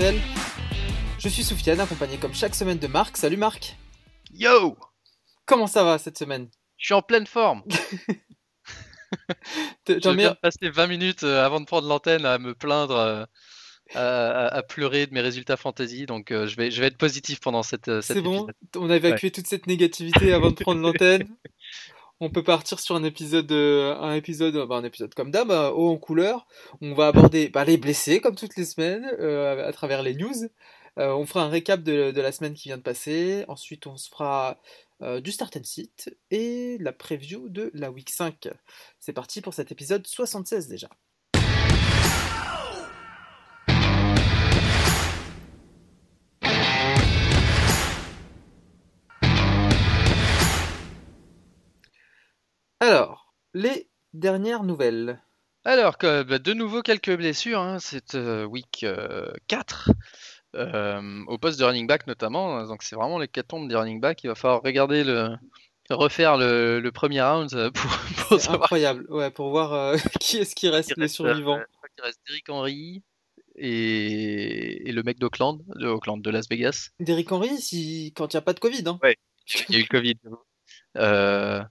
NFL. 0.00 0.16
Je 1.18 1.28
suis 1.28 1.42
Soufiane, 1.44 1.78
accompagné 1.80 2.16
comme 2.16 2.32
chaque 2.34 2.54
semaine 2.54 2.78
de 2.78 2.86
Marc. 2.86 3.16
Salut 3.18 3.36
Marc. 3.36 3.76
Yo 4.32 4.76
Comment 5.44 5.66
ça 5.66 5.84
va 5.84 5.98
cette 5.98 6.16
semaine? 6.16 6.48
Je 6.78 6.86
suis 6.86 6.94
en 6.94 7.02
pleine 7.02 7.26
forme. 7.26 7.62
Je 9.88 9.94
en 9.94 9.98
viens 10.00 10.14
meilleur- 10.14 10.34
de 10.34 10.38
passer 10.40 10.70
20 10.70 10.86
minutes 10.86 11.22
euh, 11.24 11.44
avant 11.44 11.60
de 11.60 11.66
prendre 11.66 11.86
l'antenne 11.88 12.24
à 12.24 12.38
me 12.38 12.54
plaindre, 12.54 12.94
euh, 12.96 13.24
à, 13.94 14.46
à- 14.46 14.56
à 14.58 14.62
pleurer 14.62 15.06
de 15.06 15.12
mes 15.12 15.20
résultats 15.20 15.56
fantasy. 15.58 16.06
Donc 16.06 16.30
euh, 16.30 16.46
je, 16.46 16.56
vais, 16.56 16.70
je 16.70 16.80
vais 16.80 16.86
être 16.86 16.96
positif 16.96 17.40
pendant 17.40 17.62
cette, 17.62 17.88
euh, 17.88 18.00
cet 18.00 18.16
C'est 18.16 18.22
bon? 18.22 18.46
On 18.76 18.88
a 18.88 18.96
évacué 18.96 19.30
toute 19.30 19.48
cette 19.48 19.66
négativité 19.66 20.32
avant 20.32 20.48
de 20.50 20.54
prendre 20.54 20.80
l'antenne? 20.80 21.28
On 22.22 22.28
peut 22.28 22.42
partir 22.44 22.78
sur 22.80 22.96
un 22.96 23.02
épisode, 23.02 23.50
euh, 23.50 23.96
un 23.96 24.14
épisode, 24.14 24.54
euh, 24.54 24.66
bah, 24.66 24.74
un 24.76 24.84
épisode 24.84 25.14
comme 25.14 25.30
d'hab, 25.30 25.50
euh, 25.50 25.70
haut 25.70 25.88
en 25.88 25.96
couleur. 25.96 26.46
On 26.82 26.92
va 26.92 27.06
aborder 27.06 27.48
bah, 27.48 27.64
les 27.64 27.78
blessés 27.78 28.20
comme 28.20 28.36
toutes 28.36 28.56
les 28.56 28.66
semaines 28.66 29.06
à 29.06 29.72
travers 29.72 30.02
les 30.02 30.14
news. 30.14 30.48
On 30.96 31.24
fera 31.24 31.44
un 31.44 31.48
récap 31.48 31.82
de, 31.82 32.20
la 32.20 32.32
semaine 32.32 32.52
qui 32.54 32.68
vient 32.68 32.76
de 32.76 32.82
passer. 32.82 33.44
Ensuite, 33.48 33.86
on 33.86 33.96
se 33.96 34.10
fera 34.10 34.60
du 35.22 35.32
start 35.32 35.56
and 35.56 35.64
sit 35.64 36.14
et 36.30 36.76
la 36.80 36.92
preview 36.92 37.48
de 37.48 37.70
la 37.72 37.90
week 37.90 38.10
5. 38.10 38.48
C'est 38.98 39.14
parti 39.14 39.40
pour 39.40 39.54
cet 39.54 39.72
épisode 39.72 40.06
76 40.06 40.68
déjà. 40.68 40.90
Alors, 52.80 53.34
les 53.54 53.88
dernières 54.14 54.62
nouvelles. 54.62 55.20
Alors, 55.64 55.98
que, 55.98 56.22
bah, 56.22 56.38
de 56.38 56.52
nouveau 56.54 56.82
quelques 56.82 57.14
blessures. 57.16 57.60
hein, 57.60 57.78
cette 57.78 58.14
euh, 58.14 58.44
week 58.44 58.84
euh, 58.84 59.30
4. 59.48 59.90
euh, 60.56 61.22
au 61.28 61.38
poste 61.38 61.58
de 61.60 61.64
running 61.64 61.86
back 61.86 62.06
notamment. 62.06 62.64
Donc 62.66 62.82
c'est 62.82 62.96
vraiment 62.96 63.18
l'hécatombe 63.18 63.68
des 63.68 63.76
running 63.76 64.00
back. 64.00 64.24
Il 64.24 64.28
va 64.28 64.34
falloir 64.34 64.62
regarder 64.62 65.04
le 65.04 65.36
refaire 65.90 66.36
le, 66.36 66.80
le 66.80 66.92
premier 66.92 67.20
round 67.22 67.52
euh, 67.54 67.70
pour, 67.70 67.90
pour 68.28 68.40
C'est 68.40 68.46
savoir 68.46 68.62
incroyable, 68.64 69.06
ouais, 69.10 69.30
pour 69.30 69.50
voir 69.50 69.72
euh, 69.74 69.96
qui 70.20 70.38
est-ce 70.38 70.54
qui 70.54 70.68
reste 70.68 70.92
Il 70.96 71.02
les 71.02 71.08
survivants. 71.08 71.58
euh, 71.58 71.64
qu'il 71.94 72.04
reste 72.04 72.20
Derrick 72.26 72.48
Henry 72.48 73.02
et, 73.56 74.88
et 74.88 74.92
le 74.92 75.02
mec 75.02 75.18
d'Oakland, 75.18 75.62
de 75.76 76.20
de 76.22 76.30
Las 76.30 76.48
Vegas. 76.48 76.90
Derrick 77.00 77.30
Henry, 77.30 77.58
si... 77.58 78.12
quand 78.16 78.32
il 78.32 78.36
n'y 78.36 78.38
a 78.38 78.42
pas 78.42 78.54
de 78.54 78.60
Covid. 78.60 78.84
Hein. 78.86 78.98
Ouais. 79.02 79.16
Il 79.68 79.74
y 79.74 79.76
a 79.76 79.80
eu 79.80 79.82
le 79.82 79.88
Covid. 79.88 80.16
Euh, 80.96 81.62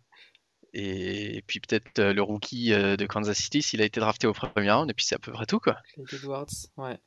et 0.73 1.43
puis 1.47 1.59
peut-être 1.59 1.99
euh, 1.99 2.13
le 2.13 2.21
rookie 2.21 2.73
euh, 2.73 2.95
de 2.97 3.05
Kansas 3.05 3.37
City 3.37 3.61
s'il 3.61 3.81
a 3.81 3.85
été 3.85 3.99
drafté 3.99 4.27
au 4.27 4.33
premier 4.33 4.71
round. 4.71 4.89
Et 4.89 4.93
puis 4.93 5.05
c'est 5.05 5.15
à 5.15 5.19
peu 5.19 5.31
près 5.31 5.45
tout 5.45 5.59
quoi. 5.59 5.77
Clyde 5.93 6.13
Edwards, 6.13 6.47
ouais. 6.77 6.97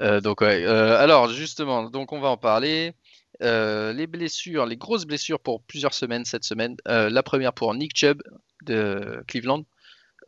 Euh, 0.00 0.20
donc 0.20 0.40
ouais. 0.42 0.64
euh, 0.64 0.96
alors 0.98 1.28
justement, 1.28 1.90
donc 1.90 2.12
on 2.12 2.20
va 2.20 2.28
en 2.28 2.36
parler. 2.36 2.94
Euh, 3.42 3.92
les 3.92 4.06
blessures, 4.06 4.66
les 4.66 4.76
grosses 4.76 5.04
blessures 5.06 5.40
pour 5.40 5.62
plusieurs 5.62 5.94
semaines 5.94 6.24
cette 6.24 6.44
semaine. 6.44 6.76
La 6.86 7.22
première 7.22 7.52
pour 7.52 7.72
Nick 7.74 7.96
Chubb 7.96 8.22
de 8.64 9.22
Cleveland, 9.28 9.64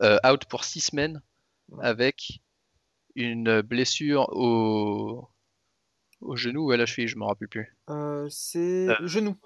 out 0.01 0.45
pour 0.45 0.63
six 0.63 0.81
semaines 0.81 1.21
Ouais. 1.69 1.85
avec 1.85 2.41
une 3.15 3.61
blessure 3.61 4.27
au, 4.33 5.25
au 6.19 6.35
genou 6.35 6.67
ou 6.67 6.71
à 6.71 6.77
la 6.77 6.85
cheville, 6.85 7.07
je 7.07 7.15
me 7.15 7.23
rappelle 7.23 7.47
plus. 7.47 7.77
C'est 8.29 8.87
genou. 9.05 9.37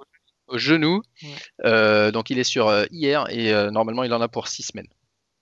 Au 0.47 0.57
genou. 0.57 1.01
Ouais. 1.23 1.29
Euh, 1.65 2.11
donc 2.11 2.29
il 2.29 2.39
est 2.39 2.43
sur 2.43 2.67
euh, 2.67 2.85
hier 2.91 3.25
et 3.29 3.53
euh, 3.53 3.71
normalement 3.71 4.03
il 4.03 4.13
en 4.13 4.21
a 4.21 4.27
pour 4.27 4.47
six 4.47 4.63
semaines. 4.63 4.87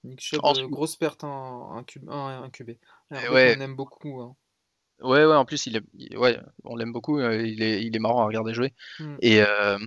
Nick 0.03 0.19
Chubb, 0.22 0.41
euh, 0.44 0.68
grosse 0.68 0.96
perte 0.97 1.24
en, 1.24 1.75
en, 1.78 1.84
cube, 1.84 2.09
en, 2.09 2.44
en 2.44 2.50
QB. 2.50 2.72
Un 3.12 3.19
Eh 3.25 3.30
ouais. 3.30 3.56
qu'on 3.56 3.62
aime 3.62 3.75
beaucoup. 3.75 4.22
hein. 4.22 4.36
Ouais, 5.02 5.25
ouais, 5.25 5.36
en 5.36 5.44
plus, 5.44 5.66
il 5.66 5.78
est, 5.78 6.16
ouais, 6.18 6.40
on 6.64 6.75
l'aime 6.75 6.94
beaucoup, 6.94 7.19
il 7.19 7.62
est, 7.62 7.84
il 7.84 7.96
est 7.96 8.00
marrant 8.00 8.22
à 8.22 8.25
regarder 8.25 8.53
jouer. 8.53 8.74
Hmm. 9.00 9.16
Et 9.22 9.41
euh, 9.41 9.78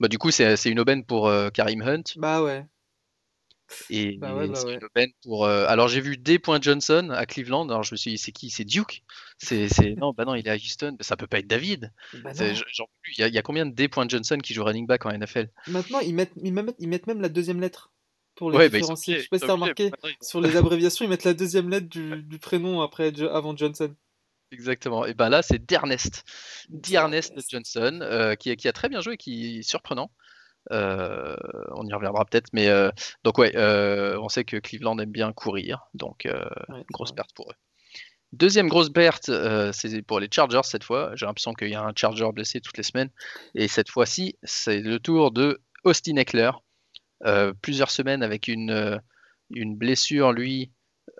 bah, 0.00 0.08
du 0.08 0.18
coup, 0.18 0.30
c'est 0.30 0.56
c'est 0.56 0.70
une 0.70 0.80
aubaine 0.80 1.04
pour 1.04 1.28
euh, 1.28 1.48
Karim 1.50 1.80
Hunt. 1.82 2.02
Bah 2.16 2.42
ouais. 2.42 2.66
Et 3.90 4.16
Bah 4.16 4.34
ouais, 4.34 4.48
bah 4.48 4.54
c'est 4.54 4.66
ouais. 4.66 4.74
une 4.74 4.84
aubaine 4.84 5.10
pour. 5.22 5.44
euh, 5.44 5.66
alors, 5.68 5.88
j'ai 5.88 6.00
vu 6.00 6.16
D. 6.16 6.40
Johnson 6.60 7.10
à 7.10 7.26
Cleveland. 7.26 7.68
Alors, 7.68 7.82
je 7.82 7.92
me 7.94 7.96
suis 7.96 8.12
dit, 8.12 8.18
c'est 8.18 8.32
qui? 8.32 8.50
C'est 8.50 8.64
Duke? 8.64 9.02
C'est. 9.38 9.68
Non, 9.96 10.12
bah 10.12 10.24
non, 10.24 10.34
il 10.34 10.46
est 10.46 10.50
à 10.50 10.56
Houston. 10.56 10.96
Ça 11.00 11.16
peut 11.16 11.26
pas 11.26 11.38
être 11.38 11.46
David. 11.46 11.92
Bah 12.14 12.32
j'en 12.34 12.86
plus. 13.02 13.14
Il 13.16 13.20
y, 13.20 13.24
a, 13.24 13.28
il 13.28 13.34
y 13.34 13.38
a 13.38 13.42
combien 13.42 13.66
de 13.66 13.72
D. 13.74 13.88
Johnson 14.08 14.38
qui 14.38 14.54
joue 14.54 14.64
running 14.64 14.86
back 14.86 15.06
en 15.06 15.10
NFL? 15.12 15.48
Maintenant, 15.68 16.00
ils 16.00 16.14
mettent, 16.14 16.32
ils, 16.42 16.52
mettent, 16.52 16.76
ils 16.78 16.88
mettent 16.88 17.06
même 17.06 17.20
la 17.20 17.28
deuxième 17.28 17.60
lettre 17.60 17.92
pour 18.34 18.50
les 18.50 18.56
Ouais, 18.56 18.68
bah, 18.68 18.78
différencier. 18.78 19.14
obligés, 19.14 19.18
Je 19.18 19.22
sais 19.24 19.28
pas 19.28 19.38
si 19.38 19.46
t'as 19.46 19.52
remarqué. 19.52 19.90
Sur 20.22 20.40
les 20.40 20.56
abréviations, 20.56 21.04
ils 21.04 21.08
mettent 21.08 21.24
la 21.24 21.34
deuxième 21.34 21.68
lettre 21.68 21.88
du, 21.88 22.22
du 22.22 22.38
prénom 22.38 22.80
après, 22.80 23.12
avant 23.22 23.56
Johnson. 23.56 23.94
Exactement. 24.50 25.04
Et 25.04 25.12
ben 25.14 25.28
là, 25.28 25.42
c'est 25.42 25.58
D'Ernest. 25.64 26.24
D'Ernest 26.70 27.30
D'Ernest. 27.34 27.50
Johnson, 27.50 27.98
euh, 28.02 28.34
qui, 28.34 28.56
qui 28.56 28.66
a 28.66 28.72
très 28.72 28.88
bien 28.88 29.00
joué, 29.00 29.16
qui 29.16 29.58
est 29.58 29.62
surprenant. 29.62 30.10
Euh, 30.72 31.36
on 31.72 31.86
y 31.86 31.92
reviendra 31.94 32.24
peut-être, 32.26 32.48
mais 32.52 32.68
euh, 32.68 32.90
donc 33.24 33.38
ouais, 33.38 33.56
euh, 33.56 34.18
on 34.20 34.28
sait 34.28 34.44
que 34.44 34.56
Cleveland 34.58 34.98
aime 34.98 35.10
bien 35.10 35.32
courir, 35.32 35.86
donc 35.94 36.26
Ouais, 36.68 36.84
grosse 36.92 37.12
perte 37.12 37.32
pour 37.34 37.50
eux. 37.50 37.54
Deuxième 38.32 38.68
grosse 38.68 38.90
perte, 38.90 39.30
c'est 39.72 40.02
pour 40.02 40.20
les 40.20 40.28
Chargers 40.30 40.60
cette 40.64 40.84
fois. 40.84 41.12
J'ai 41.14 41.24
l'impression 41.26 41.54
qu'il 41.54 41.68
y 41.70 41.74
a 41.74 41.82
un 41.82 41.92
Charger 41.96 42.30
blessé 42.32 42.60
toutes 42.60 42.76
les 42.76 42.82
semaines, 42.82 43.10
et 43.54 43.68
cette 43.68 43.88
fois-ci, 43.90 44.36
c'est 44.42 44.80
le 44.80 44.98
tour 45.00 45.30
de 45.32 45.60
Austin 45.84 46.16
Eckler. 46.16 46.50
Plusieurs 47.62 47.90
semaines 47.90 48.22
avec 48.22 48.48
une, 48.48 49.00
une 49.50 49.76
blessure, 49.76 50.32
lui. 50.32 50.70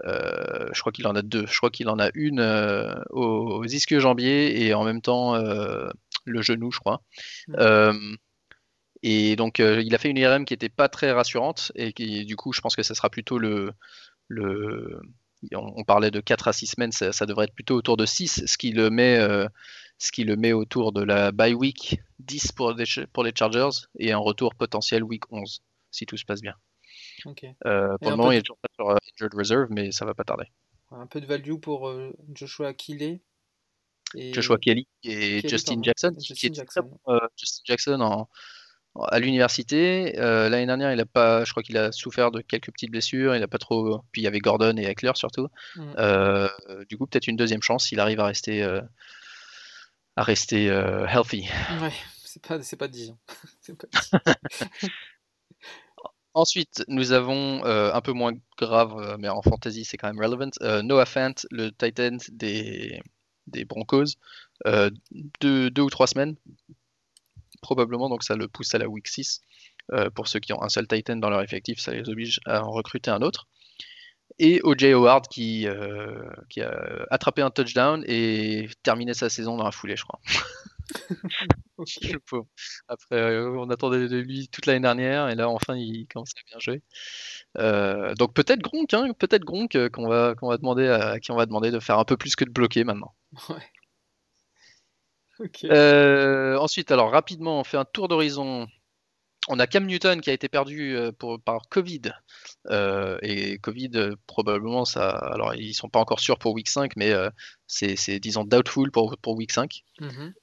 euh, 0.06 0.69
je 0.72 0.81
crois 0.81 0.93
qu'il 0.93 1.06
en 1.09 1.15
a 1.16 1.22
deux. 1.22 1.47
Je 1.47 1.56
crois 1.59 1.70
qu'il 1.70 1.88
en 1.88 1.99
a 1.99 2.10
une 2.15 2.41
euh, 2.41 2.94
aux, 3.10 3.60
aux 3.60 3.65
ischio-jambiers 3.66 4.62
et 4.66 4.75
en 4.75 4.84
même 4.84 5.03
temps 5.03 5.34
euh, 5.37 5.88
le 6.26 6.43
genou, 6.43 6.70
je 6.72 6.81
crois. 6.81 7.03
Et 9.03 9.37
donc, 9.37 9.61
euh, 9.61 9.81
il 9.83 9.95
a 9.95 9.99
fait 9.99 10.11
une 10.11 10.17
IRM 10.19 10.45
qui 10.45 10.55
n'était 10.55 10.69
pas 10.69 10.89
très 10.89 11.13
rassurante 11.13 11.71
et 11.75 11.93
qui, 11.93 12.25
du 12.25 12.37
coup, 12.37 12.53
je 12.53 12.61
pense 12.61 12.75
que 12.77 12.83
ça 12.83 12.95
sera 12.95 13.11
plutôt 13.11 13.39
le. 13.39 13.73
le 14.29 15.01
on, 15.55 15.73
on 15.77 15.85
parlait 15.85 16.11
de 16.11 16.21
4 16.21 16.49
à 16.49 16.53
6 16.53 16.67
semaines, 16.67 16.91
ça, 16.93 17.13
ça 17.13 17.25
devrait 17.25 17.45
être 17.45 17.55
plutôt 17.55 17.77
autour 17.77 17.97
de 17.97 18.05
6, 18.07 18.45
ce 18.47 18.59
qui 18.59 18.73
le 18.73 18.91
met, 18.91 19.19
euh, 19.19 19.47
ce 19.99 20.11
qui 20.11 20.25
le 20.25 20.35
met 20.37 20.53
autour 20.53 20.91
de 20.93 21.03
la 21.05 21.31
bye 21.31 21.55
week 21.55 22.01
10 22.19 22.51
pour 22.53 22.73
les, 22.73 22.85
pour 23.13 23.23
les 23.23 23.33
Chargers 23.37 23.87
et 24.01 24.11
un 24.13 24.19
retour 24.19 24.57
potentiel 24.57 25.05
week 25.05 25.31
11, 25.31 25.63
si 25.93 26.07
tout 26.07 26.17
se 26.17 26.25
passe 26.25 26.41
bien. 26.41 26.55
Ok. 27.25 27.45
Euh, 27.67 27.95
Et 27.95 27.99
pour 28.01 28.11
le 28.11 28.17
moment, 28.17 28.29
peu 28.31 28.35
il 28.35 28.37
de- 28.37 28.39
est 28.41 28.43
toujours 28.43 28.59
pas 28.59 28.69
sur 28.75 28.91
euh, 28.91 28.97
Injured 29.15 29.35
Reserve, 29.35 29.67
mais 29.71 29.93
ça 29.93 30.05
va 30.05 30.15
pas 30.15 30.25
tarder. 30.25 30.47
Un 30.91 31.07
peu 31.07 31.21
de 31.21 31.27
value 31.27 31.55
pour 31.61 31.93
Joshua 32.35 32.75
Keeley. 32.75 33.21
Et... 34.17 34.33
Joshua 34.33 34.57
Kelly 34.59 34.89
et 35.05 35.43
Kelly, 35.43 35.49
Justin 35.49 35.73
pardon. 35.75 35.83
Jackson, 35.85 36.15
Justin 36.19 36.35
qui 36.35 36.47
est 36.47 36.55
Jackson. 36.55 36.81
très 36.81 36.91
bon, 36.91 37.21
Justin 37.37 37.63
Jackson 37.65 38.01
en- 38.01 38.29
à 39.07 39.19
l'université. 39.19 40.19
Euh, 40.19 40.49
L'année 40.49 40.67
dernière, 40.67 40.93
il 40.93 41.01
a 41.01 41.07
pas, 41.07 41.45
je 41.45 41.51
crois 41.53 41.63
qu'il 41.63 41.77
a 41.77 41.93
souffert 41.93 42.31
de 42.31 42.41
quelques 42.41 42.71
petites 42.73 42.91
blessures. 42.91 43.35
Il 43.37 43.43
a 43.43 43.49
pas 43.49 43.59
trop. 43.59 44.01
Puis 44.13 44.23
il 44.23 44.25
y 44.25 44.27
avait 44.27 44.39
Gordon 44.41 44.77
et 44.77 44.85
Eckler 44.85 45.13
surtout. 45.15 45.49
Mm. 45.77 45.93
Euh, 45.99 46.49
du 46.89 46.97
coup, 46.99 47.07
peut-être 47.07 47.27
une 47.29 47.37
deuxième 47.37 47.63
chance 47.63 47.87
s'il 47.87 48.01
arrive 48.01 48.21
à 48.21 48.27
rester, 48.27 48.63
euh, 48.63 48.81
à 50.17 50.23
rester 50.23 50.69
euh, 50.71 51.06
healthy. 51.06 51.49
Ouais, 51.81 51.93
c'est 52.25 52.43
pas, 52.45 52.62
c'est 52.62 52.77
pas 52.77 52.89
dit. 52.89 53.12
hein. 53.12 53.35
C'est 53.61 53.77
pas 53.77 53.87
dit. 53.87 54.89
Ensuite, 56.35 56.85
nous 56.87 57.12
avons 57.12 57.65
un 57.65 58.01
peu 58.01 58.12
moins 58.12 58.33
grave, 58.59 59.17
mais 59.19 59.29
en 59.29 59.43
fantasy 59.43 59.85
c'est 59.85 59.97
quand 59.97 60.06
même 60.12 60.23
relevant. 60.23 60.51
Noah 60.85 61.06
Fant, 61.06 61.33
le 61.51 61.71
Titan 61.71 62.17
des, 62.31 63.01
des 63.49 63.65
Broncos, 63.65 64.05
deux, 65.41 65.71
deux 65.71 65.83
ou 65.83 65.91
trois 65.91 66.06
semaines, 66.06 66.37
probablement, 67.60 68.08
donc 68.08 68.22
ça 68.22 68.37
le 68.37 68.49
pousse 68.49 68.75
à 68.75 68.78
la 68.78 68.88
week 68.88 69.08
6. 69.08 69.40
Euh, 69.93 70.10
pour 70.10 70.28
ceux 70.28 70.38
qui 70.40 70.52
ont 70.52 70.62
un 70.62 70.69
seul 70.69 70.87
Titan 70.87 71.16
dans 71.16 71.31
leur 71.31 71.43
effectif, 71.43 71.81
ça 71.81 71.93
les 71.93 72.08
oblige 72.08 72.40
à 72.44 72.62
en 72.62 72.70
recruter 72.70 73.10
un 73.10 73.22
autre. 73.22 73.49
Et 74.38 74.60
OJ 74.62 74.84
Howard 74.84 75.26
qui, 75.28 75.66
euh, 75.66 76.22
qui 76.49 76.60
a 76.60 77.06
attrapé 77.10 77.43
un 77.43 77.50
touchdown 77.50 78.05
et 78.06 78.69
terminé 78.82 79.14
sa 79.14 79.28
saison 79.28 79.56
dans 79.56 79.64
la 79.64 79.72
foulée, 79.72 79.96
je 79.96 80.05
crois. 80.05 80.20
Après, 82.88 83.16
euh, 83.16 83.50
on 83.58 83.70
attendait 83.70 84.08
de 84.08 84.16
lui 84.16 84.49
toute 84.49 84.66
l'année 84.66 84.81
dernière 84.81 85.28
et 85.28 85.34
là, 85.34 85.49
enfin, 85.49 85.76
il 85.76 86.06
commence 86.06 86.31
à 86.31 86.40
bien 86.49 86.58
jouer. 86.58 86.82
Euh, 87.58 88.14
donc 88.14 88.34
peut-être 88.34 88.60
Gronk, 88.60 88.93
hein, 88.94 89.12
peut-être 89.19 89.44
Gronk 89.44 89.75
euh, 89.75 89.88
qu'on 89.88 90.08
va, 90.08 90.34
qu'on 90.34 90.49
va 90.49 90.56
demander 90.56 90.88
à, 90.88 91.10
à 91.10 91.20
qui 91.20 91.31
on 91.31 91.37
va 91.37 91.46
demander 91.46 91.70
de 91.70 91.81
faire 91.81 91.99
un 91.99 92.05
peu 92.05 92.16
plus 92.16 92.37
que 92.37 92.44
de 92.44 92.50
bloquer 92.50 92.84
maintenant. 92.84 93.14
Ouais. 93.49 93.56
Ok. 95.44 95.64
Euh, 95.64 96.56
ensuite, 96.58 96.90
alors 96.90 97.11
rapidement, 97.11 97.61
on 97.61 97.64
fait 97.64 97.76
un 97.76 97.85
tour 97.85 98.08
d'horizon. 98.08 98.67
On 99.49 99.58
a 99.58 99.67
Cam 99.67 99.87
Newton 99.87 100.20
qui 100.20 100.31
a 100.31 100.32
été 100.32 100.49
perdu 100.49 100.94
euh, 100.96 101.12
pour, 101.12 101.40
par 101.40 101.69
Covid. 101.70 102.12
Euh, 102.70 103.19
et 103.23 103.58
Covid, 103.58 103.90
probablement, 104.26 104.85
ça. 104.85 105.11
Alors, 105.11 105.55
ils 105.55 105.75
sont 105.75 105.88
pas 105.88 106.00
encore 106.00 106.20
sûrs 106.20 106.38
pour 106.38 106.52
Week 106.52 106.69
5, 106.69 106.96
mais 106.96 107.12
euh, 107.12 107.31
c'est, 107.67 108.19
disons, 108.20 108.44
doubtful 108.44 108.90
pour, 108.90 109.17
pour 109.19 109.37
Week 109.37 109.52
5. 109.52 109.85
Mhm. 110.00 110.35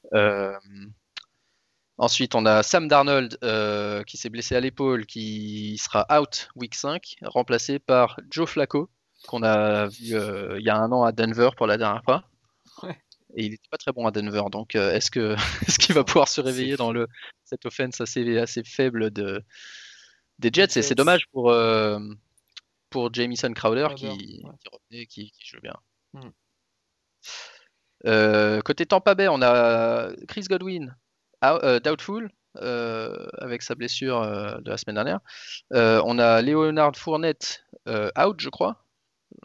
Ensuite, 1.98 2.36
on 2.36 2.46
a 2.46 2.62
Sam 2.62 2.90
Darnold 2.90 3.38
qui 4.06 4.18
s'est 4.18 4.30
blessé 4.30 4.56
à 4.56 4.60
l'épaule, 4.60 5.06
qui 5.06 5.78
sera 5.78 6.06
out 6.20 6.50
week 6.56 6.76
5, 6.76 7.16
remplacé 7.22 7.80
par 7.80 8.20
Joe 8.30 8.50
Flacco, 8.50 8.90
qu'on 9.28 9.44
a 9.44 9.88
vu 9.88 10.14
il 10.58 10.62
y 10.66 10.70
a 10.70 10.78
un 10.78 10.92
an 10.92 11.04
à 11.04 11.14
Denver 11.14 11.52
pour 11.56 11.68
la 11.68 11.78
dernière 11.78 12.04
fois. 12.04 12.26
Ouais. 13.36 13.42
Et 13.42 13.46
il 13.46 13.52
n'était 13.52 13.70
pas 13.70 13.78
très 13.78 13.92
bon 13.92 14.08
à 14.08 14.12
Denver. 14.12 14.44
Donc, 14.52 14.76
est-ce 14.76 15.12
que 15.12 15.36
est-ce 15.68 15.80
qu'il 15.80 15.96
va 15.96 16.04
pouvoir 16.04 16.28
se 16.28 16.42
réveiller 16.42 16.78
dans 16.78 16.92
le 16.92 17.08
cette 17.44 17.66
offense 17.66 18.02
assez 18.02 18.38
assez 18.38 18.64
faible 18.64 19.12
de 19.12 19.44
des 20.40 20.50
Jets? 20.52 20.78
Et 20.78 20.82
c'est 20.82 20.96
dommage 20.96 21.28
pour 21.32 21.54
pour 22.90 23.14
Jamison 23.14 23.52
Crowder, 23.52 23.88
qui, 23.96 24.08
qui, 24.08 24.42
revenait, 24.72 25.06
qui, 25.06 25.32
qui 25.32 25.46
joue 25.46 25.60
bien. 25.62 25.76
Hmm. 26.14 26.30
Euh, 28.06 28.62
côté 28.62 28.86
Tampa 28.86 29.16
Bay, 29.16 29.28
on 29.28 29.42
a 29.42 30.12
Chris 30.28 30.46
Godwin, 30.50 30.96
euh, 31.44 31.80
doubtful, 31.80 32.30
euh, 32.58 33.28
avec 33.40 33.64
sa 33.64 33.76
blessure 33.76 34.22
de 34.62 34.70
la 34.70 34.78
semaine 34.78 34.96
dernière. 34.96 35.20
on 35.72 36.20
a 36.20 36.42
Leonard 36.42 36.96
Fournette, 36.96 37.66
out, 37.88 38.40
je 38.40 38.50
crois, 38.50 38.84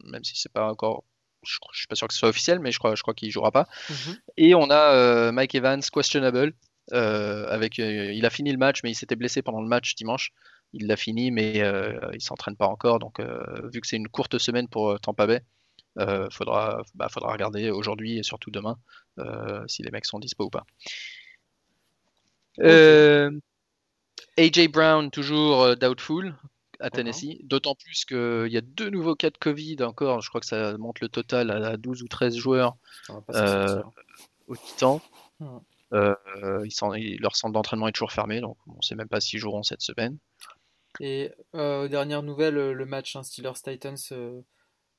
même 0.05 0.25
si 0.25 0.39
c'est 0.39 0.53
pas 0.53 0.71
encore. 0.71 1.05
Je, 1.43 1.57
ne 1.57 1.75
suis 1.75 1.87
pas 1.87 1.95
sûr 1.95 2.07
que 2.09 2.15
ce 2.15 2.21
soit 2.21 2.29
officiel, 2.29 2.59
mais 2.61 2.73
je 2.73 2.79
crois, 2.79 2.95
je 2.95 3.03
crois 3.03 3.15
qu'il 3.15 3.31
jouera 3.31 3.51
pas. 3.51 3.67
Mhm. 3.89 4.17
Et 4.37 4.55
on 4.55 4.71
a 4.71 5.33
Mike 5.33 5.55
Evans, 5.55 5.81
questionable. 5.93 6.53
avec, 6.93 7.79
il 7.79 8.27
a 8.27 8.31
fini 8.31 8.53
le 8.53 8.59
match, 8.59 8.81
mais 8.83 8.91
il 8.91 8.95
s'était 8.95 9.17
blessé 9.17 9.43
pendant 9.43 9.63
le 9.63 9.69
match 9.69 9.95
dimanche. 9.95 10.33
Il 10.73 10.87
l'a 10.87 10.97
fini, 10.97 11.31
mais 11.31 11.63
il 12.13 12.21
s'entraîne 12.21 12.57
pas 12.57 12.67
encore. 12.67 12.99
Donc, 12.99 13.21
vu 13.73 13.81
que 13.81 13.87
c'est 13.87 13.97
une 13.97 14.09
courte 14.09 14.39
semaine 14.39 14.69
pour 14.69 15.01
Tampa 15.01 15.27
Bay, 15.27 15.43
euh, 15.99 16.29
faudra, 16.31 16.83
bah, 16.95 17.09
faudra 17.09 17.33
regarder 17.33 17.71
aujourd'hui 17.71 18.19
et 18.19 18.23
surtout 18.23 18.51
demain 18.51 18.79
euh, 19.19 19.65
si 19.67 19.83
les 19.83 19.91
mecs 19.91 20.07
sont 20.07 20.21
dispo 20.21 20.45
ou 20.45 20.51
pas. 20.51 20.65
Euh, 22.61 23.31
AJ 24.39 24.69
Brown, 24.69 25.11
toujours 25.11 25.77
doubtful 25.77 26.35
à 26.81 26.91
Tennessee, 26.91 27.39
d'autant 27.43 27.75
plus 27.75 28.05
qu'il 28.05 28.49
y 28.51 28.57
a 28.57 28.61
deux 28.61 28.91
nouveaux 28.91 29.15
cas 29.15 29.31
de 29.31 29.39
Covid 29.39 29.83
encore, 29.83 30.21
je 30.21 30.29
crois 30.29 30.41
que 30.41 30.47
ça 30.47 30.77
monte 30.79 31.01
le 31.01 31.09
total 31.09 31.51
à 31.51 31.77
12 31.77 32.03
ou 32.03 32.09
13 32.09 32.37
joueurs 32.37 32.77
au 34.47 34.57
Titan. 34.57 35.01
leur 35.91 37.37
centre 37.37 37.53
d'entraînement 37.53 37.89
est 37.89 37.93
toujours 37.93 38.13
fermé, 38.13 38.41
donc 38.41 38.57
on 38.67 38.77
ne 38.77 38.83
sait 38.83 38.95
même 38.95 39.09
pas 39.09 39.21
s'ils 39.21 39.39
joueront 39.39 39.63
cette 39.63 39.83
semaine. 39.83 40.19
Et 41.01 41.31
dernière 41.55 42.23
nouvelle, 42.23 42.73
le 42.73 42.87
match 42.87 43.17
hein, 43.17 43.23
Steelers-Titans 43.23 44.43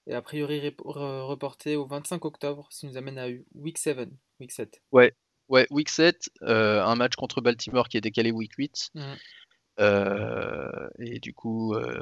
et 0.07 0.13
a 0.13 0.21
priori 0.21 0.73
reporté 0.83 1.75
au 1.75 1.85
25 1.85 2.25
octobre, 2.25 2.67
ce 2.71 2.81
qui 2.81 2.87
nous 2.87 2.97
amène 2.97 3.17
à 3.19 3.27
Week 3.55 3.77
7. 3.77 4.09
Week 4.39 4.51
7. 4.51 4.81
Ouais, 4.91 5.13
ouais 5.47 5.67
Week 5.69 5.89
7, 5.89 6.29
euh, 6.43 6.83
un 6.83 6.95
match 6.95 7.15
contre 7.15 7.41
Baltimore 7.41 7.87
qui 7.87 7.97
est 7.97 8.01
décalé 8.01 8.31
Week 8.31 8.51
8. 8.57 8.91
Mmh. 8.95 9.13
Euh, 9.81 10.89
et 10.99 11.19
du 11.19 11.33
coup, 11.33 11.73
euh, 11.73 12.01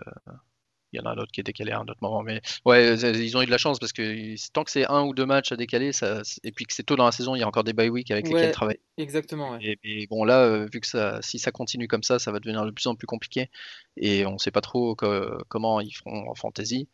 il 0.92 1.00
y 1.00 1.02
en 1.02 1.06
a 1.06 1.12
un 1.12 1.18
autre 1.18 1.32
qui 1.32 1.40
est 1.40 1.44
décalé 1.44 1.72
à 1.72 1.80
un 1.80 1.88
autre 1.88 2.00
moment. 2.02 2.24
Mais 2.24 2.42
ouais, 2.66 2.96
ils 2.96 3.38
ont 3.38 3.42
eu 3.42 3.46
de 3.46 3.52
la 3.52 3.58
chance 3.58 3.80
parce 3.80 3.94
que 3.94 4.52
tant 4.52 4.64
que 4.64 4.72
c'est 4.72 4.86
un 4.88 5.04
ou 5.04 5.14
deux 5.14 5.26
matchs 5.26 5.52
à 5.52 5.56
décaler, 5.56 5.94
ça, 5.94 6.22
et 6.44 6.52
puis 6.52 6.66
que 6.66 6.74
c'est 6.74 6.84
tôt 6.84 6.96
dans 6.96 7.06
la 7.06 7.12
saison, 7.12 7.36
il 7.36 7.40
y 7.40 7.44
a 7.44 7.48
encore 7.48 7.64
des 7.64 7.74
bye 7.74 7.90
week 7.90 8.12
avec 8.12 8.28
lesquels 8.28 8.52
travailler. 8.52 8.82
Exactement. 8.98 9.52
Ouais. 9.52 9.78
Et, 9.84 10.08
bon, 10.08 10.24
là, 10.24 10.66
vu 10.66 10.80
que 10.80 10.88
ça, 10.88 11.22
si 11.22 11.40
ça 11.40 11.52
continue 11.52 11.88
comme 11.88 12.04
ça, 12.04 12.20
ça 12.20 12.32
va 12.32 12.40
devenir 12.40 12.66
de 12.66 12.72
plus 12.72 12.88
en 12.88 12.96
plus 12.96 13.08
compliqué. 13.08 13.50
Et 13.98 14.26
on 14.26 14.34
ne 14.34 14.38
sait 14.38 14.52
pas 14.52 14.62
trop 14.62 14.96
comment 14.96 15.80
ils 15.80 15.92
feront 15.92 16.30
en 16.30 16.36
fantasy. 16.36 16.88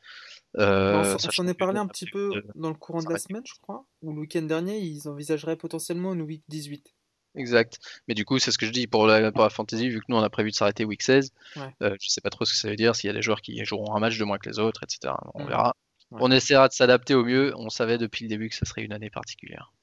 Euh, 0.57 1.15
on 1.15 1.17
s'en 1.17 1.47
est 1.47 1.53
parlé 1.53 1.79
un 1.79 1.87
petit 1.87 2.05
peu 2.05 2.31
dans 2.55 2.69
le 2.69 2.75
courant 2.75 3.01
de 3.01 3.09
la 3.09 3.17
semaine, 3.17 3.43
je 3.45 3.53
crois, 3.61 3.85
ou 4.01 4.13
le 4.13 4.21
week-end 4.21 4.43
dernier, 4.43 4.79
ils 4.79 5.07
envisageraient 5.07 5.57
potentiellement 5.57 6.13
une 6.13 6.21
week 6.21 6.43
18. 6.47 6.93
Exact. 7.35 7.79
Mais 8.07 8.13
du 8.13 8.25
coup, 8.25 8.39
c'est 8.39 8.51
ce 8.51 8.57
que 8.57 8.65
je 8.65 8.71
dis 8.71 8.87
pour 8.87 9.07
la, 9.07 9.31
pour 9.31 9.43
la 9.43 9.49
fantasy, 9.49 9.89
vu 9.89 9.99
que 9.99 10.05
nous 10.09 10.17
on 10.17 10.23
a 10.23 10.29
prévu 10.29 10.51
de 10.51 10.55
s'arrêter 10.55 10.85
week 10.85 11.01
16. 11.01 11.31
Euh, 11.57 11.95
je 12.01 12.09
sais 12.09 12.21
pas 12.21 12.29
trop 12.29 12.45
ce 12.45 12.53
que 12.53 12.57
ça 12.57 12.69
veut 12.69 12.75
dire, 12.75 12.95
s'il 12.95 13.07
y 13.09 13.11
a 13.11 13.13
des 13.13 13.21
joueurs 13.21 13.41
qui 13.41 13.63
joueront 13.65 13.95
un 13.95 13.99
match 13.99 14.17
de 14.17 14.23
moins 14.23 14.37
que 14.37 14.49
les 14.49 14.59
autres, 14.59 14.83
etc. 14.83 15.13
On 15.33 15.43
mm. 15.43 15.47
verra. 15.47 15.75
On 16.11 16.31
essaiera 16.31 16.67
de 16.67 16.73
s'adapter 16.73 17.13
au 17.13 17.25
mieux. 17.25 17.53
On 17.57 17.69
savait 17.69 17.97
depuis 17.97 18.23
le 18.23 18.29
début 18.29 18.49
que 18.49 18.55
ça 18.55 18.65
serait 18.65 18.83
une 18.83 18.93
année 18.93 19.09
particulière. 19.09 19.73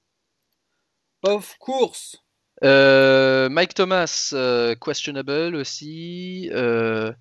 Of 1.25 1.57
course. 1.59 2.17
Euh, 2.65 3.49
Mike 3.49 3.75
Thomas, 3.75 4.33
questionable 4.81 5.57
aussi. 5.57 6.49
Euh, 6.53 7.13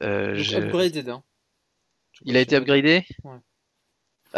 upgraded, 0.00 1.08
hein. 1.08 1.22
Il 2.22 2.36
a 2.36 2.40
été 2.40 2.56
upgradé? 2.56 3.04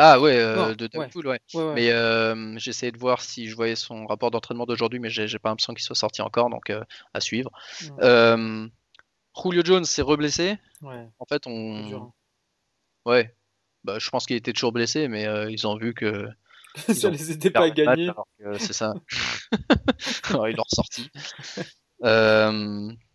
Ah 0.00 0.20
ouais, 0.20 0.36
euh, 0.36 0.76
de 0.76 0.86
Deadpool, 0.86 1.26
ouais. 1.26 1.40
Mais 1.74 1.90
euh, 1.90 2.56
j'essayais 2.56 2.92
de 2.92 2.98
voir 2.98 3.20
si 3.20 3.48
je 3.48 3.56
voyais 3.56 3.74
son 3.74 4.06
rapport 4.06 4.30
d'entraînement 4.30 4.64
d'aujourd'hui, 4.64 5.00
mais 5.00 5.10
j'ai 5.10 5.26
pas 5.40 5.48
l'impression 5.48 5.74
qu'il 5.74 5.82
soit 5.82 5.96
sorti 5.96 6.22
encore, 6.22 6.50
donc 6.50 6.70
euh, 6.70 6.84
à 7.14 7.20
suivre. 7.20 7.50
Julio 8.00 9.62
Jones 9.64 9.84
s'est 9.84 10.02
reblessé. 10.02 10.56
En 10.82 11.24
fait, 11.28 11.42
on. 11.46 11.92
Hein. 11.92 12.12
Ouais. 13.06 13.34
Bah, 13.82 13.98
je 13.98 14.08
pense 14.10 14.26
qu'il 14.26 14.36
était 14.36 14.52
toujours 14.52 14.72
blessé, 14.72 15.08
mais 15.08 15.26
ils 15.52 15.66
ont 15.66 15.76
vu 15.76 15.94
que. 15.94 16.28
ça 16.94 17.10
les 17.10 17.32
aidait 17.32 17.50
pas 17.50 17.64
à 17.64 17.70
gagner. 17.70 18.12
C'est 18.58 18.72
ça. 18.72 18.94
alors, 20.30 20.48
ils 20.48 20.56
l'ont 20.56 20.64
ressorti. 20.70 21.10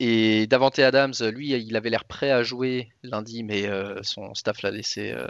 et 0.00 0.46
Davante 0.46 0.78
Adams, 0.78 1.14
lui, 1.32 1.50
il 1.50 1.76
avait 1.76 1.90
l'air 1.90 2.04
prêt 2.04 2.30
à 2.30 2.42
jouer 2.42 2.90
lundi, 3.02 3.42
mais 3.42 3.66
euh, 3.66 4.00
son 4.02 4.34
staff 4.34 4.62
l'a 4.62 4.70
laissé 4.70 5.12
euh, 5.12 5.26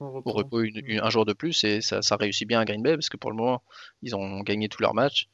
au 0.00 0.20
repos 0.32 0.62
un 0.62 1.10
jour 1.10 1.24
de 1.24 1.32
plus 1.32 1.64
et 1.64 1.80
ça, 1.80 2.00
réussit 2.16 2.46
bien 2.46 2.60
à 2.60 2.64
Green 2.64 2.82
Bay 2.82 2.94
parce 2.94 3.08
que 3.08 3.16
pour 3.16 3.30
le 3.30 3.36
moment, 3.36 3.62
ils 4.02 4.14
ont 4.14 4.40
gagné 4.40 4.68
tous 4.68 4.82
leurs 4.82 4.94
matchs. 4.94 5.28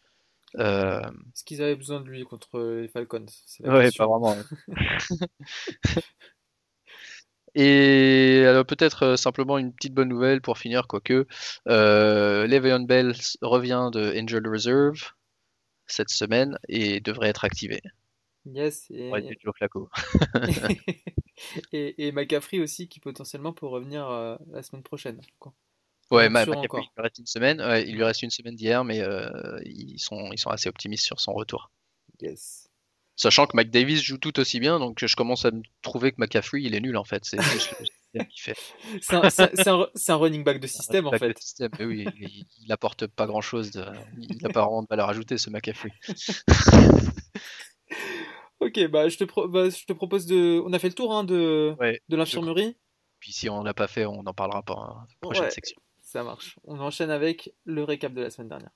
Euh... 0.59 1.01
Est-ce 1.01 1.45
qu'ils 1.45 1.63
avaient 1.63 1.77
besoin 1.77 2.01
de 2.01 2.09
lui 2.09 2.25
contre 2.25 2.61
les 2.81 2.89
Falcons? 2.89 3.27
Ouais, 3.61 3.91
pas 3.97 4.07
vraiment. 4.07 4.37
Et 7.55 8.45
alors 8.47 8.65
peut-être 8.65 9.03
euh, 9.05 9.17
simplement 9.17 9.59
une 9.59 9.73
petite 9.73 9.95
bonne 9.95 10.09
nouvelle 10.09 10.41
pour 10.41 10.59
finir, 10.59 10.87
quoique 10.87 11.27
euh, 11.69 12.47
Le'Veon 12.47 12.81
Bell 12.81 13.13
revient 13.43 13.91
de 13.93 14.15
Angel 14.17 14.47
Reserve 14.47 15.13
cette 15.87 16.11
semaine 16.11 16.59
et 16.69 17.01
devrait 17.01 17.29
être 17.29 17.45
activé. 17.45 17.81
Yes. 18.47 18.87
Et... 18.91 19.11
Ouais, 19.11 19.23
et, 21.73 22.07
et 22.07 22.13
McCaffrey 22.13 22.61
aussi 22.61 22.89
qui 22.89 23.01
potentiellement 23.01 23.53
peut 23.53 23.67
revenir 23.67 24.09
euh, 24.09 24.37
la 24.51 24.63
semaine 24.63 24.83
prochaine. 24.83 25.21
Quoi. 25.39 25.53
Ouais, 26.11 26.29
McCaffrey, 26.29 26.83
il 26.83 26.91
lui 26.97 27.03
reste 27.03 27.19
une 27.19 27.27
semaine. 27.27 27.63
il 27.87 27.95
lui 27.95 28.05
reste 28.05 28.23
une 28.23 28.31
semaine 28.31 28.57
d'hier, 28.57 28.85
mais 28.85 29.01
euh, 29.01 29.61
ils, 29.65 29.99
sont, 29.99 30.31
ils 30.33 30.39
sont 30.39 30.51
assez 30.51 30.69
optimistes 30.69 31.05
sur 31.05 31.21
son 31.21 31.33
retour. 31.33 31.71
Yes. 32.21 32.69
Sachant 33.17 33.47
que 33.47 33.57
McDavis 33.57 34.03
joue 34.03 34.17
tout 34.17 34.41
aussi 34.41 34.61
bien, 34.61 34.79
donc 34.79 35.05
je 35.05 35.15
commence 35.15 35.45
à 35.45 35.51
me 35.51 35.63
trouver 35.83 36.11
que 36.11 36.17
McCaffrey 36.19 36.63
il 36.63 36.75
est 36.75 36.81
nul 36.81 36.97
en 36.97 37.05
fait. 37.05 37.23
C'est 37.25 37.39
un, 39.11 39.29
un, 40.09 40.17
running 40.17 40.43
back 40.43 40.59
de 40.59 40.67
système 40.67 41.07
en 41.07 41.13
fait. 41.13 41.39
Système, 41.39 41.71
oui, 41.81 42.07
il, 42.19 42.47
il, 42.65 42.73
apporte 42.73 43.07
pas 43.07 43.27
grand 43.27 43.43
chose. 43.43 43.73
De, 43.73 43.85
il 44.19 44.39
n'a 44.43 44.49
pas 44.49 44.63
vraiment 44.63 44.83
de 44.83 44.89
valeur 44.89 45.11
ajoutée 45.11 45.37
ce 45.37 45.51
McCaffrey. 45.51 45.93
Ok, 48.71 48.87
bah 48.89 49.09
je, 49.09 49.19
te 49.19 49.25
bah, 49.49 49.69
je 49.69 49.85
te 49.85 49.93
propose 49.93 50.27
de. 50.27 50.63
On 50.65 50.73
a 50.73 50.79
fait 50.79 50.87
le 50.87 50.95
tour 50.95 51.13
hein, 51.13 51.25
de, 51.25 51.75
de 52.09 52.17
l'infirmerie. 52.17 52.77
Puis 53.19 53.33
si 53.33 53.51
on 53.51 53.65
l'a 53.65 53.75
pas 53.75 53.89
fait, 53.89 54.07
on 54.07 54.21
en 54.21 54.33
parlera 54.33 54.63
pas 54.63 55.07
la 55.09 55.17
prochaine 55.21 55.51
section. 55.51 55.81
Ça 55.99 56.23
marche. 56.23 56.57
On 56.63 56.79
enchaîne 56.79 57.11
avec 57.11 57.53
le 57.65 57.83
récap 57.83 58.13
de 58.13 58.23
la 58.23 58.31
semaine 58.31 58.49
dernière. 58.49 58.71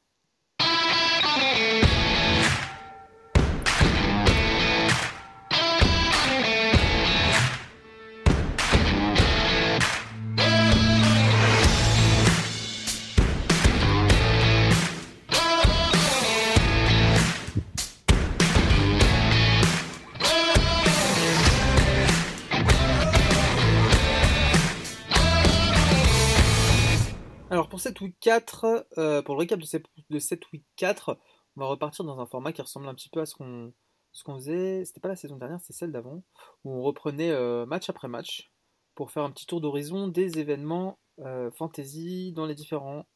4, 28.25 28.87
euh, 28.97 29.21
pour 29.21 29.35
le 29.35 29.41
récap 29.41 29.61
de 29.61 29.67
cette, 29.67 29.85
de 30.09 30.19
week 30.51 30.65
4, 30.77 31.19
on 31.57 31.61
va 31.61 31.67
repartir 31.67 32.07
dans 32.07 32.19
un 32.21 32.27
format 32.27 32.55
qui 32.55 32.63
ressemble 32.63 32.89
un 32.89 32.95
petit 32.95 33.11
peu 33.11 33.21
à 33.21 33.27
ce 33.27 33.35
qu'on 33.35 33.73
ce 34.13 34.23
qu'on 34.23 34.37
faisait, 34.37 34.85
c'était 34.85 35.01
pas 35.01 35.09
la 35.09 35.17
saison 35.17 35.37
dernière, 35.37 35.59
c'est 35.61 35.73
celle 35.73 35.91
d'avant, 35.91 36.23
où 36.65 36.73
on 36.73 36.83
reprenait 36.83 37.33
euh, 37.33 37.67
match 37.67 37.91
après 37.91 38.07
match 38.07 38.51
pour 38.95 39.11
faire 39.11 39.25
un 39.25 39.31
petit 39.31 39.45
tour 39.45 39.61
d'horizon 39.61 40.07
des 40.07 40.39
événements 40.39 40.99
euh, 41.19 41.51
fantasy 41.51 42.33
dans 42.33 42.47
les 42.47 42.55
différentes 42.55 43.07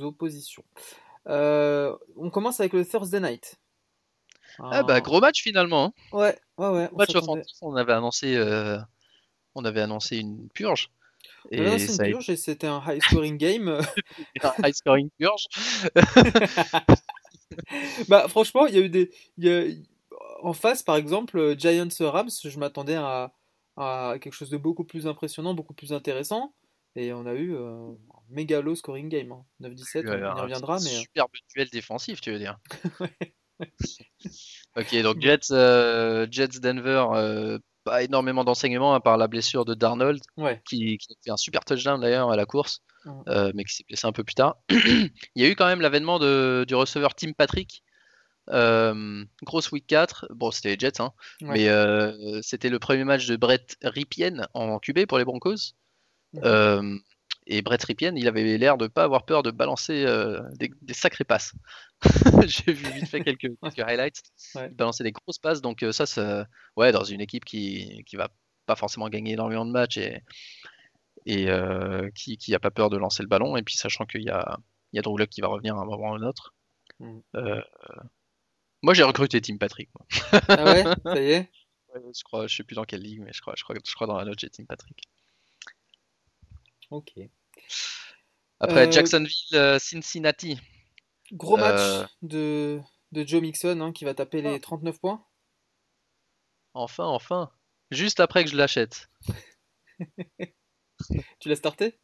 oppositions. 0.00 0.64
on 1.26 2.30
commence 2.32 2.58
avec 2.58 2.72
le 2.72 2.84
Thursday 2.84 3.20
Night. 3.20 3.60
Ah 4.58 4.82
bah 4.82 5.00
gros 5.00 5.20
match 5.20 5.42
finalement. 5.42 5.84
Hein. 5.84 5.92
Ouais, 6.16 6.38
ouais, 6.56 6.68
ouais. 6.70 6.88
On, 6.92 6.96
match 6.96 7.14
on 7.60 7.76
avait 7.76 7.92
annoncé, 7.92 8.36
on 9.54 9.64
avait 9.64 9.82
annoncé 9.82 10.16
une 10.16 10.48
purge. 10.48 10.90
Et 11.50 11.78
c'est 11.78 12.04
une 12.04 12.12
purge 12.12 12.30
et 12.30 12.36
c'était 12.36 12.66
un 12.66 12.82
high 12.86 13.02
scoring 13.02 13.38
game. 13.38 13.68
un 14.42 14.52
high 14.64 14.74
scoring 14.74 15.10
purge. 15.18 15.46
bah 18.08 18.28
franchement, 18.28 18.66
il 18.66 18.74
y 18.74 18.78
a 18.78 18.80
eu 18.80 18.88
des. 18.88 19.10
Y 19.38 19.48
a... 19.48 19.64
En 20.42 20.52
face, 20.52 20.82
par 20.82 20.96
exemple, 20.96 21.56
Giants 21.58 21.88
Rams, 22.00 22.30
je 22.44 22.58
m'attendais 22.58 22.94
à, 22.94 23.32
à 23.76 24.16
quelque 24.20 24.34
chose 24.34 24.50
de 24.50 24.56
beaucoup 24.56 24.84
plus 24.84 25.06
impressionnant, 25.06 25.54
beaucoup 25.54 25.74
plus 25.74 25.92
intéressant. 25.92 26.54
Et 26.94 27.12
on 27.12 27.26
a 27.26 27.34
eu 27.34 27.56
un 27.56 27.96
méga 28.30 28.60
low 28.60 28.74
scoring 28.74 29.08
game. 29.08 29.32
hein. 29.32 29.44
9-17, 29.60 30.08
on 30.08 30.18
y 30.18 30.40
reviendra. 30.40 30.78
Mais... 30.80 30.90
euh, 30.90 31.00
Superbe 31.00 31.30
duel 31.54 31.68
défensif, 31.70 32.20
tu 32.20 32.32
veux 32.32 32.38
dire. 32.38 32.58
ok, 34.76 35.02
donc 35.02 35.20
Jets, 35.20 35.52
euh, 35.52 36.26
Jets 36.30 36.60
Denver, 36.60 37.06
euh, 37.14 37.58
pas 37.88 38.02
énormément 38.02 38.44
d'enseignements 38.44 38.94
à 38.94 39.00
part 39.00 39.16
la 39.16 39.28
blessure 39.28 39.64
de 39.64 39.74
Darnold, 39.74 40.20
ouais. 40.36 40.60
qui, 40.68 40.98
qui 40.98 41.12
a 41.12 41.16
fait 41.24 41.30
un 41.30 41.36
super 41.36 41.64
touchdown 41.64 42.00
d'ailleurs 42.00 42.30
à 42.30 42.36
la 42.36 42.46
course, 42.46 42.80
euh, 43.28 43.50
mais 43.54 43.64
qui 43.64 43.74
s'est 43.74 43.84
blessé 43.88 44.06
un 44.06 44.12
peu 44.12 44.24
plus 44.24 44.34
tard. 44.34 44.56
Il 44.70 45.10
y 45.36 45.44
a 45.44 45.48
eu 45.48 45.54
quand 45.56 45.66
même 45.66 45.80
l'avènement 45.80 46.18
du 46.18 46.74
receveur 46.74 47.14
Tim 47.14 47.32
Patrick. 47.32 47.82
Euh, 48.50 49.24
grosse 49.42 49.70
week 49.72 49.86
4, 49.86 50.28
bon 50.30 50.50
c'était 50.50 50.70
les 50.70 50.78
Jets, 50.78 51.02
hein, 51.02 51.12
Ouais. 51.42 51.48
mais 51.52 51.68
euh, 51.68 52.40
c'était 52.40 52.70
le 52.70 52.78
premier 52.78 53.04
match 53.04 53.26
de 53.26 53.36
Brett 53.36 53.76
Ripien 53.82 54.46
en 54.54 54.78
QB 54.78 55.04
pour 55.06 55.18
les 55.18 55.26
Broncos. 55.26 55.74
Et 57.50 57.62
Brett 57.62 57.82
Ripien, 57.82 58.14
il 58.14 58.28
avait 58.28 58.58
l'air 58.58 58.76
de 58.76 58.86
pas 58.88 59.04
avoir 59.04 59.24
peur 59.24 59.42
de 59.42 59.50
balancer 59.50 60.04
euh, 60.04 60.42
des, 60.56 60.70
des 60.82 60.92
sacrées 60.92 61.24
passes. 61.24 61.54
J'ai 62.46 62.72
vu 62.74 62.90
vite 62.92 63.08
fait 63.08 63.22
quelques, 63.24 63.58
quelques 63.62 63.78
highlights. 63.78 64.22
Ouais. 64.54 64.68
Il 64.70 64.74
balançait 64.74 65.02
des 65.02 65.12
grosses 65.12 65.38
passes, 65.38 65.62
donc 65.62 65.82
euh, 65.82 65.90
ça, 65.90 66.04
ça, 66.04 66.46
ouais, 66.76 66.92
dans 66.92 67.04
une 67.04 67.22
équipe 67.22 67.46
qui, 67.46 68.04
qui 68.04 68.16
va 68.16 68.28
pas 68.66 68.76
forcément 68.76 69.08
gagner 69.08 69.32
énormément 69.32 69.64
de 69.64 69.70
matchs 69.70 69.96
et, 69.96 70.22
et 71.24 71.48
euh, 71.48 72.10
qui, 72.14 72.36
qui 72.36 72.54
a 72.54 72.60
pas 72.60 72.70
peur 72.70 72.90
de 72.90 72.98
lancer 72.98 73.22
le 73.22 73.28
ballon, 73.28 73.56
et 73.56 73.62
puis 73.62 73.76
sachant 73.76 74.04
qu'il 74.04 74.22
y 74.22 74.30
a, 74.30 74.58
il 74.92 74.96
y 74.96 74.98
a 74.98 75.02
Drew 75.02 75.16
Luck 75.16 75.30
qui 75.30 75.40
va 75.40 75.48
revenir 75.48 75.74
à 75.74 75.80
un 75.80 75.86
moment 75.86 76.10
ou 76.10 76.12
à 76.12 76.16
un 76.18 76.22
autre. 76.22 76.54
Euh, 77.34 77.62
moi, 78.82 78.92
j'ai 78.92 79.04
recruté 79.04 79.40
Tim 79.40 79.56
Patrick. 79.56 79.88
moi. 79.94 80.06
Ah 80.48 80.64
ouais, 80.64 80.84
ça 81.02 81.20
y 81.20 81.30
est? 81.30 81.50
Ouais, 81.94 82.02
je 82.14 82.22
crois, 82.22 82.46
je 82.46 82.54
sais 82.54 82.64
plus 82.64 82.74
dans 82.74 82.84
quelle 82.84 83.00
ligue, 83.00 83.22
mais 83.24 83.32
je 83.32 83.40
crois, 83.40 83.54
je 83.56 83.64
crois, 83.64 83.74
je 83.82 83.94
crois 83.94 84.06
dans 84.06 84.18
la 84.18 84.26
note 84.26 84.38
j'ai 84.38 84.50
Tim 84.50 84.66
Patrick. 84.66 85.08
Ok. 86.90 87.14
Après 88.60 88.88
Euh, 88.88 88.90
Jacksonville, 88.90 89.54
euh, 89.54 89.78
Cincinnati. 89.78 90.58
Gros 91.32 91.56
match 91.56 91.78
Euh. 91.80 92.06
de, 92.22 92.80
de 93.12 93.26
Joe 93.26 93.40
Mixon 93.42 93.80
hein, 93.80 93.92
qui 93.92 94.04
va 94.04 94.14
taper 94.14 94.42
les 94.42 94.58
39 94.60 94.98
points. 94.98 95.24
Enfin, 96.74 97.04
enfin. 97.04 97.50
Juste 97.90 98.20
après 98.20 98.44
que 98.44 98.50
je 98.50 98.56
l'achète. 98.56 99.08
Tu 101.40 101.48
l'as 101.48 101.56
starté? 101.56 101.98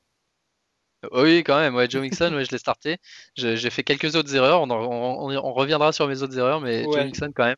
Oui, 1.12 1.42
quand 1.44 1.59
même, 1.59 1.75
ouais, 1.75 1.90
Joe 1.90 2.00
Mixon, 2.00 2.33
ouais, 2.33 2.44
je 2.44 2.50
l'ai 2.50 2.59
starté. 2.59 2.99
J'ai 3.37 3.68
fait 3.71 3.83
quelques 3.85 4.14
autres 4.14 4.35
erreurs, 4.35 4.62
on, 4.62 4.71
en- 4.71 4.80
on- 4.85 5.28
on- 5.30 5.37
on 5.44 5.52
reviendra 5.52 5.92
sur 5.92 6.09
mes 6.09 6.23
autres 6.23 6.38
erreurs, 6.38 6.61
mais 6.61 6.87
Ouais. 6.87 6.92
Joe 6.94 7.04
Mixon, 7.06 7.33
quand 7.35 7.44
même, 7.44 7.56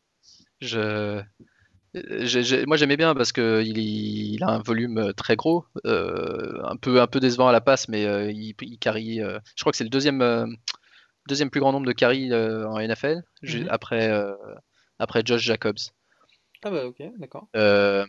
je... 0.59 1.21
moi 2.67 2.77
j'aimais 2.77 2.97
bien 2.97 3.13
parce 3.15 3.31
que 3.31 3.61
il, 3.63 3.77
il 3.77 4.43
a 4.43 4.49
un 4.49 4.59
volume 4.61 5.13
très 5.13 5.35
gros, 5.35 5.65
euh, 5.85 6.61
un 6.63 6.75
peu, 6.75 7.01
un 7.01 7.07
peu 7.07 7.19
décevant 7.19 7.47
à 7.47 7.51
la 7.51 7.61
passe, 7.61 7.87
mais 7.89 8.05
euh, 8.05 8.31
il, 8.31 8.53
il 8.61 8.77
carry, 8.79 9.21
euh, 9.21 9.39
je 9.55 9.63
crois 9.63 9.71
que 9.71 9.77
c'est 9.77 9.83
le 9.83 9.89
deuxième, 9.89 10.21
euh, 10.21 10.45
deuxième 11.27 11.49
plus 11.49 11.59
grand 11.59 11.71
nombre 11.71 11.85
de 11.87 11.91
carries 11.93 12.31
euh, 12.31 12.67
en 12.67 12.79
NFL, 12.79 13.23
Mhm. 13.43 13.67
après, 13.69 14.09
euh, 14.09 14.33
après 14.99 15.21
Josh 15.25 15.41
Jacobs. 15.43 15.77
Ah 16.63 16.71
bah 16.71 16.85
ok, 16.85 17.01
d'accord. 17.19 17.47
Euh, 17.55 18.05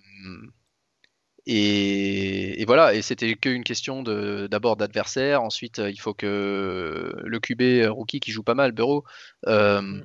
et, 1.47 2.61
et 2.61 2.65
voilà, 2.67 2.95
et 2.95 3.01
c'était 3.03 3.35
qu'une 3.35 3.65
question 3.65 4.03
d'abord 4.03 4.77
d'adversaire. 4.77 5.43
Ensuite, 5.43 5.79
euh, 5.79 5.91
il 5.91 5.99
faut 5.99 6.13
que 6.15 7.15
le 7.25 7.41
QB 7.41 7.63
euh, 7.63 7.91
rookie 7.91 8.21
qui 8.21 8.33
joue 8.33 8.43
pas 8.43 8.55
mal, 8.55 8.73
Bureau, 8.73 9.05
euh, 9.47 9.81
Mm. 9.81 10.05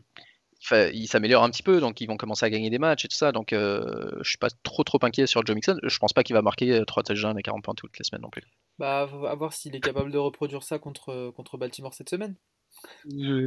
Fa- 0.64 0.90
il 0.90 1.08
s'améliore 1.08 1.44
un 1.44 1.50
petit 1.50 1.64
peu, 1.64 1.80
donc 1.80 2.02
ils 2.02 2.08
vont 2.08 2.18
commencer 2.18 2.46
à 2.46 2.50
gagner 2.50 2.70
des 2.70 2.80
matchs 2.80 3.06
et 3.06 3.08
tout 3.08 3.16
ça. 3.18 3.32
Donc 3.32 3.54
euh, 3.54 4.12
je 4.22 4.30
suis 4.30 4.38
pas 4.38 4.50
trop 4.64 4.84
trop 4.84 5.00
inquiet 5.04 5.28
sur 5.28 5.46
Joe 5.46 5.56
Mixon. 5.56 5.78
Je 5.84 5.98
pense 6.00 6.14
pas 6.14 6.24
qu'il 6.24 6.36
va 6.36 6.42
marquer 6.42 6.82
3 6.88 7.04
touchdowns 7.04 7.38
et 7.38 7.44
40 7.44 7.64
points 7.64 7.76
toutes 7.76 7.98
les 7.98 8.04
semaines 8.04 8.22
non 8.24 8.30
plus. 8.30 8.44
Bah 8.80 9.02
à 9.02 9.36
voir 9.36 9.54
s'il 9.54 9.76
est 9.76 9.80
capable 9.82 10.12
de 10.12 10.18
reproduire 10.18 10.64
ça 10.64 10.80
contre, 10.80 11.32
contre 11.36 11.58
Baltimore 11.58 11.94
cette 11.94 12.10
semaine. 12.10 12.36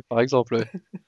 Par 0.09 0.21
exemple. 0.21 0.57
ouais. 0.57 0.71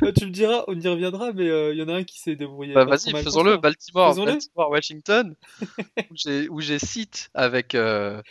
Bah, 0.00 0.10
tu 0.12 0.24
me 0.24 0.30
diras, 0.30 0.64
on 0.68 0.80
y 0.80 0.88
reviendra, 0.88 1.32
mais 1.34 1.44
il 1.44 1.76
y 1.76 1.82
en 1.82 1.88
a 1.88 1.94
un 1.96 2.04
qui 2.04 2.18
s'est 2.18 2.34
débrouillé. 2.34 2.72
Bah, 2.72 2.86
vas-y, 2.86 3.10
faisons-le. 3.10 3.58
Baltimore, 3.58 4.10
Faisons-le. 4.10 4.32
Baltimore, 4.32 4.70
Washington, 4.70 5.36
où 6.50 6.60
j'ai 6.62 6.78
cite 6.78 7.28
avec 7.34 7.74
euh, 7.74 8.22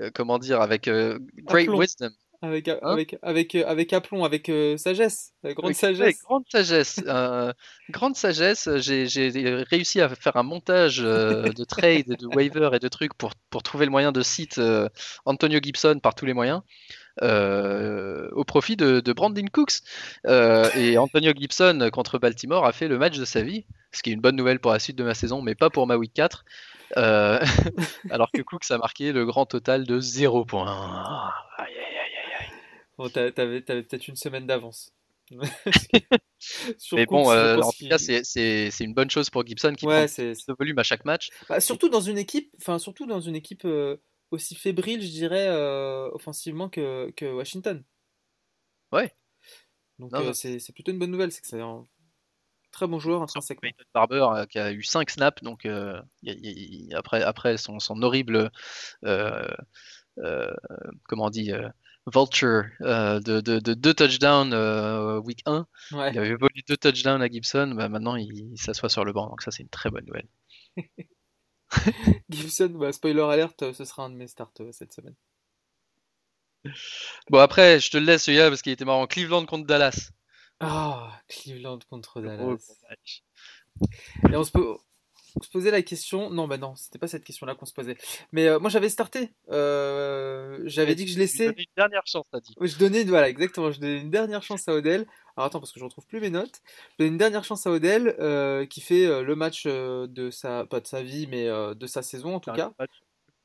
euh, 0.00 0.10
comment 0.14 0.38
dire 0.38 0.62
avec 0.62 0.88
euh, 0.88 1.18
great 1.44 1.68
Aplomb. 1.68 1.78
wisdom. 1.80 2.10
Un. 2.42 2.48
Avec, 2.48 2.68
Hein 2.68 2.78
avec, 2.82 3.16
avec, 3.22 3.54
euh, 3.54 3.64
avec 3.66 3.92
aplomb, 3.92 4.24
avec 4.24 4.48
euh, 4.48 4.76
sagesse, 4.76 5.32
grande 5.44 5.66
Avec- 5.66 5.76
sagesse. 5.76 6.22
grande 6.22 6.44
sagesse. 6.50 7.00
euh, 7.06 7.52
grande 7.90 8.16
sagesse. 8.16 8.68
J'ai 8.78 9.04
réussi 9.70 10.00
à 10.00 10.08
faire 10.08 10.36
un 10.36 10.42
montage 10.42 11.00
euh, 11.02 11.50
de 11.52 11.64
trade, 11.64 12.16
de 12.18 12.26
waiver 12.26 12.70
et 12.72 12.78
de 12.78 12.88
trucs 12.88 13.14
pour, 13.14 13.32
pour 13.50 13.62
trouver 13.62 13.84
le 13.84 13.90
moyen 13.90 14.12
de 14.12 14.22
euh, 14.58 14.88
Antonio 15.26 15.58
Gibson 15.62 15.98
par 16.02 16.14
tous 16.14 16.24
les 16.26 16.34
moyens. 16.34 16.62
euh, 17.22 18.28
au 18.32 18.44
profit 18.44 18.76
de, 18.76 19.00
de 19.00 19.12
Brandon 19.12 19.44
Cooks. 19.52 19.80
Euh, 20.26 20.70
et 20.76 20.96
Antonio 20.96 21.32
Gibson 21.36 21.90
contre 21.92 22.18
Baltimore 22.18 22.64
a 22.64 22.72
fait 22.72 22.88
le 22.88 22.96
match 22.98 23.18
de 23.18 23.24
sa 23.26 23.42
vie, 23.42 23.66
ce 23.92 24.02
qui 24.02 24.10
est 24.10 24.14
une 24.14 24.20
bonne 24.22 24.36
nouvelle 24.36 24.60
pour 24.60 24.72
la 24.72 24.78
suite 24.78 24.96
de 24.96 25.04
ma 25.04 25.12
saison, 25.14 25.42
mais 25.42 25.54
pas 25.54 25.68
pour 25.68 25.86
ma 25.86 25.96
week 25.96 26.14
4. 26.14 26.44
Euh, 26.96 27.38
alors 28.10 28.30
que 28.32 28.40
Cooks 28.42 28.70
a 28.70 28.78
marqué 28.78 29.12
le 29.12 29.26
grand 29.26 29.44
total 29.46 29.84
de 29.84 30.00
0 30.00 30.44
points. 30.46 31.30
Aïe. 31.58 31.66
Bon, 33.00 33.08
t'a- 33.08 33.32
t'avais, 33.32 33.62
t'avais 33.62 33.82
peut-être 33.82 34.08
une 34.08 34.16
semaine 34.16 34.46
d'avance. 34.46 34.92
Mais 36.92 37.06
bon, 37.06 37.30
euh, 37.30 37.56
en 37.56 37.72
tout 37.72 37.88
cas, 37.88 37.96
c'est- 37.96 38.24
c'est 38.24 38.70
c'est 38.70 38.84
une 38.84 38.92
bonne 38.92 39.10
chose 39.10 39.30
pour 39.30 39.46
Gibson 39.46 39.72
qui 39.74 39.86
Ouais, 39.86 40.04
prend 40.04 40.06
c'est, 40.06 40.32
de 40.32 40.54
volume 40.58 40.78
à 40.78 40.82
chaque 40.82 41.06
match. 41.06 41.30
Bah, 41.48 41.60
surtout 41.60 41.88
dans 41.88 42.02
une 42.02 42.18
équipe, 42.18 42.54
enfin 42.58 42.78
surtout 42.78 43.06
dans 43.06 43.20
une 43.20 43.36
équipe 43.36 43.64
euh, 43.64 43.96
aussi 44.30 44.54
fébrile, 44.54 45.00
je 45.00 45.08
dirais, 45.08 45.46
euh, 45.48 46.10
offensivement 46.12 46.68
que, 46.68 47.10
que 47.16 47.24
Washington. 47.24 47.82
Ouais. 48.92 49.14
Donc 49.98 50.12
Non, 50.12 50.34
c'est 50.34 50.58
c'est 50.58 50.74
plutôt 50.74 50.92
une 50.92 50.98
bonne 50.98 51.10
nouvelle, 51.10 51.32
c'est 51.32 51.40
que 51.40 51.46
c'est 51.46 51.60
un 51.60 51.86
très 52.70 52.86
bon 52.86 52.98
joueur 52.98 53.22
intrinsèquement. 53.22 53.70
Barber 53.94 54.44
qui 54.50 54.58
a 54.58 54.72
eu 54.72 54.82
5 54.82 55.08
snaps, 55.08 55.42
donc 55.42 55.64
y 55.64 55.68
a- 55.68 56.04
y 56.22 56.30
a- 56.30 56.34
y- 56.34 56.94
après, 56.94 57.22
après 57.22 57.56
son, 57.56 57.78
son 57.78 58.02
horrible, 58.02 58.50
comment 59.02 59.48
on 61.24 61.30
dit, 61.30 61.50
vulture 62.06 62.64
euh, 62.82 63.20
de, 63.20 63.40
de, 63.40 63.58
de 63.58 63.74
deux 63.74 63.94
touchdowns 63.94 64.52
euh, 64.52 65.20
week 65.20 65.42
1. 65.46 65.66
Ouais. 65.92 66.10
Il 66.12 66.18
avait 66.18 66.34
volé 66.34 66.62
deux 66.68 66.76
touchdowns 66.76 67.22
à 67.22 67.28
Gibson, 67.28 67.74
bah, 67.76 67.88
maintenant 67.88 68.16
il, 68.16 68.32
il 68.52 68.58
s'assoit 68.58 68.88
sur 68.88 69.04
le 69.04 69.12
banc, 69.12 69.28
donc 69.28 69.42
ça 69.42 69.50
c'est 69.50 69.62
une 69.62 69.68
très 69.68 69.90
bonne 69.90 70.04
nouvelle. 70.06 70.28
Gibson, 72.30 72.68
bah, 72.78 72.92
spoiler 72.92 73.22
alert, 73.22 73.62
euh, 73.62 73.72
ce 73.72 73.84
sera 73.84 74.04
un 74.04 74.10
de 74.10 74.16
mes 74.16 74.26
starts 74.28 74.52
euh, 74.60 74.72
cette 74.72 74.92
semaine. 74.92 75.14
Bon 77.30 77.38
après, 77.38 77.80
je 77.80 77.90
te 77.90 77.96
le 77.96 78.04
laisse 78.04 78.24
celui-là 78.24 78.48
parce 78.50 78.60
qu'il 78.62 78.72
était 78.72 78.84
marrant. 78.84 79.06
Cleveland 79.06 79.46
contre 79.46 79.66
Dallas. 79.66 80.10
Ah, 80.60 81.20
Cleveland 81.28 81.78
contre 81.88 82.20
Gros, 82.20 82.56
Dallas. 82.56 82.76
Et 84.30 84.36
on 84.36 84.44
se, 84.44 84.50
po- 84.50 84.82
on 85.36 85.42
se 85.42 85.50
posait 85.50 85.70
la 85.70 85.82
question. 85.82 86.30
Non, 86.30 86.48
bah 86.48 86.58
non, 86.58 86.74
c'était 86.76 86.98
pas 86.98 87.08
cette 87.08 87.24
question-là 87.24 87.54
qu'on 87.54 87.66
se 87.66 87.72
posait. 87.72 87.96
Mais 88.32 88.46
euh, 88.48 88.58
moi 88.58 88.70
j'avais 88.70 88.88
starté. 88.88 89.32
Euh, 89.50 90.60
j'avais 90.64 90.94
dit 90.94 91.04
que 91.04 91.10
je 91.10 91.18
laissais. 91.18 91.46
donnais 91.46 91.62
une 91.62 91.76
dernière 91.76 92.06
chance, 92.06 92.24
t'as 92.30 92.40
dit. 92.40 92.54
Je 92.60 92.78
donnais, 92.78 93.04
voilà, 93.04 93.28
exactement, 93.28 93.70
je 93.70 93.80
donnais 93.80 94.00
une 94.00 94.10
dernière 94.10 94.42
chance 94.42 94.68
à 94.68 94.74
Odell. 94.74 95.06
Alors 95.36 95.46
attends, 95.46 95.60
parce 95.60 95.72
que 95.72 95.80
je 95.80 95.84
retrouve 95.84 96.06
plus 96.06 96.20
mes 96.20 96.30
notes. 96.30 96.60
Je 96.92 96.96
donnais 96.98 97.10
une 97.10 97.18
dernière 97.18 97.44
chance 97.44 97.66
à 97.66 97.70
Odell, 97.70 98.14
euh, 98.18 98.66
qui 98.66 98.80
fait 98.80 99.22
le 99.22 99.34
match 99.34 99.66
de 99.66 100.30
sa, 100.30 100.66
pas 100.66 100.80
de 100.80 100.86
sa 100.86 101.02
vie, 101.02 101.26
mais 101.26 101.46
de 101.46 101.86
sa 101.86 102.02
saison 102.02 102.34
en 102.34 102.40
tout 102.40 102.52
cas. 102.52 102.72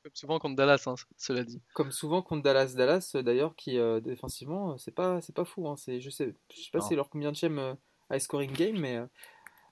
Comme 0.04 0.14
souvent 0.14 0.38
contre 0.38 0.56
Dallas, 0.56 0.84
hein, 0.86 0.94
cela 1.18 1.44
dit. 1.44 1.62
Comme 1.74 1.92
souvent 1.92 2.22
contre 2.22 2.44
Dallas. 2.44 2.74
Dallas, 2.76 3.16
d'ailleurs, 3.16 3.56
qui 3.56 3.80
défensivement, 4.02 4.78
c'est 4.78 4.94
pas, 4.94 5.22
c'est 5.22 5.36
pas 5.36 5.46
fou. 5.46 5.68
Hein. 5.68 5.76
C'est, 5.78 6.00
je 6.00 6.10
sais, 6.10 6.36
je 6.54 6.62
sais 6.62 6.72
pas 6.72 6.82
c'est 6.82 6.96
leur 6.96 7.10
combien 7.10 7.32
de 7.32 7.76
high 8.12 8.20
scoring 8.20 8.52
game, 8.52 8.78
mais 8.78 9.02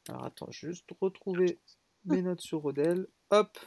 alors 0.09 0.25
attends, 0.25 0.47
je 0.51 0.67
vais 0.67 0.73
juste 0.73 0.89
retrouver 0.99 1.59
mes 2.05 2.21
notes 2.21 2.41
sur 2.41 2.63
Odell. 2.65 3.07
Hop. 3.31 3.57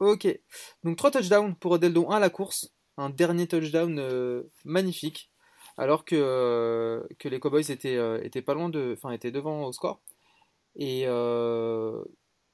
Ok. 0.00 0.26
Donc 0.82 0.96
3 0.96 1.10
touchdowns 1.12 1.54
pour 1.56 1.72
Odell, 1.72 1.92
dont 1.92 2.10
1 2.10 2.16
à 2.16 2.20
la 2.20 2.30
course. 2.30 2.72
Un 2.96 3.10
dernier 3.10 3.46
touchdown 3.46 3.98
euh, 3.98 4.42
magnifique. 4.64 5.30
Alors 5.76 6.04
que, 6.04 6.14
euh, 6.16 7.02
que 7.18 7.28
les 7.28 7.40
Cowboys 7.40 7.70
étaient, 7.70 7.96
euh, 7.96 8.22
étaient 8.22 8.42
pas 8.42 8.54
loin 8.54 8.68
de. 8.68 8.94
Enfin, 8.96 9.10
étaient 9.12 9.32
devant 9.32 9.64
au 9.64 9.72
score. 9.72 10.00
Et 10.76 11.02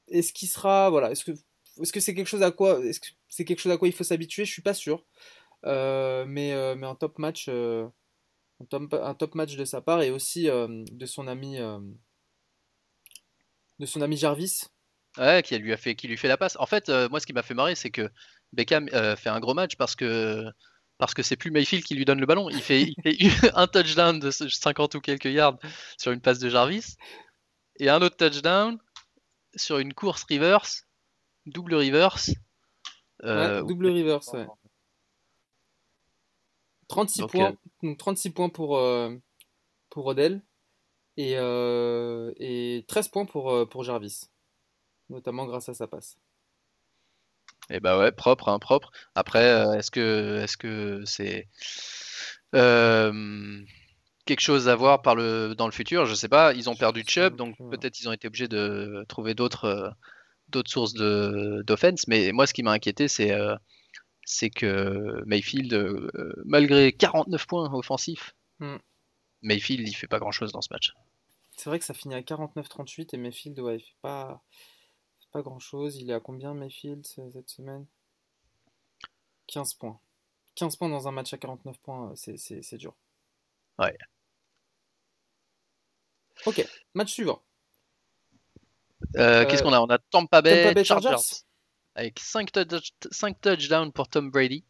est-ce 0.09 0.33
qu'il 0.33 0.49
sera. 0.49 0.91
Voilà. 0.91 1.11
Est-ce 1.11 1.25
que 1.25 1.33
est-ce 1.81 1.93
que 1.93 2.01
c'est 2.01 2.15
quelque 2.15 2.27
chose 2.27 2.43
à 2.43 2.51
quoi. 2.51 2.85
Est-ce 2.85 3.01
que 3.01 3.09
c'est 3.29 3.45
quelque 3.45 3.61
chose 3.61 3.73
à 3.73 3.79
quoi 3.79 3.89
il 3.89 3.95
faut 3.95 4.05
s'habituer? 4.05 4.45
Je 4.45 4.53
suis 4.53 4.63
pas 4.63 4.75
sûr. 4.75 5.05
Mais, 5.65 6.27
mais 6.77 6.87
un 6.87 6.95
top 6.95 7.19
match. 7.19 7.49
un, 7.49 7.93
top, 8.69 9.35
match 9.35 9.57
de 9.57 9.65
sa 9.65 9.81
part 9.81 10.03
et 10.03 10.11
aussi 10.11 10.45
de 10.47 11.07
son 11.07 11.27
ami. 11.27 11.59
Euh, 13.81 13.85
de 13.85 13.87
son 13.87 14.01
ami 14.01 14.17
Jarvis. 14.17 14.65
Ouais, 15.19 15.43
qui 15.43 15.59
lui 15.59 15.73
a 15.73 15.77
fait, 15.77 15.97
qui 15.97 16.07
lui 16.07 16.17
fait 16.17 16.29
la 16.29 16.37
passe. 16.37 16.57
En 16.61 16.67
fait, 16.67 16.89
euh, 16.89 17.09
moi, 17.09 17.21
ce 17.21 17.27
qui 17.27 17.33
m'a 17.33 17.43
fait 17.43 17.55
marrer, 17.55 17.75
c'est 17.75 17.91
que 17.91 18.09
Beckham 18.53 18.89
euh, 18.93 19.17
fait 19.17 19.29
un 19.29 19.41
gros 19.41 19.55
match 19.55 19.77
parce 19.77 19.97
que 19.97 20.45
parce 20.99 21.15
que 21.15 21.23
c'est 21.23 21.37
plus 21.37 21.51
Mayfield 21.51 21.85
qui 21.85 21.95
lui 21.95 22.05
donne 22.05 22.21
le 22.21 22.27
ballon. 22.27 22.51
Il 22.51 22.61
fait, 22.61 22.93
il 23.05 23.31
fait 23.31 23.51
un 23.55 23.67
touchdown 23.67 24.21
de 24.21 24.31
50 24.31 24.95
ou 24.95 25.01
quelques 25.01 25.25
yards 25.25 25.59
sur 25.97 26.13
une 26.13 26.21
passe 26.21 26.39
de 26.39 26.49
Jarvis 26.49 26.97
et 27.79 27.89
un 27.89 28.03
autre 28.03 28.17
touchdown 28.17 28.79
sur 29.57 29.79
une 29.79 29.95
course 29.95 30.25
reverse, 30.31 30.87
double 31.47 31.75
reverse. 31.75 32.31
Ouais, 33.23 33.63
double 33.63 33.87
reverse, 33.89 34.29
ouais. 34.35 34.47
36 36.91 37.21
Donc, 37.21 37.31
points, 37.31 37.55
donc 37.83 37.99
36 37.99 38.31
points 38.31 38.49
pour, 38.49 38.79
euh, 38.79 39.15
pour 39.89 40.07
Odell 40.07 40.43
et, 41.21 41.37
euh, 41.37 42.33
et 42.39 42.85
13 42.89 43.09
points 43.09 43.27
pour, 43.27 43.51
euh, 43.53 43.67
pour 43.67 43.85
Jarvis, 43.85 44.31
notamment 45.11 45.47
grâce 45.47 45.69
à 45.69 45.75
sa 45.75 45.87
passe. 45.89 46.19
Et 47.71 47.81
bah 47.81 47.99
ouais, 47.99 48.13
propre, 48.13 48.49
hein, 48.49 48.59
propre. 48.59 48.91
Après, 49.15 49.45
euh, 49.45 49.75
est-ce 49.75 49.91
que 49.91 50.39
est-ce 50.43 50.57
que 50.57 51.03
c'est 51.05 51.49
euh, 52.55 53.63
quelque 54.27 54.41
chose 54.41 54.69
à 54.69 54.75
voir 54.77 55.03
par 55.03 55.15
le, 55.15 55.55
dans 55.55 55.67
le 55.67 55.73
futur? 55.73 56.07
Je 56.07 56.15
sais 56.15 56.29
pas. 56.29 56.53
Ils 56.55 56.69
ont 56.71 56.77
perdu 56.77 57.05
Chubb, 57.07 57.37
donc 57.37 57.57
peut-être 57.71 58.01
ils 58.01 58.09
ont 58.09 58.13
été 58.13 58.27
obligés 58.29 58.49
de 58.49 59.05
trouver 59.09 59.35
d'autres 59.35 59.65
euh, 59.67 59.91
d'autres 60.49 60.71
sources 60.71 60.95
d'offense. 60.95 62.09
Mais 62.09 62.33
moi, 62.33 62.47
ce 62.47 62.55
qui 62.55 62.63
m'a 62.63 62.73
inquiété, 62.73 63.09
c'est 63.09 63.33
euh, 63.33 63.55
c'est 64.25 64.51
que 64.51 65.23
Mayfield, 65.27 65.73
euh, 65.75 66.35
malgré 66.47 66.93
49 66.93 67.47
points 67.47 67.73
offensifs, 67.75 68.35
Hmm. 68.61 68.77
Mayfield, 69.43 69.89
il 69.89 69.95
fait 69.95 70.07
pas 70.07 70.19
grand-chose 70.19 70.53
dans 70.53 70.61
ce 70.61 70.69
match. 70.71 70.93
C'est 71.61 71.69
vrai 71.69 71.79
que 71.79 71.85
ça 71.85 71.93
finit 71.93 72.15
à 72.15 72.23
49-38 72.23 73.13
et 73.13 73.19
Mayfield, 73.19 73.61
ouais, 73.61 73.77
il 73.77 73.81
fait 73.83 73.95
pas, 74.01 74.43
fait 75.21 75.29
pas 75.31 75.43
grand 75.43 75.59
chose. 75.59 75.97
Il 75.99 76.09
est 76.11 76.15
à 76.15 76.19
combien 76.21 76.55
Mayfield 76.55 77.07
ce- 77.07 77.31
cette 77.33 77.51
semaine? 77.51 77.85
15 79.47 79.75
points. 79.75 80.01
15 80.55 80.77
points 80.77 80.89
dans 80.89 81.07
un 81.07 81.11
match 81.11 81.35
à 81.35 81.37
49 81.37 81.79
points, 81.81 82.15
c'est- 82.17 82.39
c'est 82.39 82.77
dur. 82.79 82.95
Ouais. 83.79 83.95
Ok, 86.47 86.67
match 86.95 87.13
suivant. 87.13 87.43
Euh, 89.17 89.43
Euh, 89.43 89.47
Qu'est-ce 89.47 89.63
qu'on 89.63 89.75
a? 89.75 89.81
On 89.83 89.91
a 89.91 89.99
Tampa 89.99 90.41
Bay, 90.41 90.63
Tampa 90.63 90.75
Bay 90.75 90.85
Chargers, 90.85 91.09
Chargers. 91.11 91.43
avec 91.95 92.19
5, 92.21 92.51
touchdowns 93.43 93.93
pour 93.93 94.09
Tom 94.09 94.31
Brady. 94.31 94.65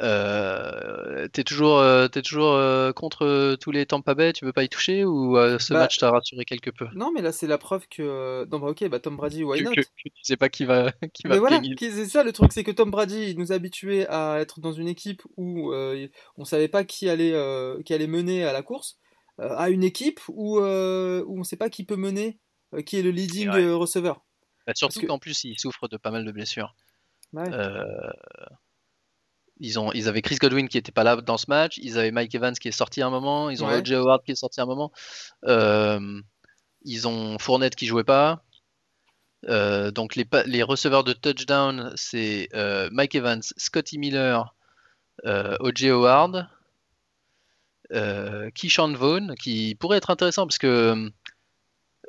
Euh, 0.00 1.28
t'es 1.28 1.44
toujours, 1.44 1.78
euh, 1.78 2.08
t'es 2.08 2.22
toujours 2.22 2.52
euh, 2.52 2.92
contre 2.92 3.56
tous 3.56 3.70
les 3.70 3.84
Tampa 3.84 4.14
Bay, 4.14 4.32
tu 4.32 4.44
veux 4.44 4.52
pas 4.52 4.64
y 4.64 4.68
toucher? 4.68 5.04
Ou 5.04 5.36
euh, 5.36 5.58
ce 5.58 5.74
Bah, 5.74 5.80
match 5.80 5.98
t'a 5.98 6.10
rassuré 6.10 6.44
quelque 6.44 6.70
peu? 6.70 6.86
Non, 6.94 7.12
mais 7.12 7.20
là, 7.20 7.30
c'est 7.32 7.46
la 7.46 7.58
preuve 7.58 7.86
que. 7.88 8.46
Non, 8.50 8.58
bah 8.58 8.68
ok, 8.68 8.88
bah 8.88 9.00
Tom 9.00 9.16
Brady, 9.16 9.44
why 9.44 9.62
not? 9.62 9.70
que- 9.74 9.80
que 9.80 9.86
tu 10.04 10.22
sais 10.22 10.36
pas 10.36 10.48
qui 10.48 10.64
va, 10.64 10.92
qui 11.12 11.24
va 11.24 11.34
Mais 11.34 11.38
voilà, 11.38 11.62
c'est 11.78 12.06
ça 12.06 12.24
le 12.24 12.32
truc, 12.32 12.52
c'est 12.52 12.64
que 12.64 12.70
Tom 12.70 12.90
Brady 12.90 13.30
il 13.30 13.38
nous 13.38 13.52
a 13.52 13.56
habitués 13.56 14.06
à 14.08 14.38
être 14.40 14.60
dans 14.60 14.72
une 14.72 14.88
équipe 14.88 15.22
où 15.36 15.72
euh, 15.72 16.08
on 16.36 16.44
savait 16.44 16.68
pas 16.68 16.84
qui 16.84 17.08
allait, 17.08 17.34
euh, 17.34 17.82
qui 17.82 17.92
allait 17.92 18.06
mener 18.06 18.44
à 18.44 18.52
la 18.52 18.62
course, 18.62 18.98
euh, 19.40 19.54
à 19.56 19.68
une 19.70 19.84
équipe 19.84 20.20
où, 20.28 20.58
euh, 20.58 21.22
où 21.26 21.38
on 21.38 21.44
sait 21.44 21.56
pas 21.56 21.68
qui 21.70 21.84
peut 21.84 21.96
mener, 21.96 22.38
euh, 22.74 22.82
qui 22.82 22.96
est 22.96 23.02
le 23.02 23.10
leading 23.10 23.48
euh, 23.48 23.76
receveur. 23.76 24.22
Bah, 24.66 24.72
surtout 24.74 25.00
que- 25.00 25.06
qu'en 25.06 25.18
plus, 25.18 25.44
il 25.44 25.58
souffre 25.58 25.88
de 25.88 25.96
pas 25.96 26.10
mal 26.10 26.24
de 26.24 26.32
blessures. 26.32 26.74
Ouais. 27.32 27.50
Ils, 29.60 29.78
ont, 29.78 29.92
ils 29.92 30.08
avaient 30.08 30.22
Chris 30.22 30.36
Godwin 30.36 30.68
qui 30.68 30.78
était 30.78 30.92
pas 30.92 31.04
là 31.04 31.16
dans 31.16 31.36
ce 31.36 31.46
match, 31.48 31.78
ils 31.78 31.98
avaient 31.98 32.10
Mike 32.10 32.34
Evans 32.34 32.54
qui 32.54 32.68
est 32.68 32.72
sorti 32.72 33.02
à 33.02 33.06
un 33.06 33.10
moment, 33.10 33.50
ils 33.50 33.62
ont 33.62 33.68
Ouais. 33.68 33.80
O.J. 33.80 33.94
Howard 33.94 34.24
qui 34.24 34.32
est 34.32 34.36
sorti 34.36 34.60
à 34.60 34.64
un 34.64 34.66
moment, 34.66 34.92
euh, 35.46 36.20
ils 36.84 37.06
ont 37.06 37.38
Fournette 37.38 37.76
qui 37.76 37.86
jouait 37.86 38.04
pas. 38.04 38.42
Euh, 39.48 39.90
donc 39.90 40.16
les, 40.16 40.62
receveurs 40.62 41.04
de 41.04 41.12
touchdown, 41.12 41.92
c'est 41.96 42.48
euh, 42.54 42.88
Mike 42.92 43.14
Evans, 43.14 43.42
Scotty 43.56 43.98
Miller, 43.98 44.54
O.J. 45.24 45.90
Howard, 45.90 46.48
Keyshawn 48.54 48.96
Vaughn, 48.96 49.34
qui 49.36 49.74
pourrait 49.74 49.98
être 49.98 50.10
intéressant 50.10 50.46
parce 50.46 50.58
que 50.58 51.12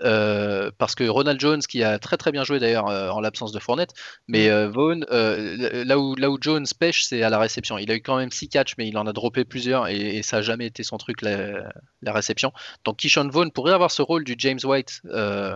euh, 0.01 0.71
parce 0.77 0.95
que 0.95 1.03
Ronald 1.03 1.39
Jones, 1.39 1.61
qui 1.61 1.83
a 1.83 1.99
très 1.99 2.17
très 2.17 2.31
bien 2.31 2.43
joué 2.43 2.59
d'ailleurs 2.59 2.87
euh, 2.89 3.09
en 3.09 3.21
l'absence 3.21 3.51
de 3.51 3.59
Fournette, 3.59 3.91
mais 4.27 4.49
euh, 4.49 4.67
Vaughn, 4.69 5.05
euh, 5.11 5.83
là, 5.85 5.99
où, 5.99 6.15
là 6.15 6.29
où 6.31 6.37
Jones 6.41 6.65
pêche, 6.79 7.03
c'est 7.03 7.21
à 7.23 7.29
la 7.29 7.37
réception. 7.39 7.77
Il 7.77 7.91
a 7.91 7.95
eu 7.95 8.01
quand 8.01 8.17
même 8.17 8.31
6 8.31 8.49
catchs, 8.49 8.73
mais 8.77 8.87
il 8.87 8.97
en 8.97 9.05
a 9.05 9.13
droppé 9.13 9.45
plusieurs 9.45 9.87
et, 9.87 10.17
et 10.17 10.23
ça 10.23 10.37
n'a 10.37 10.41
jamais 10.41 10.65
été 10.65 10.83
son 10.83 10.97
truc, 10.97 11.21
la, 11.21 11.71
la 12.01 12.11
réception. 12.13 12.51
Donc 12.85 12.97
Keyshawn 12.97 13.29
Vaughn 13.29 13.51
pourrait 13.51 13.73
avoir 13.73 13.91
ce 13.91 14.01
rôle 14.01 14.23
du 14.23 14.35
James 14.39 14.59
White 14.63 15.01
euh, 15.05 15.55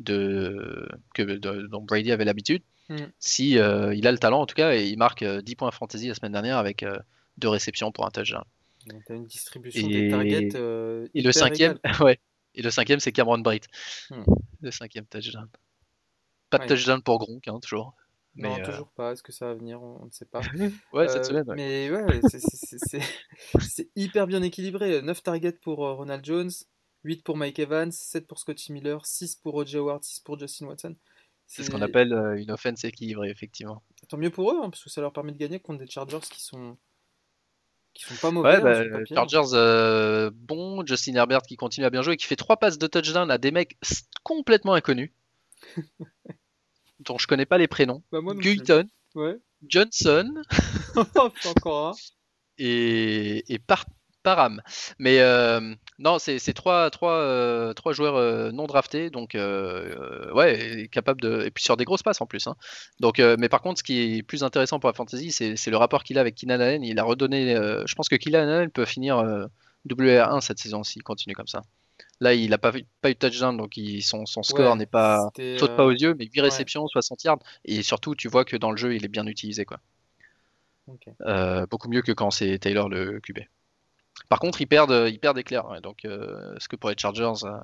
de, 0.00 0.88
que, 1.14 1.22
de- 1.22 1.66
dont 1.70 1.82
Brady 1.82 2.12
avait 2.12 2.24
l'habitude, 2.24 2.62
Mm. 2.88 2.98
si 3.18 3.58
euh, 3.58 3.92
il 3.96 4.06
a 4.06 4.12
le 4.12 4.18
talent 4.18 4.42
en 4.42 4.46
tout 4.46 4.54
cas, 4.54 4.72
et 4.76 4.84
il 4.86 4.96
marque 4.96 5.22
euh, 5.24 5.42
10 5.42 5.56
points 5.56 5.72
fantasy 5.72 6.06
la 6.06 6.14
semaine 6.14 6.30
dernière 6.30 6.56
avec 6.56 6.84
euh, 6.84 6.96
deux 7.36 7.48
réceptions 7.48 7.90
pour 7.90 8.06
un 8.06 8.10
touchdown. 8.10 8.44
Donc, 8.86 9.02
t'as 9.04 9.14
une 9.16 9.26
distribution 9.26 9.88
Et- 9.88 9.92
des 9.92 10.08
targets. 10.08 10.48
euh, 10.54 11.08
Et 11.12 11.20
le 11.22 11.32
cinquième, 11.32 11.78
ouais. 12.00 12.20
Et 12.56 12.62
le 12.62 12.70
cinquième, 12.70 12.98
c'est 13.00 13.12
Cameron 13.12 13.38
Bright. 13.38 13.66
Hmm. 14.10 14.24
Le 14.60 14.70
cinquième 14.70 15.06
touchdown. 15.06 15.48
Pas 16.50 16.58
de 16.58 16.62
Ouais. 16.64 16.68
touchdown 16.68 17.02
pour 17.02 17.18
Gronk, 17.18 17.46
hein, 17.48 17.58
toujours. 17.60 17.94
Non, 18.34 18.58
euh, 18.58 18.64
toujours 18.64 18.88
pas. 18.90 19.12
Est-ce 19.12 19.22
que 19.22 19.32
ça 19.32 19.46
va 19.46 19.54
venir? 19.54 19.82
On 19.82 20.02
on 20.02 20.06
ne 20.06 20.10
sait 20.10 20.26
pas. 20.26 20.40
Ouais, 20.92 21.04
Euh, 21.04 21.08
cette 21.08 21.24
semaine. 21.26 21.48
ouais. 21.48 21.56
Mais 21.56 21.90
ouais, 21.90 22.20
c'est- 22.28 23.90
hyper 23.96 24.26
bien 24.26 24.42
équilibré. 24.42 25.00
9 25.02 25.22
targets 25.22 25.52
pour 25.52 25.86
euh, 25.86 25.94
Ronald 25.94 26.24
Jones, 26.24 26.50
8 27.04 27.22
pour 27.24 27.36
Mike 27.36 27.58
Evans, 27.58 27.90
7 27.92 28.26
pour 28.26 28.38
Scotty 28.38 28.72
Miller, 28.72 29.04
6 29.06 29.36
pour 29.36 29.54
O.J. 29.54 29.76
Howard, 29.78 30.02
6 30.04 30.20
pour 30.20 30.38
Justin 30.38 30.66
Watson. 30.66 30.94
C'est 31.46 31.62
ce 31.62 31.70
qu'on 31.70 31.80
appelle 31.82 32.12
euh, 32.12 32.36
une 32.40 32.50
offense 32.50 32.84
équilibrée, 32.84 33.30
effectivement. 33.30 33.82
Tant 34.08 34.16
mieux 34.18 34.30
pour 34.30 34.50
eux, 34.52 34.56
hein, 34.62 34.68
parce 34.70 34.82
que 34.82 34.90
ça 34.90 35.00
leur 35.00 35.12
permet 35.12 35.32
de 35.32 35.38
gagner 35.38 35.60
contre 35.60 35.78
des 35.84 35.86
Chargers 35.90 36.18
qui 36.30 36.42
sont 36.42 36.76
qui 37.96 38.04
sont 38.04 38.14
pas 38.20 38.30
mauvais. 38.30 38.58
Ouais, 38.62 38.76
hein, 38.78 38.84
bah. 38.92 39.14
Chargers, 39.14 39.54
euh, 39.54 40.30
bon, 40.34 40.84
Justin 40.86 41.14
Herbert 41.14 41.42
qui 41.42 41.56
continue 41.56 41.86
à 41.86 41.90
bien 41.90 42.02
jouer, 42.02 42.16
qui 42.16 42.26
fait 42.26 42.36
trois 42.36 42.56
passes 42.58 42.78
de 42.78 42.86
touchdown 42.86 43.30
à 43.30 43.38
des 43.38 43.50
mecs 43.50 43.76
complètement 44.22 44.74
inconnus, 44.74 45.10
dont 47.00 47.18
je 47.18 47.26
connais 47.26 47.46
pas 47.46 47.58
les 47.58 47.68
prénoms. 47.68 48.02
Bah, 48.12 48.20
moi. 48.20 48.34
Guyton, 48.34 48.86
Ouais. 49.14 49.36
Johnson 49.66 50.34
encore 51.46 51.88
un. 51.88 51.92
et, 52.58 53.44
et 53.52 53.58
Par- 53.58 53.86
Parham. 54.26 54.60
Mais 54.98 55.20
euh, 55.20 55.60
non, 56.00 56.18
c'est 56.18 56.40
c'est 56.40 56.52
trois, 56.52 56.90
trois, 56.90 57.12
euh, 57.12 57.72
trois 57.74 57.92
joueurs 57.92 58.16
euh, 58.16 58.50
non 58.50 58.66
draftés, 58.66 59.08
donc 59.08 59.34
ouais, 59.34 60.80
et 60.80 60.88
capable 60.88 61.20
de. 61.20 61.44
Et 61.46 61.52
puis 61.52 61.62
sur 61.62 61.76
des 61.76 61.84
grosses 61.84 62.02
passes 62.02 62.20
en 62.20 62.26
plus. 62.26 62.44
hein. 62.48 62.56
Donc, 62.98 63.18
mais 63.20 63.48
par 63.48 63.62
contre, 63.62 63.78
ce 63.78 63.84
qui 63.84 64.16
est 64.18 64.22
plus 64.24 64.42
intéressant 64.42 64.80
pour 64.80 64.88
la 64.90 64.94
fantasy, 64.94 65.30
c'est 65.30 65.70
le 65.70 65.76
rapport 65.76 66.02
qu'il 66.02 66.18
a 66.18 66.22
avec 66.22 66.34
Keenan 66.34 66.58
Allen. 66.60 66.82
Il 66.82 66.98
a 66.98 67.04
redonné. 67.04 67.54
je 67.86 67.94
pense 67.94 68.08
que 68.08 68.16
Keenan 68.16 68.48
Allen 68.48 68.70
peut 68.70 68.84
finir 68.84 69.18
euh, 69.18 69.46
WR1 69.88 70.40
cette 70.40 70.58
saison 70.58 70.82
s'il 70.82 71.04
continue 71.04 71.34
comme 71.36 71.46
ça. 71.46 71.62
Là, 72.20 72.34
il 72.34 72.50
n'a 72.50 72.58
pas, 72.58 72.72
eu 72.76 72.82
de 73.04 73.12
touchdown, 73.12 73.56
donc 73.56 73.76
il- 73.76 74.02
son, 74.02 74.26
son 74.26 74.42
score 74.42 74.72
Ouais, 74.72 74.76
n'est 74.76 74.86
pas 74.86 75.30
saute 75.58 75.76
pas 75.76 75.84
aux 75.84 75.92
yeux, 75.92 76.14
mais 76.18 76.24
8 76.24 76.40
ouais. 76.40 76.42
réceptions, 76.42 76.88
60 76.88 77.22
yards, 77.24 77.38
et 77.64 77.82
surtout, 77.82 78.14
tu 78.16 78.28
vois 78.28 78.44
que 78.44 78.56
dans 78.56 78.70
le 78.70 78.76
jeu, 78.76 78.94
il 78.96 79.04
est 79.04 79.08
bien 79.08 79.26
utilisé, 79.26 79.64
quoi. 79.64 79.78
Euh, 81.22 81.66
beaucoup 81.66 81.88
mieux 81.88 82.02
que 82.02 82.12
quand 82.12 82.30
c'est 82.30 82.58
Taylor 82.58 82.88
le 82.88 83.20
QB. 83.20 83.40
Par 84.28 84.38
contre, 84.40 84.60
ils 84.60 84.66
perdent, 84.66 85.06
ils 85.08 85.18
perdent 85.18 85.38
éclair. 85.38 85.66
ouais. 85.70 85.80
Donc, 85.80 86.04
euh, 86.04 86.54
est-ce 86.56 86.68
que 86.68 86.76
pour 86.76 86.90
les 86.90 86.96
Chargers, 86.98 87.44
euh, 87.44 87.58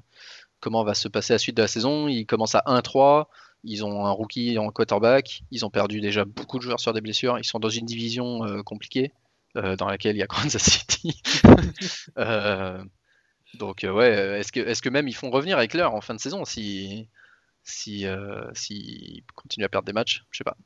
comment 0.60 0.84
va 0.84 0.94
se 0.94 1.08
passer 1.08 1.32
la 1.34 1.38
suite 1.38 1.56
de 1.56 1.62
la 1.62 1.68
saison? 1.68 2.08
Ils 2.08 2.26
commencent 2.26 2.54
à 2.54 2.62
1-3. 2.66 3.28
Ils 3.64 3.84
ont 3.84 4.06
un 4.06 4.10
rookie 4.10 4.58
en 4.58 4.70
quarterback. 4.70 5.42
Ils 5.50 5.64
ont 5.64 5.70
perdu 5.70 6.00
déjà 6.00 6.24
beaucoup 6.24 6.58
de 6.58 6.62
joueurs 6.64 6.80
sur 6.80 6.92
des 6.92 7.00
blessures. 7.00 7.38
Ils 7.38 7.44
sont 7.44 7.58
dans 7.58 7.68
une 7.68 7.86
division 7.86 8.44
euh, 8.44 8.62
compliquée 8.62 9.12
euh, 9.56 9.76
dans 9.76 9.86
laquelle 9.88 10.16
il 10.16 10.20
y 10.20 10.22
a 10.22 10.26
Kansas 10.28 10.62
City. 10.62 11.20
Euh, 12.18 12.82
donc, 13.54 13.84
euh, 13.84 13.92
ouais, 13.92 14.16
euh, 14.16 14.38
est-ce 14.38 14.52
que, 14.52 14.60
est-ce 14.60 14.82
que 14.82 14.88
même 14.88 15.08
ils 15.08 15.14
font 15.14 15.30
revenir 15.30 15.58
Eckler 15.60 15.82
en 15.84 16.00
fin 16.00 16.14
de 16.14 16.20
saison 16.20 16.44
si, 16.44 17.08
si, 17.64 18.06
euh, 18.06 18.50
s'ils 18.54 19.22
continuent 19.34 19.64
à 19.66 19.68
perdre 19.68 19.86
des 19.86 19.92
matchs? 19.92 20.24
Je 20.30 20.38
sais 20.38 20.44
pas. 20.44 20.56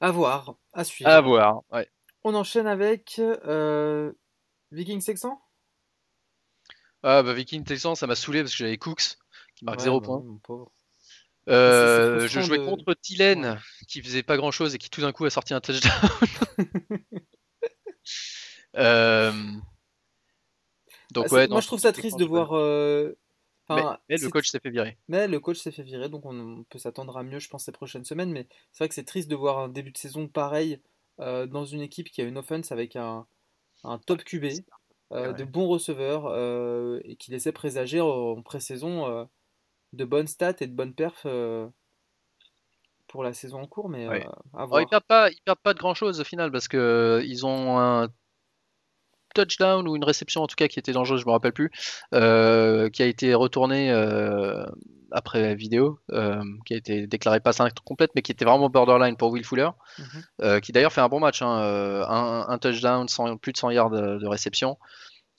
À 0.00 0.10
voir, 0.10 0.56
à 0.72 0.84
suivre. 0.84 1.10
À 1.10 1.20
voir. 1.20 1.62
Ouais. 1.70 1.88
On 2.24 2.34
enchaîne 2.34 2.66
avec 2.66 3.16
euh, 3.18 4.12
Viking 4.70 5.00
600 5.00 5.40
Ah 7.02 7.22
bah 7.22 7.32
Viking 7.34 7.64
Texan, 7.64 7.94
ça 7.94 8.06
m'a 8.06 8.14
saulé 8.14 8.40
parce 8.42 8.52
que 8.52 8.58
j'avais 8.58 8.78
Cooks 8.78 9.16
qui 9.56 9.64
marque 9.64 9.78
Ouais, 9.78 9.84
0 9.84 10.00
bah 10.00 10.06
points. 10.06 10.66
Euh, 11.48 12.20
c'est 12.20 12.28
je 12.28 12.40
jouais 12.40 12.58
de- 12.58 12.64
contre 12.64 12.94
Tilen 12.94 13.44
Ouais. 13.44 13.58
qui 13.88 14.00
faisait 14.02 14.22
pas 14.22 14.36
grand 14.36 14.52
chose 14.52 14.74
et 14.74 14.78
qui 14.78 14.88
tout 14.90 15.00
d'un 15.00 15.12
coup 15.12 15.24
a 15.24 15.30
sorti 15.30 15.54
un 15.54 15.60
touchdown. 15.60 15.92
Euh, 18.76 19.32
Donc 21.10 21.26
Ah, 21.30 21.34
ouais, 21.34 21.48
moi 21.48 21.60
je 21.60 21.66
trouve 21.66 21.80
ça 21.80 21.92
triste 21.92 22.18
de 22.18 22.24
voir. 22.24 22.52
euh, 22.56 23.18
Mais, 23.68 23.74
enfin, 23.80 23.98
mais 24.08 24.16
le 24.16 24.28
coach 24.30 24.48
s'est 24.48 24.60
fait 24.60 24.70
virer. 24.70 24.96
Mais 25.08 25.28
le 25.28 25.40
coach 25.40 25.58
s'est 25.58 25.72
fait 25.72 25.82
virer, 25.82 26.08
donc 26.08 26.24
on, 26.24 26.38
on 26.38 26.64
peut 26.64 26.78
s'attendre 26.78 27.16
à 27.16 27.22
mieux, 27.22 27.38
je 27.38 27.48
pense, 27.48 27.64
ces 27.64 27.72
prochaines 27.72 28.04
semaines. 28.04 28.32
Mais 28.32 28.46
c'est 28.72 28.78
vrai 28.84 28.88
que 28.88 28.94
c'est 28.94 29.04
triste 29.04 29.28
de 29.28 29.36
voir 29.36 29.58
un 29.58 29.68
début 29.68 29.90
de 29.92 29.98
saison 29.98 30.26
pareil 30.28 30.80
euh, 31.20 31.46
dans 31.46 31.64
une 31.64 31.80
équipe 31.80 32.10
qui 32.10 32.20
a 32.20 32.24
une 32.24 32.38
offense 32.38 32.72
avec 32.72 32.96
un, 32.96 33.26
un 33.84 33.98
top 33.98 34.24
QB, 34.24 34.44
euh, 35.12 35.32
Ouais. 35.32 35.34
de 35.34 35.44
bons 35.44 35.68
receveurs 35.68 36.26
euh, 36.26 37.00
et 37.04 37.16
qui 37.16 37.30
laissait 37.30 37.52
présager 37.52 38.00
en 38.00 38.40
pré-saison 38.42 39.28
de 39.92 40.04
bonnes 40.04 40.26
stats 40.26 40.56
et 40.60 40.66
de 40.66 40.74
bonnes 40.74 40.94
perfs 40.94 41.26
pour 43.08 43.22
la 43.22 43.34
saison 43.34 43.60
en 43.60 43.66
cours. 43.66 43.88
Mais 43.88 44.08
Ouais. 44.08 44.26
à 44.54 44.66
Oh, 44.70 44.78
ils 44.80 44.86
perdent 44.86 45.04
pas, 45.04 45.30
ils 45.30 45.40
perdent 45.44 45.58
pas 45.58 45.74
de 45.74 45.78
grand 45.78 45.94
chose 45.94 46.20
au 46.20 46.24
final 46.24 46.50
parce 46.50 46.68
que 46.68 47.22
ils 47.24 47.44
ont 47.44 47.78
un 47.78 48.08
touchdown 49.34 49.86
ou 49.88 49.96
une 49.96 50.04
réception 50.04 50.42
en 50.42 50.46
tout 50.46 50.56
cas 50.56 50.68
qui 50.68 50.78
était 50.78 50.92
dangereuse, 50.92 51.20
je 51.22 51.26
me 51.26 51.32
rappelle 51.32 51.52
plus, 51.52 51.70
qui 52.10 52.18
a 52.18 53.06
été 53.06 53.34
retourné 53.34 53.90
euh, 53.90 54.64
après 55.12 55.54
vidéo, 55.54 55.98
euh, 56.12 56.42
qui 56.66 56.74
a 56.74 56.76
été 56.76 57.06
déclaré 57.06 57.40
pas 57.40 57.52
complète, 57.84 58.10
mais 58.14 58.22
qui 58.22 58.32
était 58.32 58.44
vraiment 58.44 58.68
borderline 58.70 59.16
pour 59.16 59.30
Will 59.30 59.44
Fuller, 59.44 59.70
Mhm. 59.98 60.60
qui 60.60 60.72
d'ailleurs 60.72 60.92
fait 60.92 61.00
un 61.00 61.08
bon 61.08 61.20
match, 61.20 61.42
hein, 61.42 61.60
euh, 61.62 62.04
un, 62.06 62.46
un 62.48 62.58
touchdown, 62.58 63.08
100 63.08 63.36
plus 63.36 63.52
de 63.52 63.58
100 63.58 63.70
yards 63.70 63.90
de, 63.90 64.18
de 64.18 64.26
réception, 64.26 64.78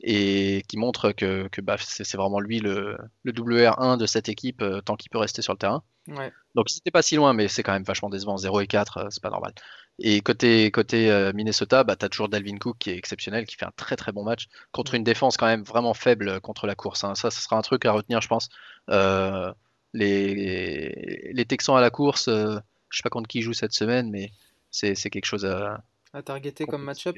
et 0.05 0.63
qui 0.67 0.77
montre 0.77 1.11
que, 1.11 1.47
que 1.49 1.61
bah, 1.61 1.75
c'est 1.79 2.17
vraiment 2.17 2.39
lui 2.39 2.59
le, 2.59 2.97
le 3.23 3.31
WR1 3.31 3.97
de 3.97 4.05
cette 4.05 4.27
équipe 4.29 4.61
euh, 4.61 4.81
tant 4.81 4.95
qu'il 4.95 5.09
peut 5.09 5.17
rester 5.19 5.41
sur 5.41 5.53
le 5.53 5.57
terrain. 5.59 5.83
Ouais. 6.09 6.31
Donc 6.55 6.69
c'était 6.69 6.91
pas 6.91 7.01
si 7.01 7.15
loin, 7.15 7.33
mais 7.33 7.47
c'est 7.47 7.63
quand 7.63 7.71
même 7.71 7.83
vachement 7.85 8.09
décevant. 8.09 8.35
0 8.37 8.59
et 8.61 8.67
4, 8.67 8.97
euh, 8.97 9.07
c'est 9.09 9.23
pas 9.23 9.29
normal. 9.29 9.53
Et 9.99 10.21
côté, 10.21 10.71
côté 10.71 11.11
euh, 11.11 11.31
Minnesota, 11.33 11.83
bah, 11.83 11.95
tu 11.95 12.03
as 12.05 12.09
toujours 12.09 12.27
Dalvin 12.27 12.57
Cook 12.57 12.77
qui 12.79 12.89
est 12.89 12.97
exceptionnel, 12.97 13.45
qui 13.45 13.55
fait 13.55 13.65
un 13.65 13.71
très 13.75 13.95
très 13.95 14.11
bon 14.11 14.23
match 14.23 14.47
contre 14.71 14.95
une 14.95 15.03
défense 15.03 15.37
quand 15.37 15.45
même 15.45 15.63
vraiment 15.63 15.93
faible 15.93 16.29
euh, 16.29 16.39
contre 16.39 16.65
la 16.65 16.73
course. 16.75 17.03
hein. 17.03 17.13
Ça, 17.15 17.29
ce 17.29 17.39
sera 17.41 17.57
un 17.57 17.61
truc 17.61 17.85
à 17.85 17.91
retenir, 17.91 18.19
je 18.19 18.27
pense. 18.27 18.49
Euh, 18.89 19.53
les, 19.93 21.31
les 21.31 21.45
Texans 21.45 21.77
à 21.77 21.81
la 21.81 21.91
course, 21.91 22.27
euh, 22.27 22.57
je 22.89 22.97
sais 22.97 23.03
pas 23.03 23.09
contre 23.11 23.27
qui 23.27 23.39
ils 23.39 23.41
jouent 23.43 23.53
cette 23.53 23.73
semaine, 23.73 24.09
mais 24.09 24.31
c'est 24.71 24.95
quelque 24.95 25.25
chose 25.25 25.45
à. 25.45 25.83
À 26.13 26.23
targeter 26.23 26.65
comme 26.65 26.83
match-up. 26.83 27.15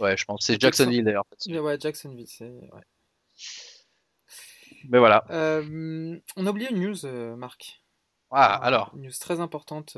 Ouais, 0.00 0.16
je 0.16 0.24
pense. 0.24 0.44
C'est. 0.46 0.60
Jacksonville 0.60 1.04
d'ailleurs. 1.04 1.24
Ouais, 1.48 1.76
Jacksonville. 1.80 2.26
c'est- 2.28 2.44
ouais. 2.44 2.82
Mais 4.88 4.98
voilà. 4.98 5.24
Euh, 5.30 6.16
on 6.36 6.46
a 6.46 6.50
oublié 6.50 6.70
une 6.70 6.80
news, 6.80 7.36
Marc. 7.36 7.82
Ah, 8.30 8.54
alors. 8.56 8.92
Une 8.94 9.02
news 9.02 9.12
très 9.20 9.40
importante 9.40 9.96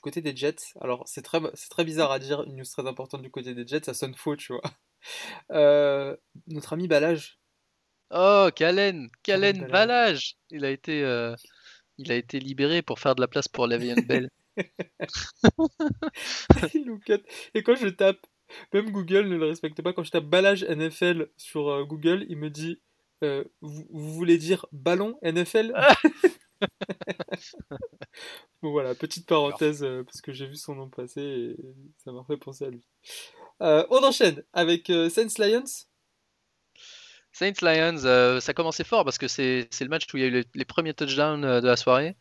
du 0.00 0.02
côté 0.02 0.22
des 0.22 0.34
Jets. 0.34 0.72
Alors, 0.80 1.06
c'est 1.06 1.20
très, 1.20 1.40
c'est 1.52 1.68
très 1.68 1.84
bizarre 1.84 2.10
à 2.10 2.18
dire 2.18 2.42
une 2.44 2.56
news 2.56 2.64
très 2.64 2.86
importante 2.86 3.20
du 3.20 3.30
côté 3.30 3.54
des 3.54 3.66
Jets, 3.66 3.84
ça 3.84 3.94
sonne 3.94 4.14
faux, 4.14 4.36
tu 4.36 4.52
vois. 4.52 4.62
Euh, 5.50 6.14
notre 6.46 6.74
ami 6.74 6.86
Balage, 6.86 7.40
Oh, 8.10 8.48
Kalen, 8.54 9.08
Kalen 9.22 9.66
Balage. 9.68 10.36
Il 10.50 10.66
a 10.66 10.70
été, 10.70 11.02
euh, 11.04 11.34
il 11.96 12.12
a 12.12 12.16
été 12.16 12.40
libéré 12.40 12.82
pour 12.82 12.98
faire 12.98 13.14
de 13.14 13.20
la 13.20 13.28
place 13.28 13.48
pour 13.48 13.66
Le'Veon 13.66 14.02
Bell. 14.06 14.28
Et 17.54 17.62
quand 17.62 17.76
je 17.76 17.88
tape, 17.88 18.26
même 18.74 18.90
Google 18.90 19.28
ne 19.28 19.36
le 19.36 19.46
respecte 19.46 19.80
pas, 19.80 19.94
quand 19.94 20.02
je 20.02 20.10
tape 20.10 20.24
Balage 20.24 20.64
NFL 20.64 21.30
sur 21.38 21.68
euh, 21.68 21.84
Google, 21.84 22.26
il 22.28 22.36
me 22.36 22.50
dit 22.50 22.80
euh, 23.22 23.44
vous, 23.60 23.86
vous 23.90 24.12
voulez 24.12 24.38
dire 24.38 24.66
ballon 24.72 25.18
NFL 25.22 25.72
Bon 28.62 28.72
voilà, 28.72 28.94
petite 28.94 29.26
parenthèse 29.26 29.82
euh, 29.82 30.04
parce 30.04 30.20
que 30.20 30.32
j'ai 30.32 30.46
vu 30.46 30.56
son 30.56 30.74
nom 30.74 30.88
passer 30.88 31.22
et 31.22 31.56
ça 32.04 32.12
m'a 32.12 32.22
fait 32.24 32.36
penser 32.36 32.66
à 32.66 32.70
lui. 32.70 32.84
Euh, 33.62 33.86
on 33.90 34.04
enchaîne 34.04 34.42
avec 34.52 34.90
euh, 34.90 35.08
Saints 35.08 35.38
Lions. 35.38 35.64
Saints 37.32 37.52
Lions, 37.62 38.40
ça 38.40 38.52
commençait 38.52 38.84
fort 38.84 39.04
parce 39.04 39.16
que 39.16 39.28
c'est 39.28 39.68
le 39.80 39.88
match 39.88 40.12
où 40.12 40.16
il 40.18 40.20
y 40.20 40.24
a 40.24 40.26
eu 40.26 40.30
les, 40.30 40.44
les 40.54 40.64
premiers 40.64 40.94
touchdowns 40.94 41.60
de 41.60 41.66
la 41.66 41.76
soirée. 41.76 42.16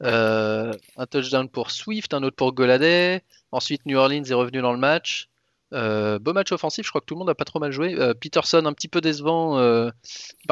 Un 0.00 1.06
touchdown 1.10 1.48
pour 1.48 1.70
Swift, 1.70 2.14
un 2.14 2.22
autre 2.22 2.36
pour 2.36 2.54
Goladay. 2.54 3.22
Ensuite, 3.50 3.84
New 3.84 3.98
Orleans 3.98 4.24
est 4.24 4.34
revenu 4.34 4.62
dans 4.62 4.72
le 4.72 4.78
match. 4.78 5.31
Euh, 5.72 6.18
beau 6.18 6.32
match 6.32 6.52
offensif, 6.52 6.84
je 6.84 6.90
crois 6.90 7.00
que 7.00 7.06
tout 7.06 7.14
le 7.14 7.20
monde 7.20 7.30
a 7.30 7.34
pas 7.34 7.44
trop 7.44 7.58
mal 7.58 7.72
joué. 7.72 7.94
Euh, 7.98 8.14
Peterson, 8.14 8.64
un 8.66 8.72
petit 8.72 8.88
peu 8.88 9.00
décevant, 9.00 9.58
euh, 9.58 9.90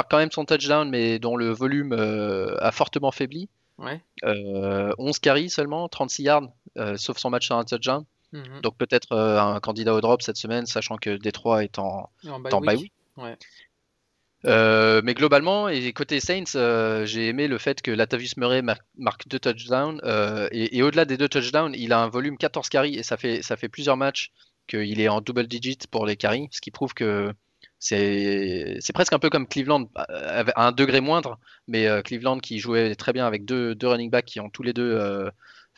quand 0.08 0.16
même 0.18 0.30
son 0.30 0.44
touchdown, 0.44 0.88
mais 0.88 1.18
dont 1.18 1.36
le 1.36 1.50
volume 1.50 1.92
euh, 1.92 2.56
a 2.60 2.72
fortement 2.72 3.10
faibli. 3.12 3.48
Ouais. 3.78 4.00
Euh, 4.24 4.92
11 4.98 5.18
carries 5.18 5.50
seulement, 5.50 5.88
36 5.88 6.22
yards, 6.24 6.48
sauf 6.96 7.18
son 7.18 7.30
match 7.30 7.46
sur 7.46 7.56
un 7.56 7.64
touchdown. 7.64 8.04
Mhm. 8.32 8.60
Donc 8.62 8.76
peut-être 8.76 9.16
un 9.16 9.58
candidat 9.60 9.92
au 9.94 10.00
drop 10.00 10.22
cette 10.22 10.36
semaine, 10.36 10.64
sachant 10.66 10.96
que 10.96 11.16
Détroit 11.16 11.64
est 11.64 11.78
en, 11.78 12.08
en 12.28 12.40
bye 12.40 12.50
est 12.50 12.54
en 12.54 12.60
bye 12.60 12.76
week. 12.76 12.82
week. 13.16 13.24
Ouais. 13.24 13.36
Euh, 14.46 15.02
mais 15.04 15.12
globalement, 15.12 15.68
et 15.68 15.92
côté 15.92 16.18
Saints, 16.18 16.54
euh, 16.56 17.04
j'ai 17.04 17.28
aimé 17.28 17.46
le 17.46 17.58
fait 17.58 17.82
que 17.82 17.90
Latavius 17.90 18.38
Murray 18.38 18.62
mar- 18.62 18.78
marque 18.96 19.28
deux 19.28 19.38
touchdowns. 19.38 20.00
euh, 20.04 20.48
et 20.50 20.78
et 20.78 20.82
au-delà 20.82 21.04
des 21.04 21.18
deux 21.18 21.28
touchdowns, 21.28 21.74
il 21.76 21.92
a 21.92 22.00
un 22.00 22.08
volume 22.08 22.38
14 22.38 22.70
carries 22.70 22.96
et 22.96 23.02
ça 23.02 23.18
fait, 23.18 23.42
ça 23.42 23.56
fait 23.58 23.68
plusieurs 23.68 23.98
matchs 23.98 24.30
qu'il 24.70 25.00
est 25.00 25.08
en 25.08 25.20
double 25.20 25.46
digit 25.48 25.78
pour 25.90 26.06
les 26.06 26.16
carries, 26.16 26.48
ce 26.52 26.60
qui 26.60 26.70
prouve 26.70 26.94
que 26.94 27.32
c'est 27.78 28.92
presque 28.94 29.12
un 29.12 29.18
peu 29.18 29.30
comme 29.30 29.46
Cleveland, 29.46 29.88
euh, 30.10 30.44
à 30.54 30.66
un 30.68 30.72
degré 30.72 31.00
moindre, 31.00 31.38
mais 31.66 31.86
euh, 31.86 32.02
Cleveland 32.02 32.38
qui 32.38 32.58
jouait 32.58 32.94
très 32.94 33.12
bien 33.12 33.26
avec 33.26 33.44
deux, 33.44 33.74
deux 33.74 33.88
running 33.88 34.10
backs 34.10 34.26
qui 34.26 34.40
ont 34.40 34.50
tous 34.50 34.62
les 34.62 34.72
deux 34.72 34.92
euh, 34.98 35.30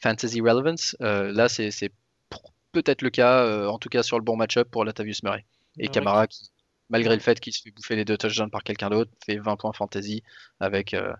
fantasy 0.03 0.41
relevance. 0.41 0.97
euh, 1.01 1.33
là, 1.33 1.49
c'est 1.49 1.71
peut-être 2.73 3.03
le 3.03 3.11
cas, 3.11 3.45
euh, 3.45 3.67
en 3.69 3.79
tout 3.79 3.89
cas 3.89 4.03
sur 4.03 4.19
le 4.19 4.25
bon 4.25 4.37
match-up 4.37 4.69
pour 4.71 4.85
Latavius 4.85 5.23
Murray. 5.23 5.45
Et 5.79 5.89
Ouais. 5.89 5.89
Camara 5.91 6.27
qui, 6.27 6.51
malgré 6.91 7.15
le 7.15 7.21
fait 7.21 7.39
qu'il 7.41 7.53
se 7.53 7.63
fait 7.63 7.71
bouffer 7.71 7.97
les 7.97 8.05
deux 8.05 8.17
touchdowns 8.19 8.51
par 8.51 8.63
quelqu'un 8.65 8.91
d'autre, 8.91 9.11
fait 9.25 9.37
20 9.39 9.57
points 9.57 9.73
fantasy 9.73 10.23
avec 10.61 10.95
euh, 10.95 11.13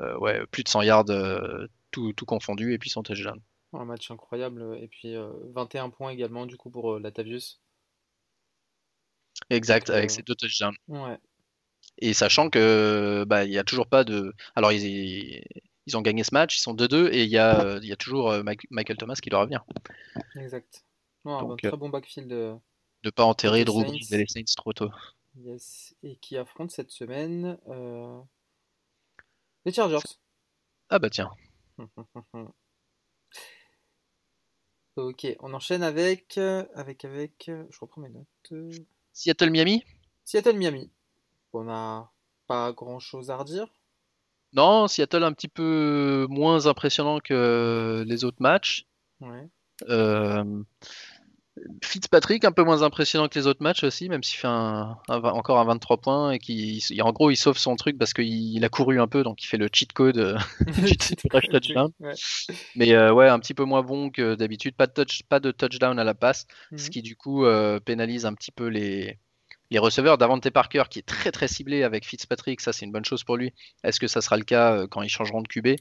euh, 0.00 0.16
ouais, 0.18 0.46
plus 0.50 0.62
de 0.64 0.68
100 0.68 0.82
yards 0.82 1.10
euh, 1.10 1.66
tout, 1.90 2.12
tout 2.14 2.24
confondu 2.26 2.72
et 2.72 2.78
puis 2.78 2.90
son 2.90 3.02
touchdown. 3.02 3.38
Un 3.72 3.84
match 3.84 4.10
incroyable. 4.10 4.78
Et 4.80 4.88
puis 4.88 5.16
euh, 5.16 5.32
21 5.54 5.90
points 5.90 6.10
également 6.10 6.46
du 6.46 6.56
coup 6.56 6.70
pour 6.70 6.94
euh, 6.94 7.00
Latavius. 7.00 7.60
Exact, 9.50 9.88
Donc, 9.88 9.96
avec 9.96 10.10
euh, 10.10 10.14
ses 10.14 10.22
deux 10.22 10.34
touchdowns. 10.34 10.76
Ouais. 10.88 11.18
Et 11.98 12.14
sachant 12.14 12.48
que 12.48 13.24
bah, 13.26 13.44
il 13.44 13.52
y 13.52 13.58
a 13.58 13.64
toujours 13.64 13.86
pas 13.86 14.04
de. 14.04 14.34
Alors 14.54 14.72
ils, 14.72 15.44
ils 15.86 15.96
ont 15.96 16.02
gagné 16.02 16.24
ce 16.24 16.32
match, 16.32 16.58
ils 16.58 16.60
sont 16.60 16.74
2-2 16.74 17.12
et 17.12 17.24
il 17.24 17.30
y 17.30 17.38
a, 17.38 17.78
il 17.82 17.88
y 17.88 17.92
a 17.92 17.96
toujours 17.96 18.30
euh, 18.30 18.42
Michael 18.70 18.96
Thomas 18.96 19.18
qui 19.20 19.30
doit 19.30 19.40
revenir. 19.40 19.64
Exact. 20.36 20.84
Non, 21.24 21.38
un 21.38 21.48
Donc, 21.48 21.62
très 21.62 21.76
bon 21.76 21.88
backfield. 21.88 22.28
De 22.28 23.10
pas 23.10 23.24
enterrer 23.24 23.64
Drew. 23.64 23.84
Brees 23.84 24.12
et 24.12 24.18
les 24.18 24.26
Saints 24.28 24.54
trop 24.56 24.72
tôt. 24.72 24.90
Yes. 25.36 25.94
Et 26.02 26.16
qui 26.16 26.36
affronte 26.36 26.70
cette 26.70 26.90
semaine 26.90 27.58
euh, 27.68 28.20
les 29.64 29.72
Chargers. 29.72 29.98
Ah 30.88 30.98
bah 30.98 31.10
tiens. 31.10 31.30
Ok, 34.96 35.26
on 35.40 35.54
enchaîne 35.54 35.82
avec, 35.82 36.36
euh, 36.36 36.64
avec, 36.74 37.04
avec, 37.04 37.48
euh, 37.48 37.64
je 37.70 37.78
reprends 37.80 38.02
mes 38.02 38.10
notes. 38.10 38.26
euh, 38.52 38.70
Seattle 39.12 39.50
Miami 39.50 39.84
Seattle 40.24 40.56
Miami. 40.56 40.90
On 41.54 41.64
n'a 41.64 42.10
pas 42.46 42.72
grand 42.72 42.98
chose 42.98 43.30
à 43.30 43.36
redire. 43.36 43.66
Non, 44.52 44.86
Seattle 44.88 45.22
un 45.24 45.32
petit 45.32 45.48
peu 45.48 46.26
moins 46.28 46.66
impressionnant 46.66 47.20
que 47.20 48.04
les 48.06 48.24
autres 48.24 48.40
matchs. 48.40 48.86
Ouais. 49.20 49.48
Euh, 49.88 50.62
Fitzpatrick 51.82 52.44
un 52.44 52.52
peu 52.52 52.64
moins 52.64 52.82
impressionnant 52.82 53.28
que 53.28 53.38
les 53.38 53.46
autres 53.46 53.62
matchs 53.62 53.84
aussi, 53.84 54.08
même 54.08 54.22
s'il 54.22 54.38
fait 54.38 54.48
un, 54.48 54.98
encore 55.08 55.58
un 55.60 55.64
23 55.64 55.96
points 55.98 56.30
et 56.32 56.38
qui 56.38 56.84
en 57.00 57.12
gros 57.12 57.30
il 57.30 57.36
sauve 57.36 57.58
son 57.58 57.76
truc 57.76 57.98
parce 57.98 58.12
qu'il 58.14 58.26
il 58.56 58.64
a 58.64 58.68
couru 58.68 59.00
un 59.00 59.06
peu 59.06 59.22
donc 59.22 59.42
il 59.42 59.46
fait 59.46 59.56
le 59.58 59.68
cheat 59.72 59.92
code 59.92 60.18
euh, 60.18 60.38
touchdown. 61.50 61.90
Ouais. 62.00 62.14
Mais 62.76 62.92
euh, 62.94 63.12
ouais 63.12 63.28
un 63.28 63.38
petit 63.38 63.54
peu 63.54 63.64
moins 63.64 63.82
bon 63.82 64.10
que 64.10 64.34
d'habitude, 64.34 64.74
pas 64.74 64.86
de 64.86 64.92
touch, 64.92 65.22
pas 65.28 65.40
de 65.40 65.50
touchdown 65.50 65.98
à 65.98 66.04
la 66.04 66.14
passe, 66.14 66.46
ce 66.76 66.84
Mhm. 66.84 66.90
qui 66.90 67.02
du 67.02 67.16
coup 67.16 67.44
euh, 67.44 67.80
pénalise 67.80 68.26
un 68.26 68.34
petit 68.34 68.52
peu 68.52 68.66
les 68.66 69.18
les 69.70 69.78
receveurs. 69.78 70.18
Davante 70.18 70.50
Parker 70.50 70.84
qui 70.90 70.98
est 70.98 71.06
très 71.06 71.30
très 71.32 71.48
ciblé 71.48 71.82
avec 71.82 72.04
Fitzpatrick, 72.06 72.60
ça 72.60 72.72
c'est 72.72 72.84
une 72.86 72.92
bonne 72.92 73.04
chose 73.04 73.24
pour 73.24 73.36
lui. 73.36 73.52
Est-ce 73.84 74.00
que 74.00 74.06
ça 74.08 74.20
sera 74.20 74.36
le 74.36 74.44
cas 74.44 74.86
quand 74.88 75.02
ils 75.02 75.08
changeront 75.08 75.42
de 75.42 75.48
QB 75.48 75.76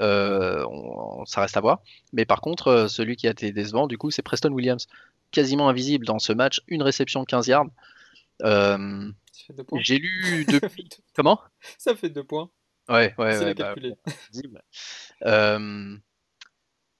Euh, 0.00 0.64
on- 0.68 1.24
ça 1.24 1.40
reste 1.40 1.56
à 1.56 1.60
voir. 1.60 1.78
Mais 2.12 2.24
par 2.24 2.40
contre, 2.40 2.66
euh, 2.66 2.88
celui 2.88 3.14
qui 3.14 3.28
a 3.28 3.30
été 3.30 3.52
décevant, 3.52 3.86
du 3.86 3.96
coup, 3.96 4.10
c'est 4.10 4.22
Preston 4.22 4.50
Williams, 4.50 4.88
quasiment 5.34 5.68
invisible 5.68 6.06
dans 6.06 6.18
ce 6.18 6.32
match, 6.32 6.62
une 6.68 6.82
réception 6.82 7.24
15 7.24 7.46
yards. 7.48 7.66
Euh. 8.42 9.10
J'ai 9.80 9.98
lu 9.98 10.46
depuis. 10.48 10.88
Comment? 11.14 11.40
Ça 11.78 11.94
fait 11.94 12.08
deux 12.08 12.24
points. 12.24 12.50
Ouais, 12.88 13.14
ouais, 13.18 13.38
ouais. 13.38 13.54
bah. 13.54 13.74
Euh, 15.26 15.96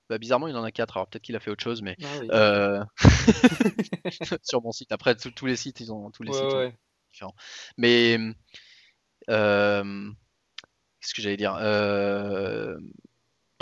bah, 0.08 0.18
bizarrement, 0.18 0.48
il 0.48 0.56
en 0.56 0.64
a 0.64 0.70
4, 0.70 0.96
alors 0.96 1.08
peut-être 1.08 1.22
qu'il 1.22 1.36
a 1.36 1.40
fait 1.40 1.50
autre 1.50 1.62
chose, 1.62 1.82
mais 1.82 1.96
Ah 2.02 2.06
oui. 2.20 2.28
euh, 2.32 2.84
sur 4.42 4.62
mon 4.62 4.72
site. 4.72 4.92
Après, 4.92 5.14
tous 5.16 5.30
tous 5.30 5.46
les 5.46 5.56
sites, 5.56 5.80
ils 5.80 5.92
ont 5.92 6.10
tous 6.10 6.22
les 6.22 6.30
Ouais, 6.30 6.38
sites 6.38 6.52
ouais. 6.56 6.76
différents. 7.12 7.34
Mais 7.76 8.18
euh, 9.30 10.10
qu'est-ce 11.00 11.14
que 11.14 11.22
j'allais 11.22 11.36
dire? 11.36 11.56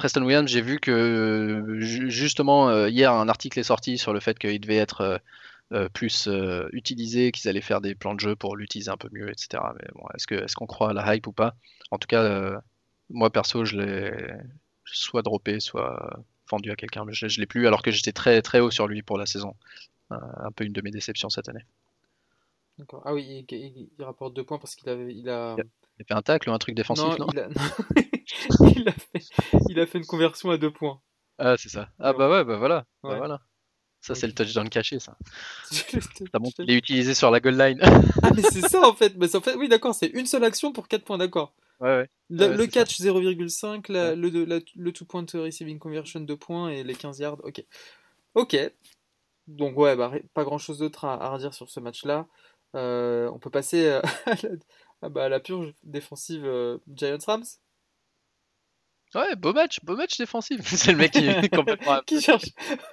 Preston 0.03 0.23
Williams, 0.25 0.51
j'ai 0.51 0.63
vu 0.63 0.81
que 0.81 1.77
ju- 1.79 2.11
justement 2.11 2.69
euh, 2.69 2.89
hier 2.89 3.13
un 3.13 3.29
article 3.29 3.61
est 3.61 3.63
sorti 3.63 3.99
sur 3.99 4.13
le 4.13 4.19
fait 4.19 4.37
qu'il 4.37 4.59
devait 4.61 4.75
être 4.75 5.01
euh, 5.03 5.19
euh, 5.73 5.89
plus 5.89 6.27
euh, 6.27 6.69
utilisé, 6.73 7.31
qu'ils 7.31 7.49
allaient 7.49 7.61
faire 7.61 7.81
des 7.81 7.95
plans 7.95 8.13
de 8.15 8.19
jeu 8.19 8.35
pour 8.35 8.57
l'utiliser 8.57 8.91
un 8.91 8.97
peu 8.97 9.09
mieux, 9.13 9.31
etc. 9.31 9.63
Mais 9.79 9.89
bon, 9.95 10.03
est-ce 10.15 10.27
que 10.27 10.35
est-ce 10.35 10.57
qu'on 10.57 10.67
croit 10.67 10.91
à 10.91 10.93
la 10.93 11.15
hype 11.15 11.29
ou 11.29 11.33
pas? 11.33 11.55
En 11.93 11.99
tout 11.99 12.09
cas, 12.09 12.21
euh, 12.25 12.59
moi 13.11 13.31
perso, 13.31 13.65
je 13.65 13.77
l'ai 13.77 14.27
soit 14.87 15.23
droppé, 15.23 15.61
soit 15.61 16.19
vendu 16.51 16.73
à 16.73 16.75
quelqu'un, 16.75 17.05
mais 17.05 17.13
je, 17.13 17.29
je 17.29 17.39
l'ai 17.39 17.47
plus 17.47 17.69
alors 17.69 17.83
que 17.83 17.93
j'étais 17.93 18.11
très 18.11 18.43
très 18.43 18.59
haut 18.59 18.73
sur 18.73 18.89
lui 18.89 19.03
pour 19.03 19.19
la 19.19 19.27
saison. 19.27 19.55
Euh, 20.11 20.17
un 20.39 20.51
peu 20.51 20.65
une 20.65 20.73
de 20.73 20.83
mes 20.83 20.91
déceptions 20.91 21.31
cette 21.31 21.49
année. 21.49 21.65
Ah 23.05 23.15
oui, 23.15 23.47
il, 23.49 23.57
il- 23.57 23.89
il 23.97 24.05
rapporte 24.05 24.35
deux 24.35 24.43
points 24.43 24.59
parce 24.59 24.75
qu'il 24.75 24.89
avait, 24.89 25.15
il 25.15 25.29
a. 25.29 25.55
Il 25.99 26.03
a 26.03 26.05
fait 26.09 26.15
un 26.15 26.23
tacle 26.23 26.51
ou 26.51 26.53
un 26.53 26.59
truc 26.59 26.75
défensif, 26.75 27.05
non, 27.21 27.27
il 27.33 27.39
a... 27.39 27.49
il 28.77 28.89
a 28.89 28.93
fait... 28.93 29.25
il 29.69 29.79
a 29.81 29.87
fait 29.87 29.99
une 29.99 30.07
conversion 30.07 30.51
à 30.51 30.59
deux 30.59 30.73
points. 30.73 31.01
Ah, 31.39 31.57
c'est 31.59 31.69
ça. 31.69 31.89
Ah 31.99 32.13
bah 32.13 32.29
ouais, 32.31 32.45
bah 32.45 32.57
voilà. 32.57 32.85
Bah 33.03 33.11
Ouais. 33.11 33.17
voilà. 33.19 33.41
Ça, 34.01 34.15
c'est 34.17 34.27
le 34.27 34.33
touchdown 34.35 34.69
caché, 34.69 34.99
ça. 34.99 35.17
Ça 35.71 36.39
montre 36.41 36.57
qu'il 36.57 36.71
est 36.71 36.77
utilisé 36.77 37.15
sur 37.15 37.31
la 37.31 37.39
goal 37.41 37.57
line. 37.57 37.81
Ah 38.23 38.31
mais 38.35 38.43
c'est 38.43 38.69
ça 38.69 38.81
en 38.87 38.95
fait. 38.95 39.15
Mais 39.17 39.35
en 39.37 39.41
fait, 39.41 39.55
oui 39.55 39.69
d'accord, 39.69 39.95
c'est 39.95 40.09
une 40.09 40.27
seule 40.27 40.45
action 40.45 40.73
pour 40.73 40.89
quatre 40.89 41.05
points, 41.05 41.19
d'accord. 41.19 41.55
Ouais, 41.81 42.09
Le, 42.29 42.47
Ouais, 42.49 42.57
le 42.57 42.65
c'est 42.65 42.71
catch 42.71 43.01
0,5, 43.01 43.89
la- 43.93 44.15
le, 44.17 44.29
le 44.29 44.93
two 44.93 45.05
point 45.05 45.25
receiving 45.35 45.79
conversion 45.79 46.21
2 46.21 46.37
points 46.37 46.71
et 46.71 46.83
les 46.85 46.95
15 46.95 47.19
yards. 47.21 47.39
Ok. 47.45 47.65
Ok. 48.35 48.57
Donc 49.49 49.77
ouais, 49.77 49.97
bah, 49.97 50.13
pas 50.35 50.45
grand 50.45 50.59
chose 50.59 50.79
d'autre 50.79 51.05
à, 51.05 51.15
à 51.15 51.29
redire 51.31 51.55
sur 51.55 51.69
ce 51.69 51.81
match-là. 51.81 52.27
Euh, 52.75 53.29
on 53.33 53.39
peut 53.39 53.51
passer 53.51 53.87
euh, 53.87 54.01
à 54.27 54.35
la, 54.43 54.49
ah 55.03 55.09
bah, 55.09 55.25
à 55.25 55.29
la 55.29 55.41
purge 55.41 55.75
défensive 55.83 56.45
euh, 56.45 56.79
Giants-Rams 56.89 57.45
Ouais, 59.15 59.37
beau 59.37 59.53
match, 59.53 59.79
beau 59.83 59.97
match 59.97 60.17
défensif. 60.19 60.61
C'est 60.65 60.93
le 60.93 60.99
mec 60.99 61.13
qui 61.13 61.27
est 61.27 61.55
complètement. 61.55 62.01
qui 62.07 62.21
cherche 62.21 62.45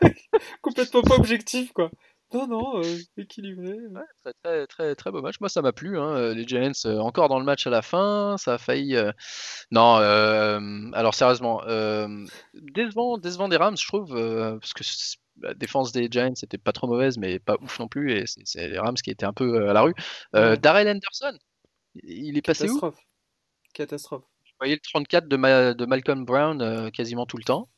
complètement 0.62 1.01
pas 1.01 1.15
objectif 1.15 1.71
quoi. 1.73 1.89
Non, 2.32 2.45
non, 2.45 2.79
euh, 2.84 2.97
équilibré. 3.17 3.73
Ouais, 3.73 4.01
très, 4.21 4.34
très, 4.43 4.67
très, 4.67 4.95
très 4.95 5.12
beau 5.12 5.21
match. 5.23 5.39
Moi, 5.39 5.49
ça 5.49 5.63
m'a 5.63 5.71
plu. 5.71 5.97
hein. 5.97 6.15
Euh, 6.15 6.34
Les 6.36 6.47
Giants, 6.47 6.71
euh, 6.86 6.99
encore 6.99 7.27
dans 7.27 7.39
le 7.39 7.45
match 7.45 7.65
à 7.65 7.71
la 7.71 7.82
fin, 7.82 8.36
ça 8.38 8.53
a 8.53 8.58
failli. 8.60 8.95
euh, 8.95 9.12
Non, 9.71 9.95
alors 10.93 11.15
sérieusement, 11.15 11.63
décevant, 12.53 13.17
décevant 13.17 13.47
des 13.47 13.58
Rams, 13.58 13.77
je 13.77 13.88
trouve, 13.88 14.10
parce 14.60 14.73
que 14.73 14.84
la 15.41 15.53
défense 15.55 15.91
des 15.91 16.08
Giants 16.12 16.36
c'était 16.36 16.58
pas 16.60 16.71
trop 16.73 16.86
mauvaise, 16.86 17.17
mais 17.17 17.39
pas 17.39 17.55
ouf 17.62 17.79
non 17.79 17.88
plus, 17.88 18.12
et 18.12 18.25
c'est 18.27 18.67
les 18.67 18.77
Rams 18.77 18.93
qui 18.95 19.10
étaient 19.10 19.25
un 19.25 19.34
peu 19.34 19.67
à 19.67 19.73
la 19.73 19.82
rue. 19.82 19.95
Darrell 20.34 20.88
Henderson, 20.88 21.36
il 22.03 22.38
est 22.38 22.41
passé 22.45 22.69
où? 22.69 22.79
Catastrophe. 23.73 24.25
Vous 24.60 24.65
voyez 24.65 24.76
le 24.76 24.82
34 24.82 25.28
de, 25.28 25.38
Ma- 25.38 25.74
de 25.74 25.86
Malcolm 25.86 26.26
Brown 26.26 26.62
euh, 26.62 26.89
quasiment 26.89 27.26
tout 27.26 27.38
le 27.38 27.43
temps. 27.43 27.69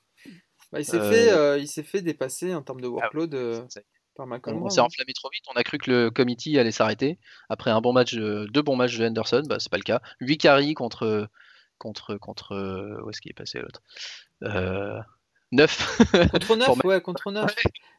Bah, 0.72 0.80
il 0.80 0.86
s'est 0.86 0.98
Euh, 1.00 1.12
fait, 1.12 1.32
euh, 1.32 1.58
il 1.60 1.68
s'est 1.68 1.84
fait 1.84 2.02
dépasser 2.02 2.56
en 2.56 2.62
termes 2.62 2.82
de 2.82 2.88
workload 2.88 3.34
euh, 3.36 3.62
C'est- 3.70 3.86
par 4.16 4.26
On, 4.26 4.30
Malcolm 4.30 4.56
on 4.56 4.60
Brown. 4.62 4.72
s'est 4.72 4.80
enflammé 4.82 5.14
trop 5.14 5.30
vite, 5.32 5.44
on 5.54 5.58
a 5.58 5.64
cru 5.64 5.78
que 5.78 5.92
le 5.92 6.10
committee 6.10 6.58
allait 6.58 6.72
s'arrêter. 6.72 7.20
Après 7.50 7.70
un 7.72 7.82
bon 7.82 7.94
match, 7.94 8.16
de- 8.16 8.48
deux 8.52 8.62
bons 8.62 8.76
matchs 8.76 8.98
de 8.98 9.06
Henderson, 9.06 9.44
bah, 9.48 9.58
c'est 9.60 9.70
pas 9.72 9.78
le 9.78 9.84
cas. 9.84 10.02
8 10.22 10.38
carries 10.38 10.74
contre. 10.74 11.28
contre. 11.78 12.16
contre. 12.18 13.02
Où 13.06 13.10
est-ce 13.10 13.22
qu'il 13.22 13.32
est 13.32 13.36
passé 13.36 13.60
l'autre? 13.60 13.82
Euh, 14.44 15.00
9. 15.52 15.98
Contre 16.32 16.56
9, 16.56 16.66
Pour- 16.82 16.86
ouais, 16.86 17.02
contre 17.02 17.32
9. 17.32 17.54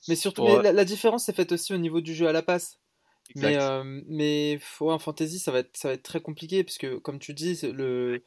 Mais 0.09 0.16
surtout, 0.16 0.45
mais 0.45 0.62
la, 0.62 0.73
la 0.73 0.85
différence 0.85 1.25
s'est 1.27 1.33
faite 1.35 1.53
aussi 1.53 1.73
au 1.75 1.79
niveau 1.79 2.01
du 2.01 2.14
jeu 2.14 2.27
à 2.27 2.33
la 2.33 2.42
passe. 2.42 2.79
Mais, 3.37 3.57
euh, 3.57 4.03
mais 4.07 4.59
en 4.81 4.99
fantasy, 4.99 5.38
ça 5.38 5.53
va 5.53 5.61
être, 5.61 5.77
ça 5.77 5.88
va 5.88 5.95
être 5.95 6.03
très 6.03 6.21
compliqué, 6.21 6.64
parce 6.64 6.79
que, 6.79 6.97
comme 6.97 7.18
tu 7.18 7.35
dis, 7.35 7.59
le, 7.62 8.23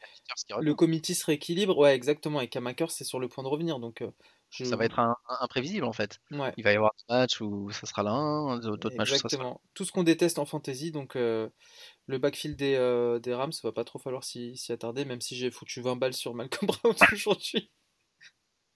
le 0.60 0.76
committee 0.76 1.15
se 1.15 1.26
rééquilibre. 1.26 1.78
Ouais, 1.78 1.96
exactement. 1.96 2.41
Et 2.41 2.48
Kamaker, 2.48 2.91
c'est 2.91 3.04
sur 3.04 3.20
le 3.20 3.28
point 3.28 3.44
de 3.44 3.50
revenir. 3.50 3.80
Donc, 3.80 4.02
euh, 4.02 4.12
je- 4.50 4.65
Ça 4.65 4.76
va 4.76 4.86
être 4.86 5.00
un- 5.00 5.15
un- 5.30 5.38
imprévisible 5.41 5.86
en 5.86 5.91
fait. 5.94 6.20
Ouais, 6.32 6.54
Il 6.58 6.63
va 6.63 6.72
y 6.72 6.76
avoir 6.76 6.91
des 6.98 7.13
matchs 7.13 7.41
où 7.41 7.70
ça 7.72 7.86
sera 7.88 8.04
l'un, 8.04 8.58
d'autres 8.60 8.96
matchs 8.96 9.12
où 9.12 9.15
ça 9.15 9.30
sera 9.30 9.44
exactement. 9.44 9.62
Tout 9.74 9.86
ce 9.86 9.91
qu'on 9.91 10.04
déteste 10.04 10.39
en 10.39 10.46
fantasy. 10.46 10.91
Donc, 10.91 11.15
euh, 11.15 11.50
le 12.08 12.18
backfield 12.18 12.56
des, 12.58 13.20
des 13.22 13.34
Rams, 13.34 13.52
va 13.63 13.72
pas 13.72 13.84
trop 13.84 14.00
falloir 14.00 14.24
s'y 14.24 14.56
s'y 14.58 14.72
attarder, 14.72 15.06
même 15.06 15.22
si 15.22 15.36
j'ai 15.36 15.52
foutu 15.52 15.82
20 15.82 15.96
balles 15.96 16.13
sur 16.13 16.34
Malcolm 16.34 16.68
Brown 16.84 16.96
aujourd'hui. 17.13 17.72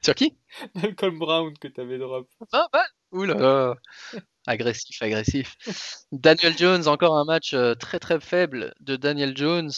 Sur 0.03 0.15
qui? 0.15 0.37
Malcolm 0.75 1.19
Brown 1.19 1.53
que 1.57 1.67
t'avais 1.67 1.97
drop. 1.97 2.27
20 2.51 2.67
balles 2.71 2.87
Ouh 3.11 3.25
là 3.25 3.33
là 3.35 3.75
Agressif, 4.47 5.01
agressif. 5.01 5.55
Daniel 6.11 6.57
Jones, 6.57 6.87
encore 6.87 7.17
un 7.17 7.25
match 7.25 7.53
euh, 7.53 7.75
très 7.75 7.99
très 7.99 8.19
faible 8.19 8.73
de 8.79 8.95
Daniel 8.95 9.37
Jones, 9.37 9.69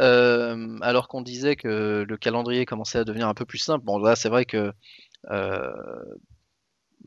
euh, 0.00 0.78
alors 0.80 1.06
qu'on 1.06 1.22
disait 1.22 1.54
que 1.54 2.04
le 2.08 2.16
calendrier 2.16 2.66
commençait 2.66 2.98
à 2.98 3.04
devenir 3.04 3.28
un 3.28 3.34
peu 3.34 3.44
plus 3.44 3.58
simple. 3.58 3.84
Bon, 3.84 3.98
là, 3.98 4.16
c'est 4.16 4.28
vrai 4.28 4.44
que 4.44 4.72
euh, 5.30 5.70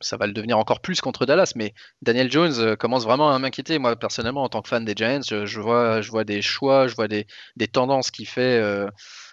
ça 0.01 0.17
va 0.17 0.25
le 0.25 0.33
devenir 0.33 0.57
encore 0.57 0.81
plus 0.81 0.99
contre 1.01 1.25
Dallas, 1.25 1.53
mais 1.55 1.73
Daniel 2.01 2.31
Jones 2.31 2.75
commence 2.77 3.03
vraiment 3.03 3.31
à 3.31 3.37
m'inquiéter. 3.39 3.77
Moi, 3.77 3.95
personnellement, 3.95 4.43
en 4.43 4.49
tant 4.49 4.61
que 4.61 4.69
fan 4.69 4.83
des 4.83 4.93
Giants, 4.95 5.21
je, 5.27 5.45
je 5.45 5.59
vois, 5.59 6.01
je 6.01 6.09
vois 6.09 6.23
des 6.23 6.41
choix, 6.41 6.87
je 6.87 6.95
vois 6.95 7.07
des, 7.07 7.27
des 7.55 7.67
tendances 7.67 8.09
qu'il 8.09 8.27
fait 8.27 8.59
euh, 8.59 8.87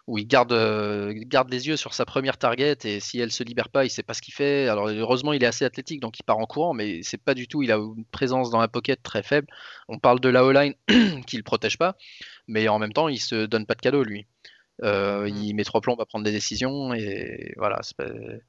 où 0.08 0.18
il 0.18 0.26
garde, 0.26 0.52
euh, 0.52 1.12
garde 1.26 1.50
les 1.50 1.68
yeux 1.68 1.76
sur 1.76 1.94
sa 1.94 2.04
première 2.06 2.38
target 2.38 2.76
et 2.84 3.00
si 3.00 3.20
elle 3.20 3.30
se 3.30 3.44
libère 3.44 3.68
pas, 3.68 3.84
il 3.84 3.90
sait 3.90 4.02
pas 4.02 4.14
ce 4.14 4.22
qu'il 4.22 4.34
fait. 4.34 4.68
Alors, 4.68 4.88
heureusement, 4.88 5.32
il 5.34 5.44
est 5.44 5.46
assez 5.46 5.64
athlétique, 5.66 6.00
donc 6.00 6.18
il 6.18 6.24
part 6.24 6.38
en 6.38 6.46
courant, 6.46 6.74
mais 6.74 7.02
c'est 7.04 7.22
pas 7.22 7.34
du 7.34 7.46
tout. 7.48 7.62
Il 7.62 7.72
a 7.72 7.76
une 7.76 8.04
présence 8.06 8.50
dans 8.50 8.60
la 8.60 8.68
pocket 8.68 9.02
très 9.02 9.22
faible. 9.22 9.46
On 9.88 9.98
parle 10.00 10.20
de 10.20 10.28
la 10.30 10.44
O-line 10.44 10.74
qui 11.26 11.36
le 11.36 11.42
protège 11.44 11.78
pas, 11.78 11.96
mais 12.48 12.68
en 12.68 12.78
même 12.80 12.92
temps, 12.94 13.08
il 13.08 13.20
se 13.20 13.46
donne 13.46 13.66
pas 13.66 13.74
de 13.74 13.82
cadeau, 13.82 14.02
lui. 14.04 14.26
Euh, 14.84 15.24
Mm. 15.30 15.36
Il 15.36 15.54
met 15.54 15.64
trois 15.64 15.80
plombs 15.82 15.96
à 16.00 16.06
prendre 16.06 16.24
des 16.24 16.32
décisions 16.32 16.94
et 16.94 17.54
voilà. 17.58 17.80
pas- 17.98 18.04
euh, 18.04 18.40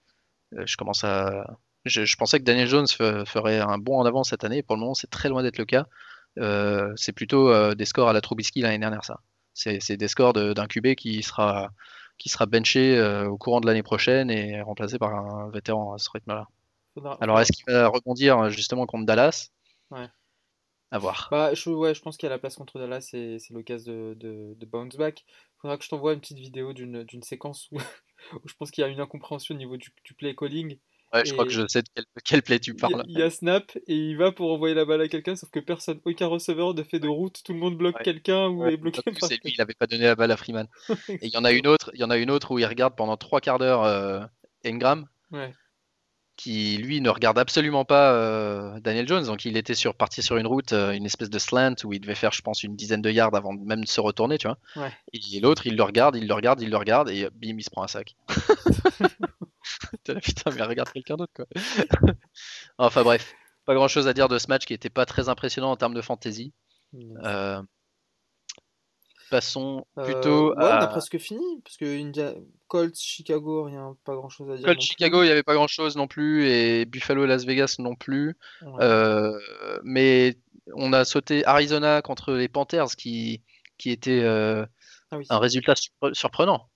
Je 0.66 0.78
commence 0.78 1.04
à. 1.04 1.46
Je, 1.86 2.06
je 2.06 2.18
pensais 2.18 2.40
que 2.40 2.44
Daniel 2.46 2.68
Jones 2.68 2.86
fe- 2.86 3.26
ferait 3.26 3.60
un 3.60 3.78
bond 3.78 4.00
en 4.00 4.06
avant 4.06 4.24
cette 4.24 4.44
année. 4.44 4.64
Pour 4.64 4.76
le 4.76 4.82
moment, 4.82 4.94
c'est 4.94 5.10
très 5.10 5.30
loin 5.30 5.44
d'être 5.44 5.58
le 5.58 5.66
cas. 5.66 5.88
Euh, 6.40 6.94
c'est 6.98 7.14
plutôt 7.14 7.74
des 7.76 7.86
scores 7.86 8.10
à 8.10 8.14
la 8.14 8.22
Trubisky 8.22 8.62
l'année 8.62 8.80
dernière, 8.80 9.04
ça. 9.06 9.20
C'est 9.54 9.98
des 9.98 10.08
scores 10.08 10.34
de- 10.34 10.54
d'un 10.54 10.68
QB 10.68 10.96
qui 10.96 11.22
sera, 11.24 11.70
qui 12.18 12.30
sera 12.30 12.46
benché 12.46 12.98
euh, 12.98 13.28
au 13.30 13.38
courant 13.38 13.62
de 13.62 13.68
l'année 13.68 13.84
prochaine 13.84 14.30
et 14.32 14.62
remplacé 14.62 14.98
par 15.00 15.14
un 15.16 15.50
vétéran 15.52 15.94
à 15.94 15.98
ce 15.98 16.10
rythme-là. 16.12 16.48
Faudra- 16.94 17.18
Alors, 17.20 17.40
est-ce 17.42 17.52
qu'il 17.54 17.66
va 17.68 17.88
rebondir 17.90 18.50
justement 18.52 18.86
contre 18.88 19.06
Dallas? 19.06 19.50
Ouais. 19.92 20.10
À 20.92 21.00
voir. 21.00 21.32
Bah, 21.32 21.54
je, 21.54 21.70
ouais, 21.70 21.94
je 21.94 22.02
pense 22.02 22.18
qu'à 22.18 22.30
la 22.30 22.40
place 22.40 22.56
contre 22.56 22.80
Dallas, 22.80 23.02
c'est 23.02 23.38
c'est 23.40 23.54
l'occasion 23.54 23.94
de, 23.94 24.14
de, 24.16 24.56
de 24.58 24.66
bounce 24.66 24.96
back. 24.96 25.26
Faudra 25.62 25.78
que 25.78 25.84
je 25.84 25.90
t'envoie 25.90 26.14
une 26.14 26.22
petite 26.22 26.40
vidéo 26.40 26.74
d'une 26.74 27.04
d'une 27.04 27.22
séquence 27.24 27.70
où, 27.72 27.78
où 28.34 28.48
je 28.48 28.54
pense 28.56 28.72
qu'il 28.72 28.82
y 28.82 28.86
a 28.86 28.90
une 28.90 29.00
incompréhension 29.00 29.54
au 29.54 29.58
niveau 29.58 29.78
du, 29.78 29.90
du 30.04 30.14
play 30.16 30.36
calling. 30.36 30.80
Ouais, 31.14 31.26
je 31.26 31.34
crois 31.34 31.46
que 31.46 31.52
je 31.52 31.68
sais 31.68 31.82
de 31.82 31.88
quel, 31.96 32.06
quel 32.24 32.42
play 32.44 32.60
tu 32.60 32.76
parles. 32.76 33.04
il 33.08 33.18
y 33.18 33.22
a 33.24 33.30
snap 33.30 33.76
et 33.88 33.96
il 33.96 34.16
va 34.18 34.32
pour 34.32 34.52
envoyer 34.54 34.76
la 34.76 34.86
balle 34.86 35.02
à 35.02 35.08
quelqu'un, 35.08 35.36
sauf 35.36 35.50
que 35.50 35.60
personne, 35.60 36.00
aucun 36.06 36.28
receveur 36.28 36.74
ne 36.76 36.84
fait 36.84 37.00
de 37.00 37.08
route, 37.08 37.42
tout 37.44 37.54
le 37.54 37.60
monde 37.60 37.78
bloque 37.78 37.96
Ouais. 37.98 38.04
quelqu'un 38.04 38.48
ou 38.48 38.64
Ouais, 38.64 38.74
est 38.74 38.78
bloqué 38.78 39.02
c'est 39.22 39.44
lui, 39.44 39.54
il 39.56 39.62
avait 39.62 39.74
pas 39.74 39.88
donné 39.88 40.04
la 40.04 40.16
balle 40.16 40.32
à 40.32 40.38
Freeman. 40.38 40.68
Et 41.10 41.20
il 41.28 41.30
y 41.34 41.38
en 41.38 41.44
a 41.46 41.52
une 41.52 41.66
autre, 41.68 41.90
il 41.94 42.00
y 42.00 42.04
en 42.04 42.10
a 42.12 42.18
une 42.18 42.30
autre 42.30 42.52
où 42.52 42.60
il 42.60 42.66
regarde 42.66 42.96
pendant 42.96 43.18
trois 43.18 43.42
quarts 43.42 43.58
d'heure 43.60 43.84
euh, 43.84 44.22
Ingram, 44.66 45.08
Ouais. 45.32 45.52
qui 46.38 46.78
lui 46.78 47.02
ne 47.02 47.10
regarde 47.10 47.38
absolument 47.40 47.86
pas 47.86 48.14
euh, 48.14 48.80
Daniel 48.80 49.08
Jones. 49.08 49.26
Donc 49.26 49.46
il 49.46 49.58
était 49.58 49.74
sur, 49.76 49.96
parti 49.96 50.22
sur 50.22 50.38
une 50.38 50.48
route, 50.48 50.74
euh, 50.74 50.92
une 50.92 51.06
espèce 51.06 51.30
de 51.30 51.40
slant 51.40 51.74
où 51.84 51.92
il 51.94 52.00
devait 52.00 52.16
faire, 52.16 52.32
je 52.34 52.42
pense, 52.42 52.64
une 52.64 52.76
dizaine 52.76 53.02
de 53.02 53.10
yards 53.12 53.34
avant 53.36 53.54
même 53.54 53.82
de 53.84 53.90
se 53.90 54.00
retourner, 54.00 54.38
tu 54.38 54.48
vois. 54.48 54.90
Et 55.14 55.40
l'autre, 55.40 55.66
il 55.66 55.76
le 55.76 55.84
regarde, 55.84 56.16
il 56.16 56.28
le 56.28 56.34
regarde, 56.36 56.62
il 56.62 56.70
le 56.70 56.78
regarde, 56.78 57.10
et 57.10 57.28
bim, 57.34 57.58
il 57.58 57.64
se 57.64 57.70
prend 57.72 57.84
un 57.84 57.88
sac. 57.88 58.16
T'es 60.04 60.14
là, 60.14 60.22
putain, 60.22 60.52
mais 60.52 60.62
regarde 60.64 60.92
quelqu'un 60.92 61.18
d'autre, 61.18 61.34
quoi. 61.36 61.46
enfin 62.78 63.04
bref, 63.04 63.34
pas 63.66 63.74
grand 63.76 63.88
chose 63.88 64.08
à 64.08 64.14
dire 64.14 64.28
de 64.28 64.38
ce 64.38 64.48
match 64.48 64.66
qui 64.66 64.74
était 64.74 64.90
pas 64.90 65.06
très 65.06 65.30
impressionnant 65.30 65.72
en 65.72 65.78
termes 65.78 65.94
de 65.94 66.02
fantasy. 66.02 66.54
Euh, 67.24 67.62
passons 69.30 69.86
Euh, 69.98 70.04
plutôt 70.04 70.50
ouais, 70.50 70.56
on 70.58 70.62
a 70.62 70.78
à 70.80 70.88
presque 70.88 71.18
fini, 71.18 71.62
parce 71.64 71.78
que 71.78 71.86
India... 71.86 72.34
Colts, 72.68 72.96
Chicago, 73.00 73.64
rien, 73.64 73.96
pas 74.06 74.14
grand 74.16 74.30
chose 74.30 74.50
à 74.52 74.56
dire. 74.56 74.66
Colts. 74.66 74.82
Chicago, 74.82 75.24
il 75.24 75.26
n'y 75.26 75.32
avait 75.32 75.44
pas 75.44 75.56
grand 75.56 75.68
chose 75.68 75.96
non 75.96 76.08
plus, 76.08 76.46
et 76.48 76.86
Buffalo 76.86 77.26
Las 77.26 77.46
Vegas 77.46 77.76
non 77.80 77.96
plus. 77.96 78.38
Ouais. 78.62 78.84
Euh, 78.84 79.40
mais 79.84 80.38
on 80.76 80.94
a 80.94 81.04
sauté 81.04 81.44
Arizona 81.46 82.02
contre 82.04 82.34
les 82.34 82.48
Panthers, 82.48 82.96
qui, 82.96 83.42
qui 83.80 83.90
était 83.90 84.22
euh, 84.22 84.66
Ah 85.12 85.18
oui. 85.18 85.26
un 85.30 85.40
résultat 85.40 85.74
surpre- 85.74 86.14
surprenant. 86.14 86.70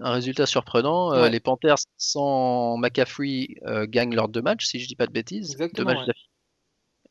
Un 0.00 0.10
résultat 0.10 0.46
surprenant. 0.46 1.12
Euh, 1.12 1.28
les 1.28 1.40
Panthers, 1.40 1.76
sans 1.96 2.76
McCaffrey, 2.76 3.48
euh, 3.64 3.86
gagnent 3.86 4.14
leurs 4.14 4.28
deux 4.28 4.42
matchs, 4.42 4.66
si 4.66 4.80
je 4.80 4.88
dis 4.88 4.96
pas 4.96 5.06
de 5.06 5.12
bêtises. 5.12 5.52
Exactement, 5.52 5.90
Deux 5.90 5.94
matchs 5.98 6.06
ouais. 6.08 6.14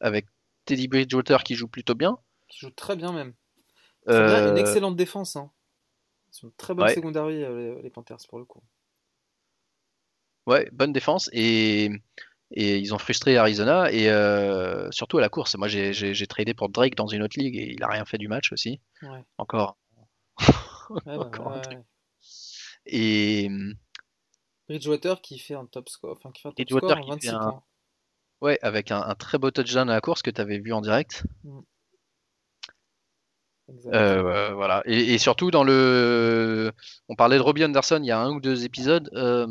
Avec 0.01 0.25
Teddy 0.65 0.87
Bridgewater 0.87 1.43
qui 1.43 1.55
joue 1.55 1.67
plutôt 1.67 1.95
bien. 1.95 2.17
Qui 2.49 2.59
joue 2.59 2.71
très 2.71 2.95
bien 2.95 3.11
même. 3.13 3.33
Bien, 4.05 4.17
une 4.49 4.57
Euh, 4.57 4.61
excellente 4.61 4.97
défense. 4.97 5.35
Hein. 5.37 5.49
Ils 6.31 6.35
sont 6.35 6.51
très 6.57 6.73
bonne 6.73 6.85
Ouais. 6.87 6.93
secondary, 6.93 7.41
euh, 7.43 7.75
les, 7.77 7.81
les 7.83 7.89
Panthers, 7.89 8.17
pour 8.27 8.37
le 8.39 8.45
coup. 8.45 8.61
Ouais, 10.45 10.69
bonne 10.73 10.91
défense 10.91 11.29
et, 11.31 11.89
et 12.51 12.77
ils 12.77 12.93
ont 12.93 12.97
frustré 12.97 13.37
Arizona 13.37 13.89
et 13.93 14.09
euh, 14.09 14.91
surtout 14.91 15.17
à 15.17 15.21
la 15.21 15.29
course. 15.29 15.55
Moi, 15.55 15.69
j'ai 15.69 16.27
tradé 16.27 16.53
pour 16.53 16.67
Drake 16.67 16.95
dans 16.95 17.07
une 17.07 17.21
autre 17.23 17.39
ligue 17.39 17.55
et 17.55 17.71
il 17.71 17.81
a 17.81 17.87
rien 17.87 18.03
fait 18.03 18.17
du 18.17 18.27
match 18.27 18.51
aussi. 18.51 18.81
Encore. 19.37 19.77
Bah, 21.05 21.17
Encore 21.17 21.53
un 21.53 21.59
truc. 21.61 21.79
Et 22.85 23.49
Bridgewater 24.67 25.21
qui 25.21 25.39
fait 25.39 25.55
un 25.55 25.65
top 25.65 25.89
score, 25.89 26.11
enfin 26.17 26.31
qui 26.31 26.41
fait 26.41 26.49
un 26.49 26.51
top 26.51 26.69
score 26.69 26.91
en 26.97 27.01
qui 27.01 27.09
26 27.09 27.27
fait 27.29 27.33
un- 27.33 27.39
points. 27.39 27.63
ouais, 28.41 28.59
avec 28.61 28.91
un, 28.91 29.01
un 29.01 29.15
très 29.15 29.37
beau 29.37 29.51
touchdown 29.51 29.89
à 29.89 29.93
la 29.93 30.01
course 30.01 30.21
que 30.21 30.31
tu 30.31 30.41
avais 30.41 30.59
vu 30.59 30.73
en 30.73 30.81
direct. 30.81 31.23
Exact. 33.69 33.93
Euh, 33.95 34.23
euh, 34.23 34.53
voilà. 34.53 34.83
Et, 34.85 35.13
et 35.13 35.17
surtout 35.17 35.49
dans 35.51 35.63
le, 35.63 36.71
on 37.07 37.15
parlait 37.15 37.37
de 37.37 37.41
Robbie 37.41 37.63
Anderson 37.63 37.99
il 38.01 38.07
y 38.07 38.11
a 38.11 38.19
un 38.19 38.31
ou 38.31 38.39
deux 38.41 38.65
épisodes. 38.65 39.09
euh, 39.13 39.47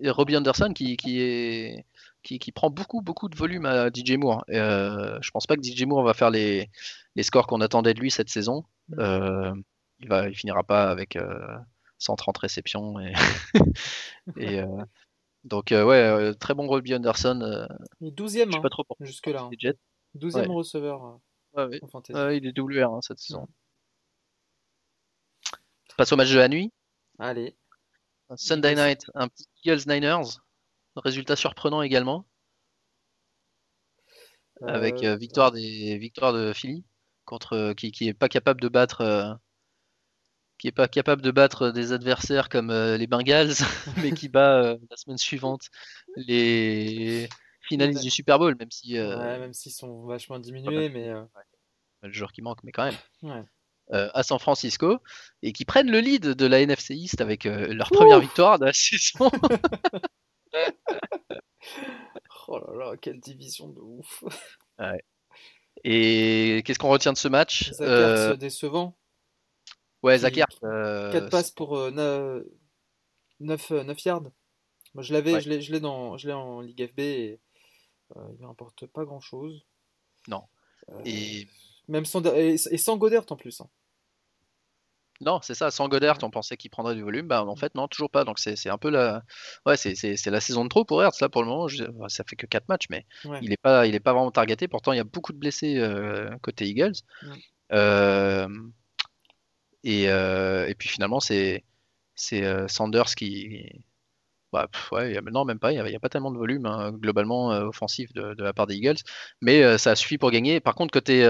et 0.00 0.10
Robbie 0.10 0.36
Anderson 0.36 0.72
qui, 0.74 0.96
qui 0.96 1.20
est 1.20 1.84
qui, 2.22 2.38
qui 2.38 2.52
prend 2.52 2.70
beaucoup 2.70 3.00
beaucoup 3.00 3.28
de 3.28 3.36
volume 3.36 3.64
à 3.66 3.90
DJ 3.90 4.12
Moore. 4.16 4.44
Euh, 4.50 5.18
je 5.20 5.30
pense 5.30 5.46
pas 5.46 5.56
que 5.56 5.62
DJ 5.62 5.84
Moore 5.86 6.02
va 6.04 6.14
faire 6.14 6.30
les, 6.30 6.68
les 7.16 7.22
scores 7.22 7.46
qu'on 7.46 7.60
attendait 7.60 7.94
de 7.94 8.00
lui 8.00 8.10
cette 8.10 8.28
saison. 8.28 8.64
Mm. 8.88 9.00
Euh, 9.00 9.54
il 10.00 10.08
va, 10.08 10.28
il 10.28 10.34
finira 10.36 10.62
pas 10.64 10.90
avec 10.90 11.16
euh, 11.16 11.56
130 11.98 12.38
réceptions 12.38 12.98
et, 13.00 13.12
et, 14.36 14.60
euh, 14.60 14.84
donc 15.44 15.72
euh, 15.72 15.84
ouais, 15.84 15.96
euh, 15.96 16.34
très 16.34 16.54
bon 16.54 16.66
Robbie 16.66 16.94
Anderson. 16.94 17.66
Il 18.00 18.08
est 18.08 18.10
12ème 18.12 18.46
je 18.46 18.50
sais 18.52 18.56
hein, 18.58 18.62
pas 18.62 18.70
trop 18.70 18.84
pour 18.84 18.96
jusque-là. 19.00 19.42
hein. 19.42 19.48
les 19.52 19.58
Jets. 19.58 19.78
12ème 20.16 20.48
Ouais. 20.48 20.54
receveur 20.54 21.18
Ouais, 21.54 21.64
ouais. 21.64 21.78
en 21.82 21.88
fantasy. 21.88 22.18
Ouais, 22.18 22.36
il 22.38 22.46
est 22.46 22.58
WR 22.58 22.92
hein, 22.94 23.00
cette 23.02 23.18
saison. 23.18 23.48
passe 25.96 26.12
au 26.12 26.16
match 26.16 26.30
de 26.30 26.38
la 26.38 26.48
nuit. 26.48 26.72
Allez. 27.18 27.56
Sunday 28.36 28.74
night, 28.74 29.06
un 29.14 29.28
petit 29.28 29.46
Eagles 29.64 29.82
Niners. 29.86 30.38
Résultat 30.96 31.36
surprenant 31.36 31.82
également. 31.82 32.26
Avec 34.66 35.02
Euh, 35.04 35.16
victoire 35.16 35.52
des 35.52 35.98
victoire 35.98 36.32
de 36.32 36.52
Philly 36.52 36.84
contre 37.24 37.72
qui, 37.74 37.92
qui 37.92 38.08
est 38.08 38.14
pas 38.14 38.28
capable 38.28 38.60
de 38.60 38.68
battre 38.68 39.38
qui 40.58 40.68
est 40.68 40.72
pas 40.72 40.88
capable 40.88 41.22
de 41.22 41.30
battre 41.30 41.70
des 41.70 41.92
adversaires 41.92 42.48
comme 42.48 42.70
euh, 42.70 42.96
les 42.96 43.06
Bengals 43.06 43.54
mais 44.02 44.12
qui 44.12 44.28
bat 44.28 44.62
euh, 44.62 44.78
la 44.90 44.96
semaine 44.96 45.18
suivante 45.18 45.68
les 46.16 47.28
finalistes 47.62 48.02
du 48.02 48.10
Super 48.10 48.38
Bowl 48.38 48.56
même 48.58 48.70
si 48.70 48.98
euh, 48.98 49.18
ouais, 49.18 49.38
même 49.38 49.52
s'ils 49.52 49.72
sont 49.72 50.06
vachement 50.06 50.38
diminués, 50.38 50.88
mais 50.88 51.12
le 52.02 52.12
joueur 52.12 52.32
qui 52.32 52.42
manque 52.42 52.62
mais 52.64 52.72
quand 52.72 52.84
même 52.84 52.96
ouais. 53.22 53.44
euh, 53.92 54.10
à 54.14 54.22
San 54.22 54.38
Francisco 54.38 54.98
et 55.42 55.52
qui 55.52 55.64
prennent 55.64 55.90
le 55.90 56.00
lead 56.00 56.24
de 56.24 56.46
la 56.46 56.60
NFC 56.60 56.94
East 56.94 57.20
avec 57.20 57.46
euh, 57.46 57.72
leur 57.72 57.90
première 57.90 58.20
victoire 58.20 58.58
de 58.58 58.66
la 58.66 58.72
saison. 58.72 59.30
Oh 62.50 62.58
là 62.58 62.72
là, 62.78 62.96
quelle 62.96 63.20
division 63.20 63.68
de 63.68 63.80
ouf. 63.80 64.24
Et 65.84 66.62
qu'est-ce 66.64 66.78
qu'on 66.78 66.88
retient 66.88 67.12
de 67.12 67.18
ce 67.18 67.28
match? 67.28 67.72
Euh, 67.80 68.36
décevant. 68.36 68.96
Ouais, 70.02 70.18
Zach 70.18 70.38
euh, 70.64 71.12
4 71.12 71.28
passes 71.30 71.50
pour 71.50 71.76
9, 71.90 72.44
yards. 74.04 74.22
Moi, 74.94 75.02
je 75.02 75.12
l'avais, 75.12 75.34
Ouais. 75.34 75.40
je 75.40 75.48
l'ai, 75.48 75.60
je 75.60 75.72
l'ai 75.72 75.80
dans, 75.80 76.16
je 76.16 76.26
l'ai 76.28 76.32
en 76.32 76.60
Ligue 76.60 76.86
FB 76.88 76.98
et 77.00 77.40
euh, 78.16 78.20
il 78.38 78.46
rapporte 78.46 78.86
pas 78.86 79.04
grand 79.04 79.20
chose. 79.20 79.64
Non. 80.28 80.44
Et 81.04 81.46
Même 81.88 82.04
sans, 82.04 82.24
et, 82.34 82.54
et 82.54 82.78
sans 82.78 82.96
Goddard 82.96 83.24
en 83.30 83.36
plus. 83.36 83.60
hein. 83.60 83.68
non, 85.20 85.40
c'est 85.42 85.54
ça, 85.54 85.70
sans 85.70 85.88
Goddard, 85.88 86.18
on 86.22 86.30
pensait 86.30 86.56
qu'il 86.56 86.70
prendrait 86.70 86.94
du 86.94 87.02
volume. 87.02 87.26
Bah, 87.26 87.44
en 87.44 87.56
fait, 87.56 87.74
non, 87.74 87.88
toujours 87.88 88.08
pas. 88.10 88.24
Donc, 88.24 88.38
c'est 88.38 88.54
c'est 88.56 88.70
un 88.70 88.78
peu 88.78 88.88
la. 88.88 89.22
Ouais, 89.66 89.76
c'est- 89.76 89.94
c'est 89.96 90.16
c'est 90.16 90.30
la 90.30 90.40
saison 90.40 90.64
de 90.64 90.68
trop 90.68 90.84
pour 90.84 91.02
Ertz, 91.02 91.20
là, 91.20 91.28
pour 91.28 91.42
le 91.42 91.48
moment. 91.48 91.66
Je- 91.68 91.84
Ça 92.08 92.24
fait 92.24 92.36
que 92.36 92.46
4 92.46 92.68
matchs, 92.68 92.86
mais 92.88 93.04
Ouais. 93.24 93.40
il 93.42 93.52
est 93.52 93.56
pas, 93.60 93.86
il 93.86 93.94
est 93.96 94.00
pas 94.00 94.12
vraiment 94.12 94.30
targeté. 94.30 94.68
Pourtant, 94.68 94.92
il 94.92 94.96
y 94.96 95.00
a 95.00 95.04
beaucoup 95.04 95.32
de 95.32 95.38
blessés 95.38 95.76
euh, 95.78 96.30
côté 96.40 96.66
Eagles. 96.66 96.94
Ouais. 97.22 97.38
Euh, 97.72 98.48
et, 99.84 100.08
euh, 100.10 100.66
et 100.68 100.74
puis 100.74 100.88
finalement, 100.88 101.20
c'est 101.20 101.64
euh, 102.32 102.68
Sanders 102.68 103.14
qui. 103.14 103.84
Bah, 104.52 104.68
pff, 104.72 104.92
ouais, 104.92 105.16
a- 105.18 105.20
non, 105.22 105.44
même 105.44 105.58
pas. 105.58 105.72
Il 105.72 105.82
n'y 105.82 105.94
a, 105.94 106.00
pas 106.00 106.08
tellement 106.08 106.30
de 106.30 106.38
volume 106.38 106.66
hein, 106.66 106.92
globalement 106.92 107.52
euh, 107.52 107.64
offensif 107.66 108.12
de, 108.14 108.34
de 108.34 108.42
la 108.42 108.52
part 108.52 108.66
des 108.66 108.76
Eagles. 108.76 108.96
Mais 109.42 109.78
ça 109.78 109.90
a 109.92 109.96
suffi 109.96 110.18
pour 110.18 110.30
gagner. 110.30 110.60
Par 110.60 110.74
contre, 110.74 110.92
côté, 110.92 111.22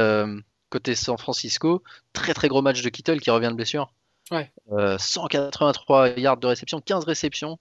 côté 0.70 0.94
San 0.94 1.18
Francisco, 1.18 1.82
très 2.12 2.34
très 2.34 2.48
gros 2.48 2.62
match 2.62 2.82
de 2.82 2.88
Kittle 2.90 3.20
qui 3.20 3.30
revient 3.30 3.48
de 3.48 3.54
blessure. 3.54 3.92
Ouais. 4.30 4.52
Euh, 4.72 4.98
183 4.98 6.10
yards 6.18 6.36
de 6.36 6.46
réception, 6.46 6.80
15 6.80 7.04
réceptions, 7.04 7.58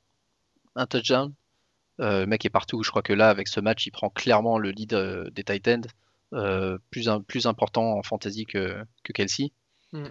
un 0.76 0.86
touchdown. 0.86 1.34
Euh, 2.00 2.22
le 2.22 2.26
mec 2.28 2.46
est 2.46 2.50
partout. 2.52 2.84
Je 2.84 2.90
crois 2.92 3.02
que 3.02 3.14
là, 3.14 3.30
avec 3.30 3.48
ce 3.48 3.60
match, 3.60 3.88
il 3.88 3.92
prend 3.92 4.10
clairement 4.10 4.60
le 4.60 4.70
lead 4.72 4.94
euh, 4.94 5.30
des 5.32 5.44
Titans, 5.44 5.86
plus, 6.92 7.10
un- 7.10 7.22
plus 7.22 7.48
important 7.48 7.98
en 7.98 8.04
fantasy 8.04 8.46
que, 8.46 8.84
que 9.04 9.14
Kelsey. 9.14 9.52
Mm. 9.94 10.08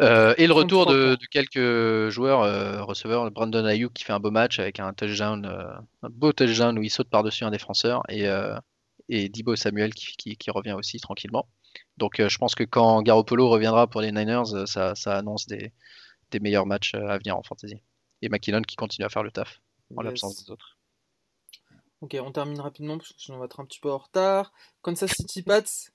Euh, 0.00 0.34
et 0.38 0.46
le 0.46 0.52
retour 0.54 0.86
33 0.86 1.16
de, 1.16 1.26
quelques 1.30 2.08
joueurs 2.10 2.42
euh, 2.42 2.82
receveurs, 2.82 3.30
Brandon 3.30 3.64
Ayuk 3.64 3.92
qui 3.92 4.04
fait 4.04 4.12
un 4.12 4.20
beau 4.20 4.30
match 4.30 4.58
avec 4.58 4.80
un 4.80 4.92
touchdown, 4.94 5.44
euh, 5.44 5.68
un 6.02 6.08
beau 6.08 6.32
touchdown 6.32 6.78
où 6.78 6.82
il 6.82 6.90
saute 6.90 7.10
par-dessus 7.10 7.44
un 7.44 7.50
défenseur 7.50 8.02
et, 8.08 8.26
et 9.08 9.28
Dibo 9.28 9.54
Samuel 9.54 9.92
qui, 9.94 10.16
qui- 10.16 10.36
qui 10.36 10.50
revient 10.50 10.72
aussi 10.72 10.98
tranquillement. 10.98 11.46
Donc 11.98 12.26
je 12.26 12.38
pense 12.38 12.54
que 12.54 12.64
quand 12.64 13.02
Garoppolo 13.02 13.48
reviendra 13.48 13.86
pour 13.86 14.00
les 14.00 14.12
Niners, 14.12 14.66
ça, 14.66 14.94
ça 14.94 15.16
annonce 15.18 15.46
des, 15.46 15.72
des 16.30 16.40
meilleurs 16.40 16.66
matchs 16.66 16.94
à 16.94 17.18
venir 17.18 17.36
en 17.36 17.42
fantasy. 17.42 17.82
Et 18.22 18.28
McKinnon 18.28 18.62
qui 18.62 18.76
continue 18.76 19.04
à 19.04 19.08
faire 19.10 19.22
le 19.22 19.30
taf 19.30 19.60
en 19.96 20.02
Yes. 20.02 20.06
l'absence 20.06 20.44
des 20.44 20.50
autres. 20.50 20.78
Ok, 22.00 22.16
on 22.20 22.32
termine 22.32 22.60
rapidement 22.60 22.96
parce 22.98 23.12
que 23.12 23.20
sinon 23.20 23.36
on 23.36 23.40
va 23.40 23.44
être 23.46 23.60
un 23.60 23.64
petit 23.66 23.78
peu 23.80 23.90
en 23.90 23.98
retard. 23.98 24.52
Kansas 24.80 25.10
City 25.12 25.42
Pats. 25.42 25.91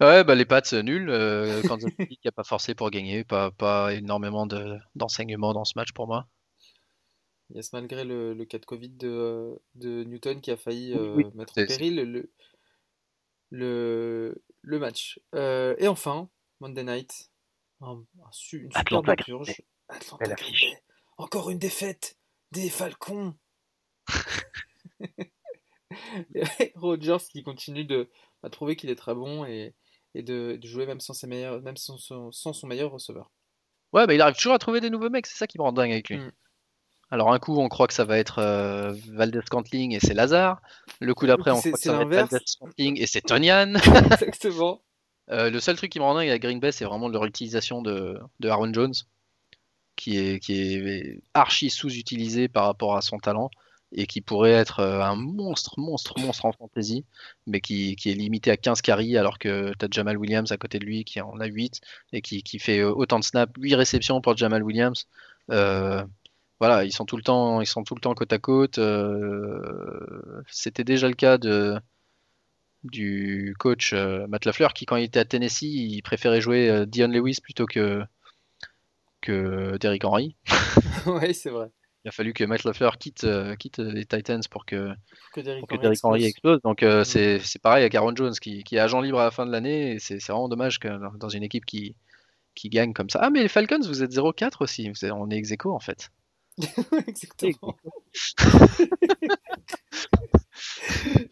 Ouais, 0.00 0.24
bah 0.24 0.34
les 0.34 0.44
Pats 0.46 0.62
euh, 0.72 0.82
nuls. 0.82 1.10
Euh, 1.10 1.62
City 1.62 2.16
qui 2.20 2.28
a 2.28 2.32
pas 2.32 2.44
forcé 2.44 2.74
pour 2.74 2.90
gagner, 2.90 3.24
pas, 3.24 3.50
pas 3.50 3.92
énormément 3.94 4.46
de- 4.46 4.78
d'enseignements 4.94 5.52
dans 5.52 5.64
ce 5.64 5.72
match 5.76 5.92
pour 5.92 6.06
moi. 6.06 6.26
Yes, 7.54 7.72
malgré 7.72 8.04
le, 8.04 8.32
le 8.32 8.44
cas 8.44 8.58
de 8.58 8.64
Covid 8.64 8.90
de, 8.90 9.60
de 9.74 10.04
Newton 10.04 10.40
qui 10.40 10.50
a 10.52 10.56
failli 10.56 10.94
euh, 10.94 11.16
Oui, 11.16 11.26
mettre 11.34 11.58
en 11.58 11.66
péril 11.66 11.96
le, 11.96 12.30
le, 13.50 14.42
le 14.62 14.78
match. 14.78 15.20
Euh, 15.34 15.74
et 15.78 15.88
enfin, 15.88 16.30
Monday 16.60 16.84
Night, 16.84 17.30
un- 17.80 17.86
un 18.22 18.30
une 18.52 18.72
superbe 18.72 19.10
Atlanta 19.10 19.16
purge. 19.16 19.62
Atlanta 19.88 20.24
Belle 20.24 20.36
Green 20.36 20.48
affiche. 20.48 20.70
Bay. 20.70 20.82
Encore 21.18 21.50
une 21.50 21.58
défaite 21.58 22.16
des 22.52 22.70
Falcons. 22.70 23.34
Et 26.34 26.72
Rodgers 26.76 27.18
qui 27.30 27.42
continue 27.42 27.84
de 27.84 28.08
bah, 28.42 28.50
trouver 28.50 28.76
qu'il 28.76 28.90
est 28.90 28.96
très 28.96 29.14
bon 29.14 29.44
et, 29.44 29.74
et 30.14 30.22
de, 30.22 30.58
de 30.60 30.66
jouer 30.66 30.86
même 30.86 31.00
sans, 31.00 31.14
ses 31.14 31.26
meilleurs, 31.26 31.60
même 31.62 31.76
sans, 31.76 31.98
son- 31.98 32.32
sans 32.32 32.52
son 32.52 32.66
meilleur 32.66 32.90
receveur. 32.90 33.30
Ouais, 33.92 34.06
bah 34.06 34.14
il 34.14 34.20
arrive 34.20 34.36
toujours 34.36 34.54
à 34.54 34.58
trouver 34.58 34.80
des 34.80 34.90
nouveaux 34.90 35.10
mecs, 35.10 35.26
c'est 35.26 35.36
ça 35.38 35.46
qui 35.46 35.58
me 35.58 35.62
rend 35.62 35.72
dingue 35.72 35.90
avec 35.92 36.08
lui. 36.08 36.18
Mm. 36.18 36.32
Alors 37.12 37.32
un 37.32 37.40
coup 37.40 37.58
on 37.58 37.68
croit 37.68 37.88
que 37.88 37.94
ça 37.94 38.04
va 38.04 38.18
être 38.18 38.38
euh, 38.38 38.92
Valdez 39.08 39.40
Scantling 39.44 39.94
et 39.94 40.00
c'est 40.00 40.14
Lazare. 40.14 40.62
Le 41.00 41.12
coup 41.12 41.26
d'après 41.26 41.50
on 41.50 41.58
croit 41.58 41.72
que 41.72 41.78
ça 41.78 41.92
va 41.92 42.02
être. 42.02 42.08
Valdez 42.30 42.44
Scantling 42.46 43.00
et 43.00 43.06
c'est 43.06 43.20
Tonyan. 43.20 43.74
Exactement. 44.20 44.80
Euh, 45.30 45.48
le 45.48 45.60
seul 45.60 45.76
truc 45.76 45.92
qui 45.92 46.00
me 46.00 46.04
rend 46.04 46.14
dingue 46.16 46.28
avec 46.28 46.42
Green 46.42 46.58
Bay 46.58 46.72
c'est 46.72 46.84
vraiment 46.84 47.06
leur 47.08 47.24
utilisation 47.24 47.82
de, 47.82 48.18
de 48.40 48.48
Aaron 48.48 48.72
Jones 48.72 48.94
qui 49.94 50.18
est, 50.18 50.40
qui 50.40 50.54
est 50.60 51.20
archi 51.34 51.70
sous-utilisé 51.70 52.48
par 52.48 52.64
rapport 52.64 52.96
à 52.96 53.00
son 53.00 53.18
talent 53.20 53.48
et 53.92 54.06
qui 54.06 54.20
pourrait 54.20 54.52
être 54.52 54.80
euh, 54.80 55.00
un 55.00 55.16
monstre, 55.16 55.78
monstre, 55.78 56.18
monstre 56.20 56.46
en 56.46 56.52
fantasy, 56.52 57.04
mais 57.46 57.60
qui, 57.60 57.96
est 58.04 58.14
limité 58.14 58.50
à 58.50 58.56
15 58.56 58.82
carries 58.82 59.16
alors 59.16 59.38
que 59.38 59.72
tu 59.78 59.84
as 59.84 59.88
Jamal 59.90 60.16
Williams 60.16 60.52
à 60.52 60.56
côté 60.56 60.78
de 60.78 60.84
lui 60.84 61.04
qui 61.04 61.20
en 61.20 61.40
a 61.40 61.46
8 61.46 61.80
et 62.12 62.22
qui, 62.22 62.58
fait 62.58 62.80
euh, 62.80 62.92
autant 62.92 63.18
de 63.18 63.24
snaps, 63.24 63.52
8 63.58 63.74
réceptions 63.74 64.20
pour 64.20 64.36
Jamal 64.36 64.62
Williams. 64.62 65.06
Euh, 65.50 66.04
voilà, 66.60 66.84
ils 66.84 66.92
sont 66.92 67.06
tout 67.06 67.16
le 67.16 67.22
temps, 67.22 67.60
ils 67.60 67.66
sont 67.66 67.84
tout 67.84 67.94
le 67.94 68.00
temps 68.00 68.14
côte 68.14 68.32
à 68.32 68.38
côte. 68.38 68.78
C'était 70.48 70.84
déjà 70.84 71.08
le 71.08 71.14
cas 71.14 71.38
du 72.84 73.54
coach 73.58 73.92
euh, 73.92 74.26
Matt 74.26 74.44
Lafleur 74.44 74.72
qui 74.72 74.86
quand 74.86 74.96
il 74.96 75.04
était 75.04 75.20
à 75.20 75.24
Tennessee, 75.24 75.62
il 75.62 76.02
préférait 76.02 76.40
jouer 76.40 76.84
Dion 76.86 77.08
Lewis 77.08 77.38
plutôt 77.42 77.66
que 77.66 78.02
que 79.20 79.76
Derrick 79.78 80.04
Henry. 80.04 80.36
ouais, 81.06 81.32
c'est 81.32 81.50
vrai. 81.50 81.70
Il 82.04 82.08
a 82.08 82.12
fallu 82.12 82.32
que 82.32 82.44
Matt 82.44 82.64
Lafleur 82.64 82.96
quitte, 82.96 83.24
euh, 83.24 83.54
quitte 83.56 83.78
les 83.78 84.06
Titans 84.06 84.40
pour 84.50 84.64
que, 84.64 84.90
Que 85.34 85.40
Derrick 85.42 85.60
pour 85.60 85.68
que 85.68 85.74
Henry 85.74 85.82
Derrick 85.82 86.00
Henry 86.04 86.24
explose. 86.24 86.60
Donc 86.62 86.82
euh, 86.82 87.02
Mm. 87.02 87.04
c'est 87.04 87.38
c'est 87.40 87.58
pareil 87.60 87.82
avec 87.82 87.94
Aaron 87.94 88.16
Jones 88.16 88.32
qui, 88.40 88.64
qui 88.64 88.76
est 88.76 88.78
agent 88.78 89.00
libre 89.02 89.20
à 89.20 89.24
la 89.24 89.30
fin 89.30 89.44
de 89.44 89.52
l'année. 89.52 89.92
et 89.92 89.98
C'est 89.98 90.16
vraiment 90.28 90.48
dommage 90.48 90.78
que 90.78 90.88
dans- 91.18 91.28
une 91.28 91.42
équipe 91.42 91.66
qui, 91.66 91.94
qui 92.54 92.70
gagne 92.70 92.92
comme 92.94 93.10
ça. 93.10 93.18
Ah 93.22 93.28
mais 93.30 93.42
les 93.42 93.48
Falcons, 93.48 93.80
vous 93.84 94.02
êtes 94.02 94.12
0-4 94.12 94.62
aussi. 94.62 94.88
Vous 94.88 95.04
êtes- 95.04 95.12
on 95.12 95.28
est 95.30 95.36
ex 95.36 95.52
en 95.64 95.78
fait. 95.78 96.08
Exactement. 97.06 97.76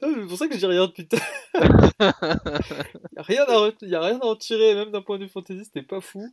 Ah, 0.00 0.06
C'est 0.14 0.26
pour 0.28 0.38
ça 0.38 0.46
que 0.48 0.54
je 0.54 0.58
dis 0.58 0.66
rien 0.66 0.86
depuis 0.86 1.06
tout 1.08 1.16
à 1.16 1.68
l'heure. 1.68 1.90
Il 2.00 3.12
n'y 3.12 3.18
a, 3.18 3.22
rien 3.22 3.42
à 3.44 3.52
re- 3.54 3.74
y 3.86 3.94
a 3.94 4.00
rien 4.00 4.18
à 4.20 4.24
en 4.24 4.36
tirer, 4.36 4.74
même 4.74 4.90
d'un 4.90 5.02
point 5.02 5.18
de 5.18 5.24
vue 5.24 5.30
fantasy, 5.30 5.64
c'était 5.64 5.82
pas 5.82 6.00
fou. 6.00 6.32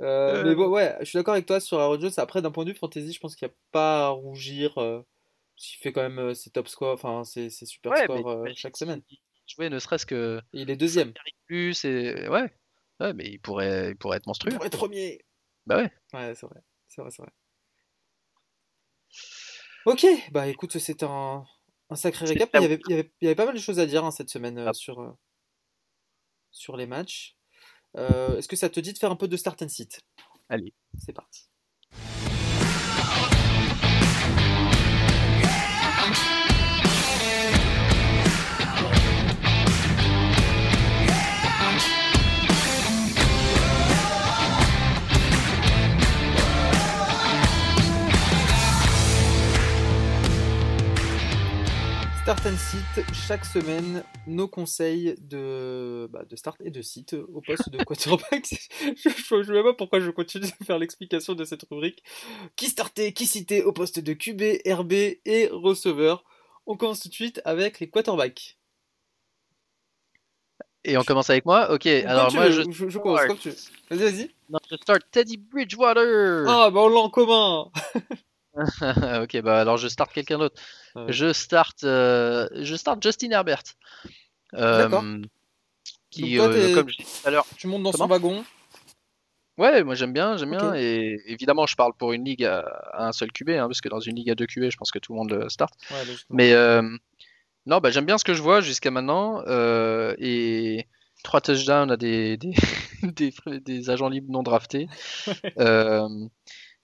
Euh, 0.00 0.42
mais 0.44 0.54
bon, 0.54 0.68
ouais, 0.68 0.96
je 1.00 1.04
suis 1.04 1.16
d'accord 1.18 1.34
avec 1.34 1.46
toi 1.46 1.60
sur 1.60 1.78
Aaron 1.78 2.00
Jones. 2.00 2.12
Après, 2.16 2.40
d'un 2.42 2.50
point 2.50 2.64
de 2.64 2.70
vue 2.72 2.76
fantasy, 2.78 3.12
je 3.12 3.20
pense 3.20 3.36
qu'il 3.36 3.46
n'y 3.46 3.52
a 3.52 3.56
pas 3.72 4.06
à 4.06 4.08
rougir. 4.08 4.78
Euh, 4.78 5.02
il 5.58 5.76
fait 5.80 5.92
quand 5.92 6.02
même 6.02 6.18
euh, 6.18 6.34
ses 6.34 6.50
top 6.50 6.66
scores, 6.68 6.94
enfin 6.94 7.24
ses, 7.24 7.50
ses 7.50 7.66
super 7.66 7.92
Ouais, 7.92 8.04
scores 8.04 8.42
mais- 8.42 8.50
euh, 8.50 8.54
chaque 8.56 8.76
semaine. 8.76 9.02
Jouer 9.46 9.68
ne 9.70 9.78
serait-ce 9.78 10.06
que 10.06 10.40
il 10.52 10.70
est 10.70 10.76
deuxième. 10.76 11.12
plus 11.46 11.84
et 11.84 12.28
ouais. 12.28 12.50
Ouais, 13.00 13.12
mais 13.12 13.24
il 13.26 13.38
pourrait, 13.38 13.90
il 13.90 13.96
pourrait 13.96 14.16
être 14.18 14.26
monstrueux. 14.26 14.54
Pour 14.54 14.64
être 14.64 14.76
premier. 14.78 15.20
Bah 15.66 15.76
ouais. 15.76 15.90
Ouais, 16.14 16.34
c'est 16.34 16.46
vrai. 16.46 16.60
C'est 16.88 17.02
vrai, 17.02 17.10
c'est 17.10 17.22
vrai. 17.22 17.32
Ok, 19.84 20.06
bah 20.30 20.46
écoute, 20.48 20.78
c'était 20.78 21.04
un, 21.04 21.44
un 21.90 21.96
sacré 21.96 22.26
C'est 22.26 22.32
récap. 22.34 22.50
Il 22.54 22.62
y, 22.62 22.64
avait, 22.64 22.80
il, 22.86 22.90
y 22.90 22.94
avait, 22.94 23.12
il 23.20 23.24
y 23.24 23.28
avait 23.28 23.34
pas 23.34 23.46
mal 23.46 23.54
de 23.54 23.60
choses 23.60 23.80
à 23.80 23.86
dire 23.86 24.04
hein, 24.04 24.10
cette 24.12 24.30
semaine 24.30 24.58
euh, 24.58 24.68
Ah. 24.68 24.72
sur, 24.72 25.00
euh, 25.00 25.10
sur 26.52 26.76
les 26.76 26.86
matchs. 26.86 27.36
Euh, 27.96 28.36
Est-ce 28.38 28.48
que 28.48 28.56
ça 28.56 28.68
te 28.70 28.80
dit 28.80 28.92
de 28.92 28.98
faire 28.98 29.10
un 29.10 29.16
peu 29.16 29.28
de 29.28 29.36
start 29.36 29.62
and 29.62 29.68
sit? 29.68 30.00
Allez. 30.48 30.74
C'est 30.98 31.12
parti. 31.12 31.48
Start 52.32 52.46
and 52.46 52.56
Sit, 52.56 53.04
chaque 53.12 53.44
semaine, 53.44 54.02
nos 54.26 54.48
conseils 54.48 55.16
de, 55.20 56.08
bah, 56.10 56.24
de 56.24 56.34
start 56.34 56.58
et 56.64 56.70
de 56.70 56.80
sit 56.80 57.12
au 57.12 57.42
poste 57.42 57.68
de 57.68 57.84
quarterback. 57.84 58.46
je 58.80 59.34
ne 59.34 59.42
sais 59.42 59.52
même 59.52 59.64
pas 59.64 59.74
pourquoi 59.74 60.00
je 60.00 60.10
continue 60.10 60.46
de 60.46 60.64
faire 60.64 60.78
l'explication 60.78 61.34
de 61.34 61.44
cette 61.44 61.64
rubrique. 61.70 62.02
Qui 62.56 62.68
starter, 62.68 63.12
qui 63.12 63.26
citer 63.26 63.62
au 63.62 63.72
poste 63.72 64.00
de 64.00 64.14
QB, 64.14 64.66
RB 64.66 64.92
et 65.26 65.50
receveur. 65.52 66.24
On 66.64 66.74
commence 66.74 67.00
tout 67.00 67.10
de 67.10 67.14
suite 67.14 67.42
avec 67.44 67.80
les 67.80 67.90
quarterbacks. 67.90 68.56
Et 70.84 70.96
on 70.96 71.02
commence 71.02 71.28
avec 71.28 71.44
moi? 71.44 71.70
Ok, 71.70 71.84
alors 71.84 72.32
moi 72.32 72.50
je... 72.50 72.62
je, 72.62 72.98
commence 72.98 73.26
comme 73.26 73.36
tu 73.36 73.50
veux. 73.50 73.56
Vas-y, 73.90 74.10
vas-y. 74.10 74.30
Non, 74.48 74.58
je 74.70 74.76
start 74.76 75.02
Teddy 75.10 75.36
Bridgewater 75.36 76.46
Ah, 76.48 76.70
bah 76.70 76.80
on 76.80 76.88
l'a 76.88 77.00
en 77.00 77.10
commun 77.10 77.70
ok, 79.22 79.40
bah 79.40 79.60
alors 79.60 79.78
je 79.78 79.88
start 79.88 80.12
quelqu'un 80.12 80.38
d'autre. 80.38 80.60
Je 81.08 81.32
start, 81.32 81.84
euh, 81.84 82.48
je 82.54 82.74
start 82.74 83.02
Justin 83.02 83.30
Herbert. 83.30 83.62
Euh, 84.54 84.82
D'accord. 84.82 85.04
Qui, 86.10 86.38
euh, 86.38 86.74
comme 86.74 86.90
je 86.90 86.98
disais 86.98 87.20
tout 87.22 87.28
à 87.28 87.30
l'heure, 87.30 87.46
tu 87.56 87.66
montes 87.66 87.82
dans 87.82 87.92
son 87.92 88.06
wagon. 88.06 88.44
Ouais, 89.56 89.82
moi 89.82 89.94
j'aime 89.94 90.12
bien, 90.12 90.36
j'aime 90.36 90.50
bien. 90.50 90.74
Et 90.74 91.18
évidemment, 91.26 91.66
je 91.66 91.76
parle 91.76 91.94
pour 91.94 92.12
une 92.12 92.24
ligue 92.24 92.44
à, 92.44 92.64
un 92.92 93.12
seul 93.12 93.32
QB, 93.32 93.50
hein, 93.50 93.66
parce 93.66 93.80
que 93.80 93.88
dans 93.88 94.00
une 94.00 94.16
ligue 94.16 94.30
à 94.30 94.34
deux 94.34 94.46
QB, 94.46 94.70
je 94.70 94.76
pense 94.76 94.90
que 94.90 94.98
tout 94.98 95.12
le 95.12 95.18
monde 95.18 95.32
le 95.32 95.48
start. 95.48 95.74
Mais 96.28 96.52
non, 97.64 97.78
bah, 97.78 97.90
j'aime 97.90 98.06
bien 98.06 98.18
ce 98.18 98.24
que 98.24 98.34
je 98.34 98.42
vois 98.42 98.60
jusqu'à 98.60 98.90
maintenant. 98.90 99.42
et 100.18 100.86
trois 101.22 101.40
touchdowns 101.40 101.90
à 101.90 101.96
des, 101.96 102.36
des, 102.36 102.52
des, 103.02 103.32
des, 103.60 103.90
agents 103.90 104.08
libres 104.10 104.30
non 104.30 104.42
draftés. 104.42 104.88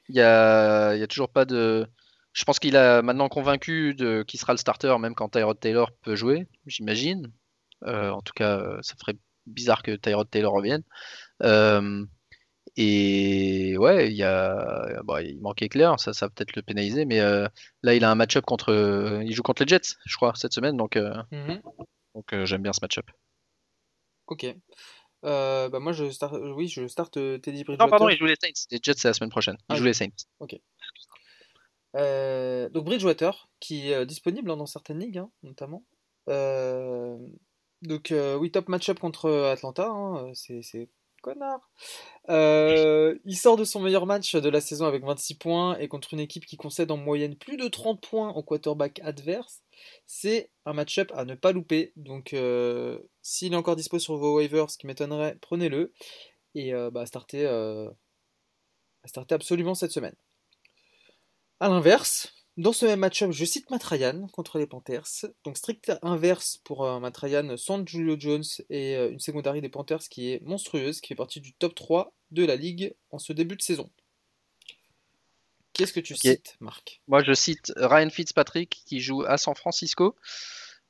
Il 0.09 0.17
y 0.17 0.21
a, 0.21 0.95
y 0.97 1.03
a 1.03 1.07
toujours 1.07 1.29
pas 1.29 1.45
de. 1.45 1.87
Je 2.33 2.45
pense 2.45 2.59
qu'il 2.59 2.77
a 2.77 3.03
maintenant 3.03 3.29
convaincu 3.29 3.95
de 3.95 4.23
qui 4.23 4.39
sera 4.39 4.53
le 4.53 4.59
starter, 4.59 4.97
même 4.99 5.15
quand 5.15 5.31
Tyrod 5.31 5.59
Taylor 5.59 5.91
peut 6.03 6.15
jouer, 6.15 6.47
j'imagine. 6.67 7.33
Euh, 7.85 8.11
en 8.11 8.21
tout 8.21 8.33
cas, 8.35 8.59
euh, 8.59 8.79
ça 8.83 8.95
ferait 8.99 9.17
bizarre 9.47 9.83
que 9.83 9.93
Tyrod 9.97 10.29
Taylor 10.31 10.53
revienne. 10.53 10.83
Euh, 11.43 12.05
et 12.77 13.77
ouais, 13.79 14.11
il 14.11 14.17
y 14.17 14.23
a, 14.23 15.03
bon, 15.03 15.19
il 15.19 15.41
manquait 15.41 15.69
clair, 15.69 15.99
ça, 15.99 16.13
ça 16.13 16.27
va 16.27 16.31
peut-être 16.31 16.55
le 16.55 16.63
pénaliser, 16.63 17.07
mais 17.07 17.19
là, 17.19 17.95
il 17.95 18.05
a 18.05 18.11
un 18.11 18.15
match-up 18.15 18.45
contre, 18.45 19.21
il 19.25 19.33
joue 19.33 19.43
contre 19.43 19.65
les 19.65 19.69
Jets, 19.69 19.97
je 20.05 20.17
crois, 20.17 20.33
cette 20.37 20.53
semaine, 20.53 20.77
donc, 20.77 20.97
mhm. 20.97 21.61
donc 22.15 22.45
j'aime 22.45 22.63
bien 22.63 22.73
ce 22.73 22.81
match-up. 22.81 23.07
Ok. 24.29 24.47
Euh, 25.25 25.69
bah 25.69 25.81
moi 25.81 25.93
je 25.93 26.11
start, 26.11 26.35
euh, 26.35 26.53
oui 26.53 26.69
je 26.69 26.87
start 26.87 27.17
euh, 27.17 27.39
Teddy 27.39 27.65
Bridgewater. 27.65 27.87
Non 27.87 27.91
pardon, 27.91 28.09
il 28.09 28.17
joue 28.17 28.27
les 28.27 28.37
Saints. 28.41 28.67
Les 28.71 28.79
Jets 28.81 28.95
c'est 28.97 29.09
la 29.09 29.15
semaine 29.15 29.31
prochaine. 29.31 29.57
Il 29.61 29.65
ah, 29.71 29.77
joue 29.77 29.85
les 29.85 29.93
Saints. 29.93 30.09
Ok. 30.39 30.57
donc 31.95 32.85
Bridgewater 32.85 33.49
qui 33.59 33.91
est 33.91 34.07
disponible 34.07 34.51
hein, 34.51 34.57
dans 34.57 34.67
certaines 34.67 35.01
ligues 35.01 35.19
hein, 35.19 35.31
notamment. 35.43 35.85
donc 36.27 38.13
oui 38.13 38.51
top 38.51 38.69
match-up 38.69 38.99
contre 39.01 39.31
Atlanta. 39.31 39.89
Hein, 39.89 40.33
c'est 40.35 40.89
connard. 41.21 41.61
Euh, 42.29 43.19
il 43.25 43.37
sort 43.37 43.57
de 43.57 43.65
son 43.65 43.81
meilleur 43.81 44.07
match 44.07 44.35
de 44.35 44.49
la 44.49 44.61
saison 44.61 44.87
avec 44.87 45.05
26 45.05 45.35
points 45.37 45.79
et 45.79 45.89
contre 45.89 46.15
une 46.15 46.21
équipe 46.21 46.47
qui 46.47 46.57
concède 46.57 46.91
en 46.91 46.97
moyenne 46.97 47.37
plus 47.37 47.57
de 47.57 47.69
30 47.69 48.01
points 48.01 48.31
au 48.31 48.43
quarterback 48.43 49.01
adverse. 49.03 49.63
C'est 50.07 50.51
un 50.67 50.73
match-up 50.73 51.13
à 51.15 51.25
ne 51.25 51.35
pas 51.35 51.53
louper. 51.53 51.93
Donc, 51.97 52.33
euh, 52.33 52.99
s'il 53.23 53.53
est 53.53 53.57
encore 53.57 53.77
dispo 53.77 53.99
sur 53.99 54.17
vos 54.17 54.37
waivers, 54.37 54.71
ce 54.71 54.79
qui 54.79 54.87
m'étonnerait, 54.87 55.37
prenez-le. 55.41 55.93
Et 56.55 56.75
euh, 56.75 56.91
bah, 56.91 57.07
startez, 57.07 57.47
starter 59.05 59.35
absolument 59.35 59.75
cette 59.75 59.93
semaine. 59.93 60.17
A 61.61 61.69
l'inverse, 61.69 62.38
dans 62.59 62.73
ce 62.73 62.87
même 62.87 62.99
match-up, 62.99 63.31
je 63.31 63.45
cite 63.45 63.71
Matt 63.71 63.85
Ryan 63.85 64.27
contre 64.33 64.59
les 64.59 64.67
Panthers. 64.67 65.27
Donc 65.45 65.57
strict 65.57 65.93
inverse 66.03 66.59
pour 66.65 66.85
euh, 66.85 66.99
Matt 66.99 67.17
Ryan, 67.17 67.57
sans 67.57 67.87
Julio 67.87 68.17
Jones 68.19 68.43
et 68.69 68.97
euh, 68.97 69.11
une 69.13 69.21
secondary 69.21 69.61
des 69.61 69.69
Panthers 69.69 70.01
qui 70.11 70.33
est 70.33 70.43
monstrueuse, 70.43 71.01
qui 71.01 71.09
fait 71.09 71.15
partie 71.15 71.41
du 71.41 71.53
top 71.53 71.77
3 71.77 72.13
de 72.33 72.45
la 72.45 72.57
ligue 72.57 72.95
en 73.13 73.21
ce 73.21 73.33
début 73.33 73.55
de 73.55 73.63
saison. 73.63 73.89
Qu'est-ce 75.73 75.93
que 75.93 76.01
tu 76.01 76.17
cites, 76.17 76.57
Marc? 76.59 77.01
Moi, 77.07 77.23
je 77.23 77.33
cite 77.33 77.73
Ryan 77.77 78.11
Fitzpatrick 78.11 78.83
qui 78.85 78.99
joue 78.99 79.23
à 79.23 79.39
San 79.39 79.55
Francisco. 79.55 80.17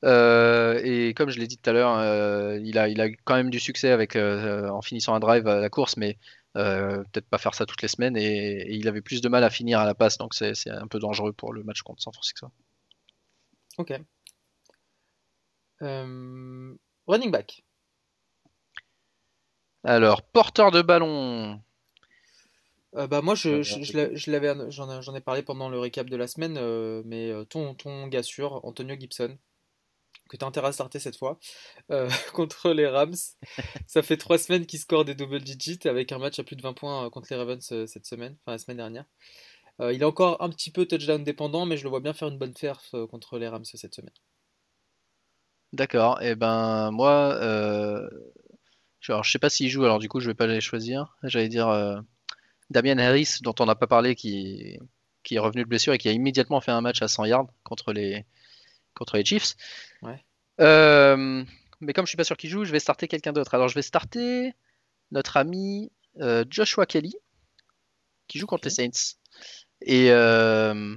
Euh, 0.03 0.81
et 0.83 1.13
comme 1.13 1.29
je 1.29 1.37
l'ai 1.37 1.45
dit 1.45 1.59
tout 1.59 1.69
à 1.69 1.73
l'heure, 1.73 2.57
il, 2.57 2.79
a, 2.79 2.87
il 2.87 2.99
a 2.99 3.09
quand 3.25 3.35
même 3.35 3.51
du 3.51 3.59
succès 3.59 3.91
avec, 3.91 4.15
en 4.15 4.81
finissant 4.81 5.13
un 5.13 5.19
drive 5.19 5.45
à 5.47 5.59
la 5.59 5.69
course, 5.69 5.97
mais 5.97 6.17
euh, 6.57 7.03
peut-être 7.11 7.29
pas 7.29 7.37
faire 7.37 7.53
ça 7.53 7.65
toutes 7.65 7.81
les 7.81 7.87
semaines 7.87 8.17
et, 8.17 8.73
il 8.73 8.87
avait 8.87 9.01
plus 9.01 9.21
de 9.21 9.29
mal 9.29 9.43
à 9.43 9.49
finir 9.49 9.79
à 9.79 9.85
la 9.85 9.93
passe, 9.93 10.17
donc 10.17 10.33
c'est 10.33 10.69
un 10.69 10.87
peu 10.87 10.99
dangereux 10.99 11.33
pour 11.33 11.53
le 11.53 11.63
match 11.63 11.81
contre 11.81 12.01
San 12.01 12.13
Francisco. 12.13 12.47
Ok. 13.77 13.93
Euh, 15.81 16.75
running 17.07 17.31
back. 17.31 17.63
Alors, 19.83 20.23
porteur 20.23 20.71
de 20.71 20.81
ballon. 20.81 21.61
Euh, 22.95 23.05
bah 23.05 23.21
moi 23.21 23.35
je, 23.35 23.61
je, 23.61 24.31
l'avais 24.31 24.71
j'en 24.71 25.15
ai 25.15 25.21
parlé 25.21 25.43
pendant 25.43 25.69
le 25.69 25.77
récap 25.77 26.09
de 26.09 26.15
la 26.15 26.25
semaine 26.25 26.59
mais 27.05 27.31
ton, 27.45 27.75
ton 27.75 28.07
gars 28.07 28.23
sûr 28.23 28.65
Antonio 28.65 28.95
Gibson 28.99 29.37
que 30.29 30.37
tu 30.37 30.45
as 30.45 30.47
intérêt 30.47 30.69
à 30.69 30.71
starter 30.71 30.99
cette 30.99 31.17
fois, 31.17 31.39
euh, 31.91 32.09
contre 32.33 32.71
les 32.71 32.87
Rams. 32.87 33.15
Ça 33.87 34.01
fait 34.01 34.15
trois 34.15 34.37
semaines 34.37 34.65
qu'il 34.65 34.79
score 34.79 35.03
des 35.03 35.15
double 35.15 35.41
digits 35.41 35.79
avec 35.85 36.11
un 36.11 36.19
match 36.19 36.39
à 36.39 36.43
plus 36.43 36.55
de 36.55 36.61
20 36.61 36.73
points 36.73 37.05
euh, 37.05 37.09
contre 37.09 37.27
les 37.31 37.35
Ravens 37.35 37.67
euh, 37.71 37.87
cette 37.87 38.05
semaine, 38.05 38.37
enfin 38.41 38.53
la 38.53 38.57
semaine 38.59 38.77
dernière. 38.77 39.05
il 39.79 40.01
est 40.01 40.05
encore 40.05 40.41
un 40.41 40.49
petit 40.49 40.71
peu 40.71 40.85
touchdown 40.85 41.23
dépendant, 41.23 41.65
mais 41.65 41.77
je 41.77 41.83
le 41.83 41.89
vois 41.89 41.99
bien 41.99 42.13
faire 42.13 42.27
une 42.27 42.37
bonne 42.37 42.53
perf 42.53 42.91
contre 43.09 43.39
les 43.39 43.47
Rams 43.47 43.65
cette 43.65 43.95
semaine. 43.95 44.13
D'accord, 45.73 46.21
et 46.21 46.29
eh 46.29 46.35
ben 46.35 46.91
moi, 46.91 47.39
genre, 48.99 49.23
je 49.23 49.31
sais 49.31 49.39
pas 49.39 49.49
s'il 49.49 49.69
joue, 49.69 49.83
alors 49.85 49.99
du 49.99 50.09
coup 50.09 50.19
je 50.19 50.27
vais 50.27 50.35
pas 50.35 50.47
les 50.47 50.61
choisir. 50.61 51.15
J'allais 51.23 51.47
dire 51.47 51.69
Damien 52.69 52.97
Harris, 52.97 53.37
dont 53.41 53.55
on 53.59 53.65
n'a 53.65 53.75
pas 53.75 53.87
parlé, 53.87 54.15
qui, 54.15 54.79
est 55.31 55.39
revenu 55.39 55.63
de 55.63 55.69
blessure 55.69 55.93
et 55.93 55.97
qui 55.97 56.09
a 56.09 56.11
immédiatement 56.11 56.59
fait 56.59 56.71
un 56.71 56.81
match 56.81 57.01
à 57.01 57.07
100 57.07 57.25
yards 57.25 57.47
contre 57.63 57.93
les 57.93 58.25
Chiefs. 59.23 59.55
Euh, 60.59 61.43
mais 61.81 61.93
comme 61.93 62.05
je 62.05 62.09
suis 62.09 62.17
pas 62.17 62.23
sûr 62.23 62.37
qu'il 62.37 62.49
joue, 62.49 62.65
je 62.65 62.71
vais 62.71 62.79
starter 62.79 63.07
quelqu'un 63.07 63.33
d'autre. 63.33 63.53
Alors 63.53 63.67
je 63.67 63.75
vais 63.75 63.81
starter 63.81 64.53
notre 65.11 65.37
ami 65.37 65.91
euh, 66.19 66.43
Joshua 66.49 66.85
Kelly, 66.85 67.15
qui 68.27 68.39
joue 68.39 68.47
contre 68.47 68.65
les 68.65 68.71
Saints. 68.71 69.15
Et 69.81 70.11
euh, 70.11 70.95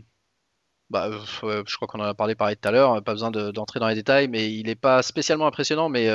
bah, 0.91 1.11
je 1.43 1.77
crois 1.77 1.89
qu'on 1.89 2.01
en 2.01 2.05
a 2.05 2.15
parlé 2.15 2.35
pareil 2.35 2.57
tout 2.57 2.69
à 2.69 2.73
l'heure, 2.73 3.03
pas 3.03 3.13
besoin 3.13 3.31
d'entrer 3.31 3.81
dans 3.81 3.89
les 3.89 3.95
détails, 3.95 4.29
mais 4.29 4.53
il 4.53 4.67
n'est 4.67 4.75
pas 4.75 5.03
spécialement 5.03 5.47
impressionnant, 5.47 5.89
mais 5.89 6.07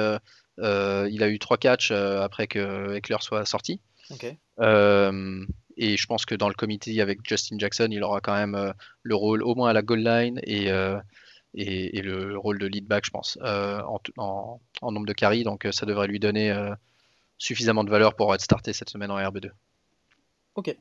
il 0.60 1.24
a 1.24 1.30
eu 1.30 1.40
trois 1.40 1.58
catchs 1.58 1.92
après 1.92 2.48
que 2.48 2.94
Eckler 2.96 3.18
soit 3.22 3.46
sorti. 3.46 3.82
et 5.80 5.96
je 5.96 6.06
pense 6.08 6.26
que 6.26 6.36
dans 6.36 6.50
le 6.50 6.56
comité 6.56 7.00
avec 7.02 7.20
Justin 7.28 7.58
Jackson, 7.58 7.88
il 7.92 8.04
aura 8.04 8.20
quand 8.20 8.36
même 8.36 8.74
le 9.04 9.16
rôle 9.16 9.44
au 9.44 9.56
moins 9.56 9.70
à 9.70 9.74
la 9.74 9.82
goal 9.82 10.00
line 10.00 10.42
et 10.44 10.70
et, 11.58 12.02
le 12.02 12.38
rôle 12.38 12.60
de 12.60 12.68
lead 12.68 12.86
back, 12.86 13.06
je 13.06 13.12
pense, 13.12 13.38
euh, 13.42 13.82
en, 14.18 14.60
nombre 14.82 15.06
de 15.06 15.14
carries. 15.14 15.44
Donc 15.44 15.66
euh, 15.66 15.72
ça 15.72 15.86
devrait 15.86 16.08
lui 16.08 16.20
donner 16.20 16.52
euh, 16.52 16.74
suffisamment 17.38 17.84
de 17.84 17.90
valeur 17.90 18.16
pour 18.16 18.34
être 18.34 18.42
starté 18.42 18.74
cette 18.74 18.90
semaine 18.90 19.12
en 19.12 19.18
RB2. 19.18 19.52
Ok. 20.56 20.76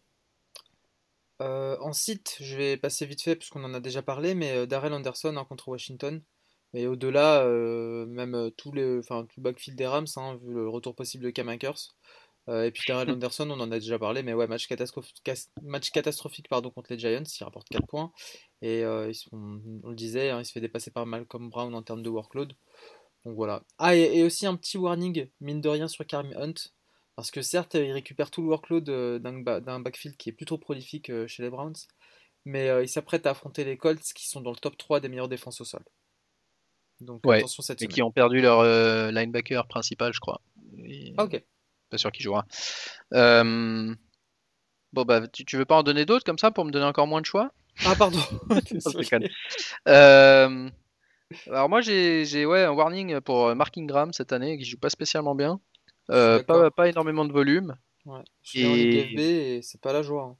en 1.40 1.92
site, 1.92 2.36
je 2.40 2.56
vais 2.56 2.76
passer 2.76 3.06
vite 3.06 3.22
fait 3.22 3.36
puisqu'on 3.36 3.64
en 3.64 3.74
a 3.74 3.80
déjà 3.80 4.02
parlé, 4.02 4.34
mais 4.34 4.66
Darrell 4.66 4.92
Anderson 4.92 5.36
hein, 5.36 5.44
contre 5.44 5.68
Washington. 5.68 6.22
Et 6.74 6.86
au-delà, 6.86 7.44
même 8.06 8.50
tout, 8.56 8.72
le, 8.72 9.00
tout 9.06 9.26
le 9.36 9.42
backfield 9.42 9.78
des 9.78 9.86
Rams, 9.86 10.06
hein, 10.16 10.38
vu 10.42 10.52
le 10.52 10.68
retour 10.68 10.94
possible 10.94 11.24
de 11.24 11.30
Cam 11.30 11.48
Akers. 11.48 11.94
Et 12.48 12.70
puis 12.70 12.84
Darrell 12.86 13.10
Anderson, 13.10 13.50
on 13.50 13.60
en 13.60 13.72
a 13.72 13.78
déjà 13.78 13.98
parlé, 13.98 14.22
mais 14.22 14.34
ouais, 14.34 14.46
match, 14.46 14.68
catastrophique, 14.68 15.22
match 15.62 15.90
catastrophique 15.90 16.48
pardon, 16.48 16.70
contre 16.70 16.92
les 16.92 16.98
Giants, 16.98 17.22
il 17.22 17.44
rapporte 17.44 17.68
4 17.68 17.86
points. 17.86 18.12
Et 18.62 18.84
euh, 18.84 19.12
on, 19.32 19.88
le 19.88 19.94
disait, 19.94 20.30
hein, 20.30 20.40
il 20.40 20.44
se 20.44 20.52
fait 20.52 20.60
dépasser 20.60 20.90
par 20.90 21.06
Malcolm 21.06 21.50
Brown 21.50 21.74
en 21.74 21.82
termes 21.82 22.02
de 22.02 22.10
workload. 22.10 22.52
Donc 23.24 23.34
voilà. 23.34 23.62
Ah, 23.78 23.96
et, 23.96 24.22
aussi 24.22 24.46
un 24.46 24.56
petit 24.56 24.78
warning, 24.78 25.28
mine 25.40 25.60
de 25.60 25.68
rien, 25.68 25.88
sur 25.88 26.06
Karim 26.06 26.32
Hunt. 26.36 26.54
Parce 27.16 27.30
que 27.30 27.42
certes, 27.42 27.74
il 27.74 27.92
récupère 27.92 28.30
tout 28.30 28.42
le 28.42 28.48
workload 28.48 28.88
euh, 28.88 29.18
d'un 29.18 29.80
backfield 29.80 30.16
qui 30.16 30.28
est 30.28 30.32
plutôt 30.32 30.58
prolifique 30.58 31.10
euh, 31.10 31.26
chez 31.26 31.42
les 31.42 31.50
Browns. 31.50 31.76
Mais 32.44 32.68
il 32.80 32.88
s'apprête 32.88 33.26
à 33.26 33.30
affronter 33.30 33.64
les 33.64 33.76
Colts 33.76 34.12
qui 34.14 34.28
sont 34.28 34.40
dans 34.40 34.52
le 34.52 34.56
top 34.56 34.76
3 34.76 35.00
des 35.00 35.08
meilleures 35.08 35.28
défenses 35.28 35.60
au 35.60 35.64
sol. 35.64 35.82
Donc 37.00 37.26
attention 37.26 37.60
cette 37.60 37.82
Et 37.82 37.88
qui 37.88 38.02
ont 38.02 38.12
perdu 38.12 38.40
leur 38.40 38.62
linebacker 39.10 39.66
principal, 39.66 40.12
je 40.12 40.20
crois. 40.20 40.40
Ah, 41.18 41.24
ok. 41.24 41.42
Pas 41.90 41.98
sûr 41.98 42.12
qu'il 42.12 42.24
jouera. 42.24 42.46
Bon, 43.12 45.04
bah, 45.04 45.28
tu, 45.28 45.44
tu 45.44 45.56
veux 45.56 45.64
pas 45.64 45.76
en 45.76 45.82
donner 45.82 46.06
d'autres 46.06 46.24
comme 46.24 46.38
ça 46.38 46.50
pour 46.50 46.64
me 46.64 46.70
donner 46.70 46.86
encore 46.86 47.06
moins 47.06 47.20
de 47.20 47.26
choix? 47.26 47.52
Ah, 47.84 47.94
pardon. 47.96 48.18
euh, 49.88 50.70
alors, 51.48 51.68
moi, 51.68 51.80
j'ai 51.80 52.46
ouais, 52.46 52.64
un 52.64 52.70
warning 52.70 53.20
pour 53.20 53.54
Mark 53.54 53.76
Ingram 53.76 54.12
cette 54.12 54.32
année 54.32 54.56
qui 54.56 54.64
joue 54.64 54.78
pas 54.78 54.90
spécialement 54.90 55.34
bien. 55.34 55.60
Euh, 56.10 56.42
pas, 56.42 56.70
pas, 56.70 56.88
énormément 56.88 57.24
de 57.24 57.32
volume. 57.32 57.76
Ouais. 58.06 58.22
Je 58.42 58.60
et... 58.60 58.66
en 58.66 59.18
et 59.18 59.60
c'est 59.62 59.80
pas 59.80 59.92
la 59.92 60.02
joie. 60.02 60.22
Hein. 60.22 60.36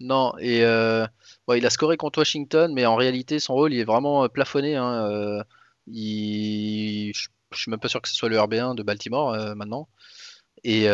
Non, 0.00 0.36
et 0.38 0.62
euh, 0.62 1.06
il 1.54 1.64
a 1.64 1.70
scoré 1.70 1.96
contre 1.96 2.18
Washington, 2.18 2.72
mais 2.74 2.84
en 2.84 2.96
réalité, 2.96 3.38
son 3.38 3.54
rôle, 3.54 3.72
il 3.72 3.80
est 3.80 3.84
vraiment 3.84 4.24
euh, 4.24 4.28
plafonné. 4.28 4.76
Hein, 4.76 5.10
euh, 5.10 5.42
il... 5.86 7.12
Je, 7.14 7.28
suis 7.58 7.70
même 7.70 7.80
pas 7.80 7.88
sûr 7.88 8.02
que 8.02 8.08
ce 8.08 8.14
soit 8.14 8.28
le 8.28 8.36
RB1 8.36 8.74
de 8.74 8.82
Baltimore 8.82 9.54
maintenant. 9.54 9.88
Et, 10.68 10.86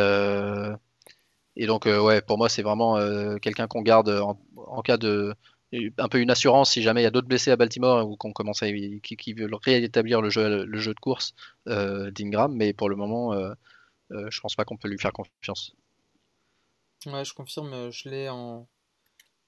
et 1.56 1.66
donc, 1.66 1.86
ouais, 1.86 2.20
pour 2.22 2.38
moi, 2.38 2.48
c'est 2.48 2.62
vraiment 2.62 2.98
quelqu'un 3.38 3.66
qu'on 3.66 3.82
garde 3.82 4.08
en, 4.08 4.82
cas 4.82 4.96
de. 4.96 5.34
Un 5.96 6.08
peu 6.08 6.20
une 6.20 6.30
assurance 6.30 6.72
si 6.72 6.82
jamais 6.82 7.00
il 7.00 7.04
y 7.04 7.06
a 7.06 7.10
d'autres 7.10 7.28
blessés 7.28 7.50
à 7.50 7.56
Baltimore 7.56 8.06
ou 8.06 8.16
qu'on 8.16 8.32
commence 8.32 8.62
à. 8.62 8.66
qui, 8.70 9.32
veulent 9.32 9.54
réétablir 9.54 10.20
le 10.20 10.28
jeu, 10.28 10.64
le 10.66 10.78
jeu 10.78 10.92
de 10.94 11.00
course 11.00 11.34
d'Ingram, 11.66 12.54
mais 12.54 12.72
pour 12.72 12.88
le 12.88 12.96
moment, 12.96 13.34
je 14.10 14.40
pense 14.40 14.54
pas 14.54 14.64
qu'on 14.64 14.76
peut 14.76 14.88
lui 14.88 14.98
faire 14.98 15.12
confiance. 15.12 15.74
Ouais, 17.06 17.24
je 17.24 17.34
confirme, 17.34 17.90
je 17.90 18.08
l'ai 18.08 18.28
en 18.28 18.68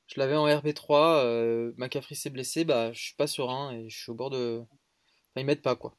je 0.06 0.20
l'avais 0.20 0.36
en 0.36 0.46
RB3, 0.46 1.24
euh, 1.24 1.72
s'est 2.12 2.30
blessé, 2.30 2.64
bah 2.64 2.92
je 2.92 3.00
suis 3.00 3.14
pas 3.14 3.26
serein 3.26 3.72
et 3.72 3.88
je 3.88 3.96
suis 3.96 4.10
au 4.10 4.14
bord 4.14 4.30
de. 4.30 4.60
Enfin, 4.60 5.40
ils 5.40 5.46
m'aident 5.46 5.62
pas 5.62 5.76
quoi. 5.76 5.96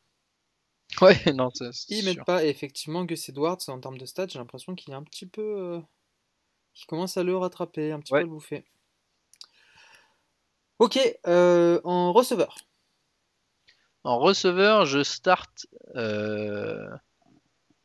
Ouais, 1.01 1.19
non, 1.33 1.49
c'est. 1.53 1.71
Ils 1.89 2.05
m'aident 2.05 2.23
pas, 2.25 2.45
et 2.45 2.49
effectivement, 2.49 3.03
Gus 3.03 3.27
Edwards, 3.29 3.57
en 3.67 3.79
termes 3.79 3.97
de 3.97 4.05
stats, 4.05 4.27
j'ai 4.27 4.39
l'impression 4.39 4.75
qu'il 4.75 4.93
est 4.93 4.95
un 4.95 5.03
petit 5.03 5.25
peu. 5.25 5.41
Euh, 5.41 5.81
qu'il 6.73 6.88
commence 6.88 7.17
à 7.17 7.23
le 7.23 7.36
rattraper, 7.36 7.91
un 7.91 7.99
petit 7.99 8.13
peu 8.13 8.19
le 8.19 8.27
bouffer. 8.27 8.65
Ok, 10.79 10.99
euh, 11.25 11.79
en 11.86 12.11
receveur. 12.11 12.57
En 14.03 14.19
receveur, 14.19 14.86
je 14.86 15.03
start. 15.03 15.67
Euh, 15.95 16.88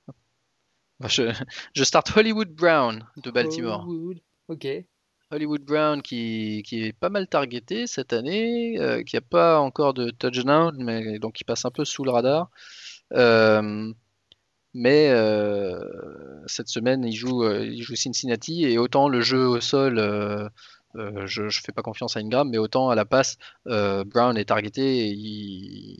je, 1.09 1.33
je 1.75 1.85
start 1.85 2.17
Hollywood 2.17 2.51
Brown 2.51 3.07
de 3.17 3.31
Baltimore. 3.31 3.87
Hollywood. 3.87 4.21
Ok. 4.49 4.67
Hollywood 5.31 5.63
Brown 5.63 6.03
qui, 6.03 6.65
qui, 6.67 6.85
est 6.85 6.93
pas 6.93 7.09
mal 7.09 7.29
targeté 7.29 7.87
cette 7.87 8.13
année, 8.13 8.81
euh, 8.81 9.05
qui 9.05 9.17
a 9.17 9.21
pas 9.21 9.61
encore 9.61 9.95
de 9.95 10.11
touchdown, 10.11 10.75
mais 10.83 11.21
donc 11.21 11.35
qui 11.35 11.45
passe 11.45 11.65
un 11.65 11.71
peu 11.71 11.85
sous 11.85 12.03
le 12.03 12.11
radar. 12.11 12.51
Euh, 13.15 13.93
mais 14.75 15.09
euh, 15.11 15.81
cette 16.47 16.69
semaine, 16.69 17.05
il 17.05 17.15
joue, 17.15 17.49
il 17.51 17.83
joue 17.83 17.97
Cincinnati 17.97 18.65
et 18.65 18.79
autant 18.79 19.09
le 19.09 19.21
jeu 19.21 19.47
au 19.47 19.61
sol, 19.61 19.99
je 20.95 21.43
ne 21.43 21.51
fais 21.51 21.73
pas 21.73 21.83
confiance 21.83 22.17
à 22.17 22.21
Ingram, 22.21 22.49
mais 22.51 22.59
autant 22.59 22.89
à 22.91 22.95
la 22.95 23.05
passe, 23.05 23.37
Brown 23.67 24.37
est 24.37 24.47
targeté. 24.47 25.97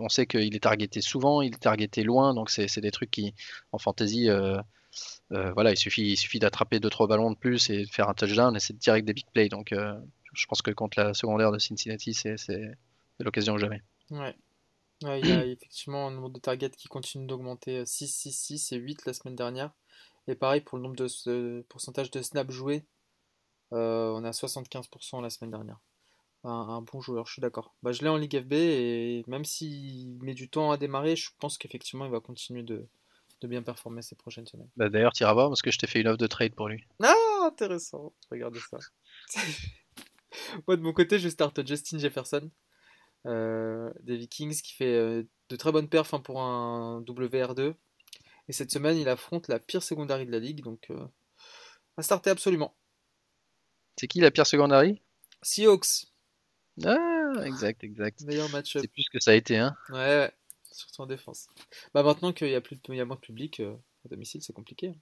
on 0.00 0.08
sait 0.08 0.26
qu'il 0.26 0.54
est 0.54 0.62
targeté 0.62 1.00
souvent, 1.00 1.42
il 1.42 1.54
est 1.54 1.58
targeté 1.58 2.02
loin, 2.02 2.34
donc 2.34 2.50
c'est 2.50 2.80
des 2.80 2.90
trucs 2.90 3.10
qui, 3.10 3.34
en 3.72 3.78
fantasy, 3.78 4.30
euh, 5.32 5.52
voilà, 5.52 5.70
il 5.70 5.76
suffit, 5.76 6.02
il 6.02 6.16
suffit 6.16 6.38
d'attraper 6.38 6.78
2-3 6.78 7.08
ballons 7.08 7.30
de 7.30 7.36
plus 7.36 7.70
et 7.70 7.84
de 7.84 7.90
faire 7.90 8.08
un 8.08 8.14
touchdown 8.14 8.54
et 8.54 8.60
c'est 8.60 8.76
direct 8.76 9.06
des 9.06 9.14
big 9.14 9.26
plays. 9.32 9.48
Donc 9.48 9.72
euh, 9.72 9.98
je 10.32 10.46
pense 10.46 10.62
que 10.62 10.70
contre 10.70 11.00
la 11.00 11.14
secondaire 11.14 11.50
de 11.50 11.58
Cincinnati, 11.58 12.14
c'est 12.14 12.36
l'occasion 13.20 13.58
jamais. 13.58 13.82
Ouais. 14.10 14.34
Il 15.06 15.26
y 15.26 15.32
a 15.32 15.44
effectivement 15.46 16.08
un 16.08 16.10
nombre 16.10 16.30
de 16.30 16.40
targets 16.40 16.70
qui 16.70 16.88
continue 16.88 17.26
d'augmenter 17.26 17.84
6, 17.86 18.08
6, 18.08 18.32
6 18.32 18.72
et 18.72 18.76
8 18.76 19.06
la 19.06 19.12
semaine 19.12 19.36
dernière. 19.36 19.72
Et 20.26 20.34
pareil 20.34 20.60
pour 20.60 20.78
le 20.78 20.84
nombre 20.84 20.96
de 20.96 21.64
pourcentage 21.68 22.10
de 22.10 22.22
snaps 22.22 22.50
joués, 22.50 22.84
euh, 23.72 24.10
on 24.10 24.24
est 24.24 24.28
à 24.28 24.32
75% 24.32 25.22
la 25.22 25.30
semaine 25.30 25.50
dernière. 25.50 25.78
Un, 26.46 26.82
bon 26.82 27.00
joueur, 27.00 27.26
je 27.26 27.32
suis 27.32 27.40
d'accord. 27.40 27.74
Bah, 27.82 27.92
je 27.92 28.02
l'ai 28.02 28.08
en 28.08 28.18
Ligue 28.18 28.38
FB 28.38 28.52
et 28.52 29.24
même 29.26 29.46
s'il 29.46 30.18
met 30.22 30.34
du 30.34 30.50
temps 30.50 30.70
à 30.72 30.76
démarrer, 30.76 31.16
je 31.16 31.30
pense 31.38 31.56
qu'effectivement 31.56 32.04
il 32.04 32.10
va 32.10 32.20
continuer 32.20 32.62
de, 32.62 32.86
de 33.40 33.48
bien 33.48 33.62
performer 33.62 34.02
ces 34.02 34.14
prochaines 34.14 34.46
semaines. 34.46 34.68
Bah 34.76 34.90
D'ailleurs, 34.90 35.12
tu 35.12 35.22
iras 35.22 35.32
voir 35.32 35.48
parce 35.48 35.62
que 35.62 35.70
je 35.70 35.78
t'ai 35.78 35.86
fait 35.86 36.02
une 36.02 36.08
offre 36.08 36.18
de 36.18 36.26
trade 36.26 36.54
pour 36.54 36.68
lui. 36.68 36.84
Ah, 37.02 37.14
intéressant. 37.46 38.12
Regardez 38.30 38.60
ça. 38.60 38.76
Moi, 40.66 40.76
de 40.76 40.82
mon 40.82 40.92
côté, 40.92 41.18
je 41.18 41.30
starte 41.30 41.66
Justin 41.66 41.98
Jefferson 41.98 42.50
des 43.24 44.16
Vikings 44.16 44.60
qui 44.60 44.74
fait 44.74 44.94
euh, 44.94 45.22
de 45.48 45.56
très 45.56 45.72
bonnes 45.72 45.88
perfs 45.88 46.14
hein, 46.14 46.20
pour 46.20 46.42
un 46.42 47.02
WR2. 47.02 47.74
Et 48.48 48.52
cette 48.52 48.70
semaine, 48.70 48.96
il 48.96 49.08
affronte 49.08 49.48
la 49.48 49.58
pire 49.58 49.82
secondary 49.82 50.26
de 50.26 50.32
la 50.32 50.38
ligue. 50.38 50.62
Donc, 50.62 50.90
euh, 50.90 51.06
à 51.96 52.02
starter 52.02 52.30
absolument. 52.30 52.74
C'est 53.96 54.08
qui 54.08 54.20
la 54.20 54.30
pire 54.30 54.46
secondary? 54.46 55.00
Seahawks. 55.42 56.06
Ah, 56.84 57.34
exact, 57.44 57.84
exact. 57.84 58.22
Meilleur 58.22 58.50
match-up. 58.50 58.82
C'est 58.82 58.88
plus 58.88 59.08
que 59.08 59.20
ça 59.20 59.30
a 59.30 59.34
été, 59.34 59.56
hein. 59.56 59.76
Ouais, 59.90 59.96
ouais 59.96 60.32
surtout 60.74 61.02
en 61.02 61.06
défense. 61.06 61.46
Bah 61.94 62.02
maintenant 62.02 62.32
qu'il 62.32 62.48
y 62.48 62.54
a 62.54 62.60
plus 62.60 62.76
de, 62.76 62.80
il 62.88 62.96
y 62.96 63.00
a 63.00 63.04
moins 63.04 63.16
de 63.16 63.20
public 63.20 63.60
euh, 63.60 63.74
à 64.04 64.08
domicile, 64.08 64.42
c'est 64.42 64.52
compliqué. 64.52 64.88
Hein. 64.88 64.96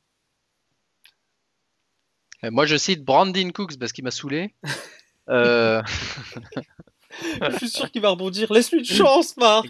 Euh, 2.44 2.50
moi, 2.50 2.66
je 2.66 2.76
cite 2.76 3.04
Brandon 3.04 3.50
Cooks 3.52 3.78
parce 3.78 3.92
qu'il 3.92 4.04
m'a 4.04 4.10
saoulé. 4.10 4.54
euh... 5.28 5.82
je 7.20 7.56
suis 7.56 7.68
sûr 7.68 7.90
qu'il 7.90 8.02
va 8.02 8.10
rebondir. 8.10 8.52
Laisse-lui 8.52 8.80
une 8.80 8.84
chance, 8.84 9.36
Marc. 9.36 9.68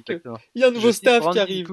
Il 0.54 0.62
y 0.62 0.64
a 0.64 0.68
un 0.68 0.70
nouveau 0.70 0.92
staff 0.92 1.30
qui 1.32 1.38
arrive. 1.38 1.70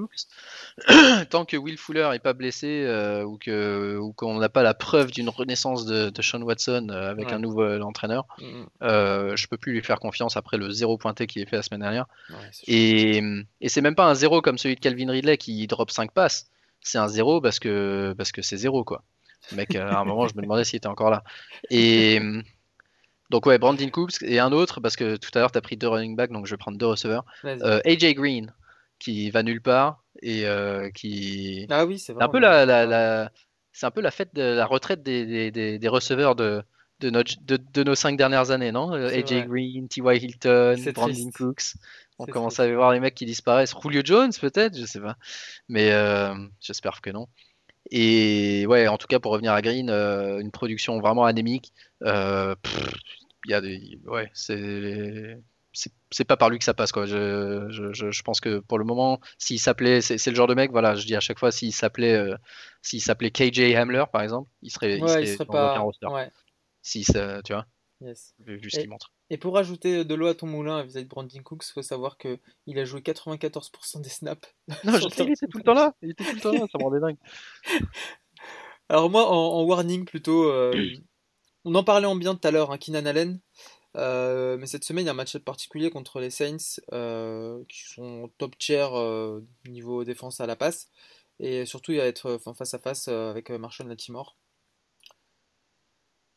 Tant 1.29 1.45
que 1.45 1.57
Will 1.57 1.77
Fuller 1.77 2.07
n'est 2.11 2.19
pas 2.19 2.33
blessé 2.33 2.83
euh, 2.85 3.23
ou 3.23 3.37
que 3.37 3.97
ou 3.97 4.13
qu'on 4.13 4.39
n'a 4.39 4.49
pas 4.49 4.63
la 4.63 4.73
preuve 4.73 5.11
d'une 5.11 5.29
renaissance 5.29 5.85
de, 5.85 6.11
Sean 6.21 6.41
Watson 6.41 6.87
euh, 6.89 7.11
avec 7.11 7.31
un 7.31 7.39
nouveau 7.39 7.81
entraîneur, 7.81 8.25
mm, 8.39 8.45
mm. 8.45 8.67
euh, 8.83 9.35
je 9.35 9.47
peux 9.47 9.57
plus 9.57 9.73
lui 9.73 9.81
faire 9.81 9.99
confiance 9.99 10.37
après 10.37 10.57
le 10.57 10.69
zéro 10.71 10.97
pointé 10.97 11.27
qui 11.27 11.41
est 11.41 11.45
fait 11.45 11.57
la 11.57 11.63
semaine 11.63 11.81
dernière. 11.81 12.05
et, 12.67 13.21
et 13.61 13.69
c'est 13.69 13.81
même 13.81 13.95
pas 13.95 14.05
un 14.05 14.15
zéro 14.15 14.41
comme 14.41 14.57
celui 14.57 14.75
de 14.75 14.79
Calvin 14.79 15.11
Ridley 15.11 15.37
qui 15.37 15.65
drop 15.67 15.91
5 15.91 16.11
passes. 16.11 16.47
C'est 16.81 16.97
un 16.97 17.07
zéro 17.07 17.41
parce 17.41 17.59
que 17.59 18.13
parce 18.17 18.31
que 18.31 18.41
c'est 18.41 18.57
zéro 18.57 18.83
quoi. 18.83 19.03
Le 19.51 19.57
mec, 19.57 19.73
à 19.75 19.99
un 19.99 20.03
moment, 20.03 20.27
je 20.27 20.35
me 20.35 20.41
demandais 20.41 20.63
s'il 20.63 20.77
était 20.77 20.87
encore 20.87 21.09
là. 21.09 21.23
Et 21.69 22.21
donc 23.29 23.45
ouais, 23.45 23.57
Brandon 23.57 23.89
Coops 23.89 24.21
et 24.23 24.39
un 24.39 24.51
autre, 24.51 24.79
parce 24.79 24.95
que 24.95 25.15
tout 25.15 25.29
à 25.35 25.39
l'heure 25.39 25.51
tu 25.51 25.57
as 25.57 25.61
pris 25.61 25.77
deux 25.77 25.87
running 25.87 26.15
backs, 26.15 26.31
donc 26.31 26.47
je 26.47 26.51
vais 26.51 26.57
prendre 26.57 26.77
deux 26.77 26.87
receveurs. 26.87 27.25
Euh, 27.45 27.79
AJ 27.85 28.15
Green, 28.15 28.53
qui 28.97 29.29
va 29.29 29.43
nulle 29.43 29.61
part 29.61 30.03
et 30.21 30.45
euh, 30.45 30.89
qui... 30.89 31.67
Ah 31.69 31.85
oui, 31.85 31.99
c'est 31.99 32.19
un 32.19 32.27
peu 32.27 32.39
la, 32.39 32.65
la, 32.65 33.31
C'est 33.71 33.85
un 33.85 33.91
peu 33.91 34.01
la 34.01 34.11
fête 34.11 34.33
de 34.33 34.41
la 34.41 34.65
retraite 34.65 35.03
des, 35.03 35.51
des, 35.51 35.77
des, 35.77 35.87
receveurs 35.87 36.35
de, 36.35 36.63
de, 37.01 37.09
notre, 37.11 37.33
de, 37.45 37.83
nos 37.83 37.95
cinq 37.95 38.17
dernières 38.17 38.49
années, 38.49 38.71
non? 38.71 38.91
AJ 38.93 39.45
Green, 39.47 39.87
T.Y. 39.87 40.23
Hilton, 40.23 40.75
Brandon 40.93 41.31
Cooks. 41.35 41.75
On 42.17 42.25
commence 42.25 42.59
à 42.59 42.67
voir 42.73 42.91
les 42.91 42.99
mecs 42.99 43.15
qui 43.15 43.25
disparaissent. 43.25 43.73
Julio 43.81 44.01
Jones 44.03 44.31
peut-être, 44.41 44.77
je 44.77 44.85
sais 44.85 44.99
pas. 44.99 45.15
Mais 45.69 45.91
euh, 45.91 46.33
j'espère 46.59 46.99
que 46.99 47.11
non. 47.11 47.27
Et 47.91 48.65
ouais, 48.67 48.87
en 48.87 48.97
tout 48.97 49.07
cas, 49.07 49.19
pour 49.19 49.31
revenir 49.31 49.53
à 49.53 49.61
Green, 49.61 49.89
une 49.89 50.51
production 50.51 50.99
vraiment 50.99 51.25
anémique. 51.25 51.71
Euh, 52.03 52.55
il 53.18 53.18
y 53.45 53.53
a 53.53 53.61
des, 53.61 53.99
ouais, 54.05 54.29
c'est 54.33 55.37
c'est 56.11 56.25
pas 56.25 56.37
par 56.37 56.49
lui 56.49 56.57
que 56.57 56.65
ça 56.65 56.73
passe 56.73 56.91
quoi. 56.91 57.05
Je, 57.05 57.67
je, 57.69 58.11
je 58.11 58.23
pense 58.23 58.39
que 58.39 58.59
pour 58.59 58.79
le 58.79 58.85
moment, 58.85 59.19
s'il 59.37 59.59
s'appelait, 59.59 60.01
c'est 60.01 60.25
le 60.27 60.35
genre 60.35 60.47
de 60.47 60.55
mec, 60.55 60.71
voilà, 60.71 60.95
je 60.95 61.05
dis 61.05 61.15
à 61.15 61.19
chaque 61.19 61.39
fois, 61.39 61.51
s'il 61.51 61.73
s'appelait, 61.73 62.15
euh, 62.15 62.35
s'il 62.81 63.01
s'appelait 63.01 63.31
KJ 63.31 63.75
Hamler 63.75 64.05
par 64.11 64.21
exemple, 64.21 64.49
il 64.61 64.71
serait, 64.71 64.97
il 64.97 65.07
serait, 65.07 65.23
il 65.23 65.27
serait 65.27 65.45
pas, 65.45 65.83
ouais. 66.03 66.31
Si 66.81 67.03
ça, 67.03 67.41
tu 67.43 67.53
vois, 67.53 67.65
yes. 68.01 68.33
vu, 68.39 68.69
ce 68.69 68.79
qu'il 68.79 68.89
montre. 68.89 69.11
Et 69.29 69.37
pour 69.37 69.53
rajouter 69.53 70.05
de 70.05 70.15
l'eau 70.15 70.27
à 70.27 70.33
ton 70.33 70.47
moulin 70.47 70.81
vis-à-vis 70.83 71.05
de 71.05 71.09
Brandon 71.09 71.43
Cooks, 71.43 71.65
faut 71.65 71.81
savoir 71.83 72.17
que 72.17 72.39
il 72.65 72.79
a 72.79 72.85
joué 72.85 73.01
94% 73.01 74.01
des 74.01 74.09
snaps. 74.09 74.55
Non, 74.85 74.93
je 74.95 75.09
sais, 75.09 75.25
il 75.25 75.31
était 75.31 75.47
tout 75.47 75.59
le 75.59 75.63
temps 75.63 75.73
là, 75.73 75.93
il 76.01 76.11
était 76.11 76.23
tout 76.23 76.35
le 76.35 76.41
temps 76.41 76.51
là, 76.51 76.65
ça 76.71 76.77
me 76.77 76.83
rendait 76.83 76.99
dingue. 76.99 77.17
Alors 78.89 79.09
moi, 79.09 79.29
en, 79.29 79.63
warning 79.65 80.05
plutôt. 80.05 80.49
Euh, 80.49 80.73
on 81.69 81.75
en 81.75 81.83
parlait 81.83 82.07
en 82.07 82.15
bien 82.15 82.35
tout 82.35 82.47
à 82.47 82.51
l'heure, 82.51 82.71
hein, 82.71 83.05
Allen. 83.05 83.39
Euh, 83.95 84.57
mais 84.57 84.65
cette 84.65 84.83
semaine, 84.83 85.03
il 85.03 85.07
y 85.07 85.09
a 85.09 85.11
un 85.11 85.15
match 85.15 85.37
particulier 85.37 85.91
contre 85.91 86.19
les 86.19 86.31
Saints 86.31 86.81
euh, 86.93 87.63
qui 87.69 87.83
sont 87.83 88.31
top 88.39 88.57
tier 88.57 88.87
euh, 88.91 89.41
niveau 89.67 90.03
défense 90.03 90.41
à 90.41 90.47
la 90.47 90.55
passe. 90.55 90.89
Et 91.39 91.65
surtout, 91.65 91.91
il 91.91 91.99
va 91.99 92.05
être 92.05 92.39
face 92.57 92.73
à 92.73 92.79
face 92.79 93.07
avec 93.07 93.49
Marshall 93.51 93.87
Latimore 93.87 94.35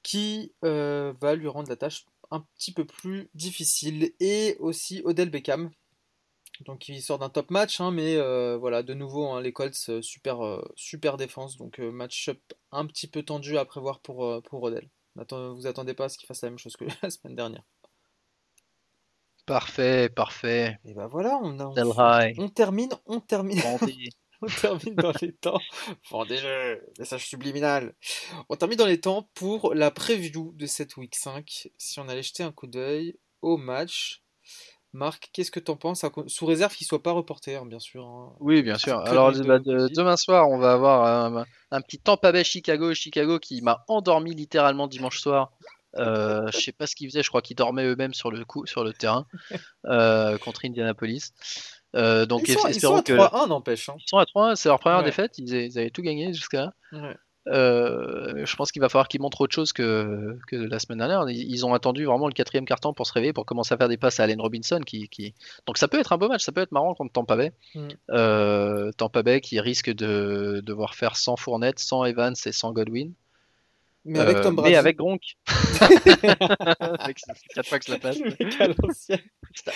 qui 0.02 0.52
va 0.62 1.34
lui 1.34 1.48
rendre 1.48 1.68
la 1.68 1.76
tâche 1.76 2.06
un 2.30 2.40
petit 2.56 2.72
peu 2.72 2.84
plus 2.84 3.30
difficile. 3.34 4.12
Et 4.20 4.56
aussi 4.60 5.02
Odell 5.04 5.30
Beckham. 5.30 5.70
Donc 6.66 6.88
il 6.88 7.02
sort 7.02 7.18
d'un 7.18 7.30
top 7.30 7.50
match, 7.50 7.80
hein, 7.80 7.90
mais 7.90 8.16
voilà, 8.56 8.82
de 8.82 8.94
nouveau, 8.94 9.28
hein, 9.28 9.40
les 9.40 9.52
Colts, 9.52 10.02
super, 10.02 11.16
défense. 11.16 11.56
Donc 11.56 11.78
match-up 11.78 12.40
un 12.70 12.86
petit 12.86 13.08
peu 13.08 13.22
tendu 13.22 13.58
à 13.58 13.64
prévoir 13.64 14.00
pour 14.00 14.20
Odell 14.52 14.88
vous 15.16 15.66
attendez 15.66 15.94
pas 15.94 16.04
à 16.04 16.08
ce 16.08 16.18
qu'il 16.18 16.26
fasse 16.26 16.42
la 16.42 16.50
même 16.50 16.58
chose 16.58 16.76
que 16.76 16.84
la 17.02 17.10
semaine 17.10 17.34
dernière. 17.34 17.64
Parfait, 19.46 20.08
parfait. 20.08 20.78
Et 20.84 20.94
ben 20.94 21.08
voilà, 21.08 21.38
on, 21.42 21.58
on, 21.58 21.74
on 22.38 22.48
termine, 22.48 22.90
on 23.06 23.20
termine. 23.20 23.60
on 24.42 24.46
termine 24.46 24.94
dans 24.94 25.12
les 25.20 25.32
temps. 25.32 25.60
Vendez 26.10 26.40
le 26.40 26.80
message 26.98 27.26
subliminal. 27.26 27.94
On 28.48 28.56
termine 28.56 28.78
dans 28.78 28.86
les 28.86 29.00
temps 29.00 29.28
pour 29.34 29.74
la 29.74 29.90
preview 29.90 30.52
de 30.54 30.66
cette 30.66 30.96
week 30.96 31.16
5. 31.16 31.68
Si 31.76 32.00
on 32.00 32.08
allait 32.08 32.22
jeter 32.22 32.44
un 32.44 32.52
coup 32.52 32.68
d'œil 32.68 33.18
au 33.40 33.56
match 33.56 34.21
Marc, 34.94 35.30
qu'est-ce 35.32 35.50
que 35.50 35.60
tu 35.60 35.70
en 35.70 35.76
penses 35.76 36.04
Sous 36.26 36.46
réserve 36.46 36.74
qu'il 36.74 36.84
ne 36.84 36.88
soit 36.88 37.02
pas 37.02 37.12
reporté, 37.12 37.56
hein, 37.56 37.64
bien 37.64 37.78
sûr. 37.78 38.04
Hein. 38.04 38.32
Oui, 38.40 38.62
bien 38.62 38.76
sûr. 38.76 38.98
Alors, 39.00 39.32
bah, 39.32 39.58
demain 39.58 40.16
soir, 40.16 40.50
on 40.50 40.58
va 40.58 40.72
avoir 40.72 41.44
un, 41.70 41.80
petit 41.80 41.98
Tampa 41.98 42.30
Bay 42.30 42.44
Chicago. 42.44 42.92
Chicago 42.92 43.38
qui 43.38 43.62
m'a 43.62 43.84
endormi 43.88 44.34
littéralement 44.34 44.88
dimanche 44.88 45.18
soir. 45.20 45.52
Euh, 45.96 46.46
je 46.52 46.58
sais 46.58 46.72
pas 46.72 46.86
ce 46.86 46.96
qu'ils 46.96 47.08
faisaient, 47.10 47.22
je 47.22 47.28
crois 47.28 47.42
qu'ils 47.42 47.56
dormaient 47.56 47.84
eux-mêmes 47.84 48.14
sur 48.14 48.30
le 48.30 48.44
coup, 48.44 48.64
sur 48.66 48.82
le 48.84 48.92
terrain 48.94 49.26
euh, 49.86 50.38
contre 50.38 50.64
Indianapolis. 50.64 51.32
Euh, 51.94 52.24
donc 52.24 52.48
Ils 52.48 52.54
sont, 52.54 52.66
ils 52.68 52.70
espérons 52.70 52.94
sont 52.96 53.00
à 53.00 53.02
que 53.02 53.12
3-1, 53.12 53.48
n'empêche. 53.48 53.88
hein. 53.90 53.94
ils 53.98 54.08
sont 54.08 54.16
à 54.16 54.24
3 54.24 54.56
c'est 54.56 54.70
leur 54.70 54.78
première 54.78 55.00
Ouais. 55.00 55.04
défaite, 55.04 55.36
ils, 55.36 55.78
avaient 55.78 55.90
tout 55.90 56.00
gagné 56.00 56.32
jusqu'à 56.32 56.60
là. 56.60 56.72
Ouais. 56.92 57.16
Euh, 57.48 58.46
je 58.46 58.56
pense 58.56 58.70
qu'il 58.70 58.80
va 58.80 58.88
falloir 58.88 59.08
qu'ils 59.08 59.20
montrent 59.20 59.40
autre 59.40 59.54
chose 59.54 59.72
que, 59.72 60.38
que 60.46 60.54
la 60.56 60.78
semaine 60.78 60.98
dernière. 60.98 61.28
Ils, 61.28 61.66
ont 61.66 61.74
attendu 61.74 62.04
vraiment 62.04 62.28
le 62.28 62.32
quatrième 62.32 62.64
carton 62.64 62.92
pour 62.94 63.06
se 63.06 63.12
réveiller, 63.12 63.32
pour 63.32 63.44
commencer 63.46 63.74
à 63.74 63.76
faire 63.76 63.88
des 63.88 63.96
passes 63.96 64.20
à 64.20 64.24
Allen 64.24 64.40
Robinson. 64.40 64.80
Qui, 64.86 65.08
qui... 65.08 65.34
Donc 65.66 65.78
ça 65.78 65.88
peut 65.88 65.98
être 65.98 66.12
un 66.12 66.18
beau 66.18 66.28
match, 66.28 66.44
ça 66.44 66.52
peut 66.52 66.60
être 66.60 66.72
marrant 66.72 66.94
contre 66.94 67.12
Tampa 67.12 67.36
Bay. 67.36 67.52
Mm. 67.74 67.88
Euh, 68.10 68.92
Tampa 68.92 69.22
Bay 69.22 69.40
qui 69.40 69.58
risque 69.60 69.90
de 69.90 70.62
devoir 70.64 70.94
faire 70.94 71.16
sans 71.16 71.36
Fournette, 71.36 71.80
sans 71.80 72.04
Evans 72.04 72.34
et 72.46 72.52
sans 72.52 72.72
Godwin. 72.72 73.12
Mais 74.04 74.18
avec 74.18 74.36
Euh, 74.38 74.42
Tom 74.42 74.56
Brady. 74.56 74.72
mais 74.72 74.76
avec 74.76 74.96
Gronk. 74.96 75.22
Quatre 77.54 77.68
fois 77.68 77.78
que 77.78 77.84
je 77.86 77.92
la 77.92 77.98
passe. 77.98 78.18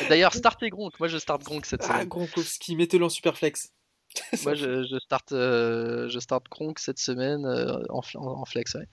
D'ailleurs, 0.08 0.34
startez 0.34 0.68
Gronk. 0.70 0.98
Moi, 0.98 1.08
je 1.08 1.18
starte 1.18 1.42
Gronk 1.44 1.64
cette 1.66 1.82
Ah, 1.84 1.88
semaine. 1.94 2.08
Gronkowski, 2.08 2.76
mettez-le 2.76 3.04
en 3.04 3.08
super 3.08 3.36
flex. 3.36 3.72
Moi, 4.42 4.54
je, 4.54 4.82
je 4.84 4.98
starte, 4.98 5.32
euh, 5.32 6.08
je 6.08 6.18
starte 6.18 6.46
Gronk 6.50 6.78
cette 6.78 6.98
semaine 6.98 7.44
euh, 7.46 7.82
en, 7.88 8.00
fl- 8.00 8.18
en- 8.18 8.40
en 8.40 8.44
flex. 8.44 8.74
ouais. 8.74 8.86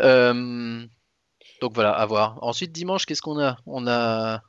Euh, 0.00 0.84
donc 1.60 1.72
voilà, 1.74 1.92
à 1.92 2.06
voir. 2.06 2.38
Ensuite, 2.42 2.72
dimanche, 2.72 3.06
qu'est-ce 3.06 3.22
qu'on 3.22 3.38
a? 3.40 3.56
On 3.66 3.86
a, 3.86 4.42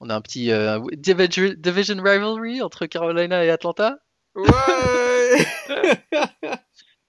on 0.00 0.10
a 0.10 0.14
un 0.14 0.20
petit 0.20 0.50
division, 0.92 1.54
division 1.56 1.96
rivalry 2.02 2.62
entre 2.62 2.86
Carolina 2.86 3.44
et 3.44 3.50
Atlanta. 3.50 3.98
Ouais 4.34 5.46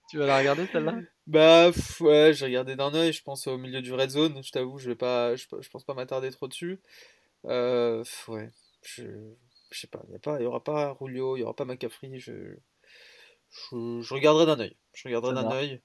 Tu 0.10 0.18
vas 0.18 0.26
la 0.26 0.38
regarder 0.38 0.66
celle-là? 0.72 0.96
Bah 1.28 1.72
pff, 1.74 2.00
ouais, 2.00 2.32
j'ai 2.34 2.46
regardé 2.46 2.78
d'un 2.78 2.94
œil, 2.94 3.12
je 3.12 3.22
pense 3.22 3.46
au 3.48 3.58
milieu 3.58 3.82
du 3.82 3.94
red 3.94 4.10
zone, 4.10 4.42
je 4.42 4.52
t'avoue, 4.52 4.78
je 4.80 4.90
vais 4.90 4.96
pas, 4.96 5.36
je, 5.36 5.46
je 5.60 5.70
pense 5.70 5.84
pas 5.84 5.94
m'attarder 5.94 6.32
trop 6.32 6.48
dessus. 6.48 6.80
Ouais, 7.44 8.50
je, 8.84 9.04
je 9.72 9.80
sais 9.80 9.88
pas, 9.88 10.02
il 10.08 10.14
y 10.14 10.16
a 10.16 10.20
pas, 10.20 10.40
il 10.40 10.44
y 10.44 10.46
aura 10.46 10.64
pas 10.64 10.94
Rulio, 11.00 11.38
il 11.38 11.42
y 11.42 11.44
aura 11.44 11.56
pas 11.56 11.66
McCaffrey, 11.66 12.20
je, 12.20 12.56
je, 13.50 14.02
je 14.02 14.14
regarderai 14.14 14.46
d'un 14.46 14.60
œil, 14.60 14.78
je 14.94 15.08
regarderai 15.08 15.36
Ça 15.36 15.44
d'un 15.44 15.52
œil. 15.52 15.82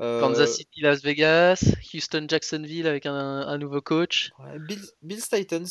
Euh, 0.00 0.20
Kansas 0.20 0.54
City, 0.56 0.80
Las 0.80 1.02
Vegas, 1.02 1.62
Houston, 1.92 2.26
Jacksonville 2.28 2.86
avec 2.86 3.04
un, 3.06 3.14
un 3.14 3.58
nouveau 3.58 3.80
coach. 3.82 4.30
ouais, 4.38 4.58
Bills, 4.58 4.86
Bills 5.02 5.22
Titans, 5.28 5.66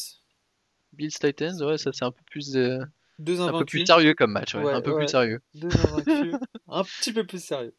Bills 0.94 1.14
Titans, 1.20 1.62
ouais, 1.64 1.78
ça 1.78 1.92
c'est 1.94 2.06
un 2.06 2.12
peu 2.12 2.22
plus, 2.30 2.56
euh, 2.56 2.80
deux 3.18 3.42
un 3.42 3.52
peu 3.52 3.66
plus 3.66 3.86
sérieux 3.86 4.14
comme 4.14 4.32
match, 4.32 4.54
ouais, 4.56 4.64
Ouais, 4.64 4.74
un 4.74 4.82
peu 4.82 4.92
ouais. 4.92 4.98
plus 5.06 5.08
sérieux. 5.08 5.40
deux 5.56 5.70
un 6.68 6.84
petit 6.84 7.14
peu 7.14 7.26
plus 7.26 7.44
sérieux. 7.44 7.76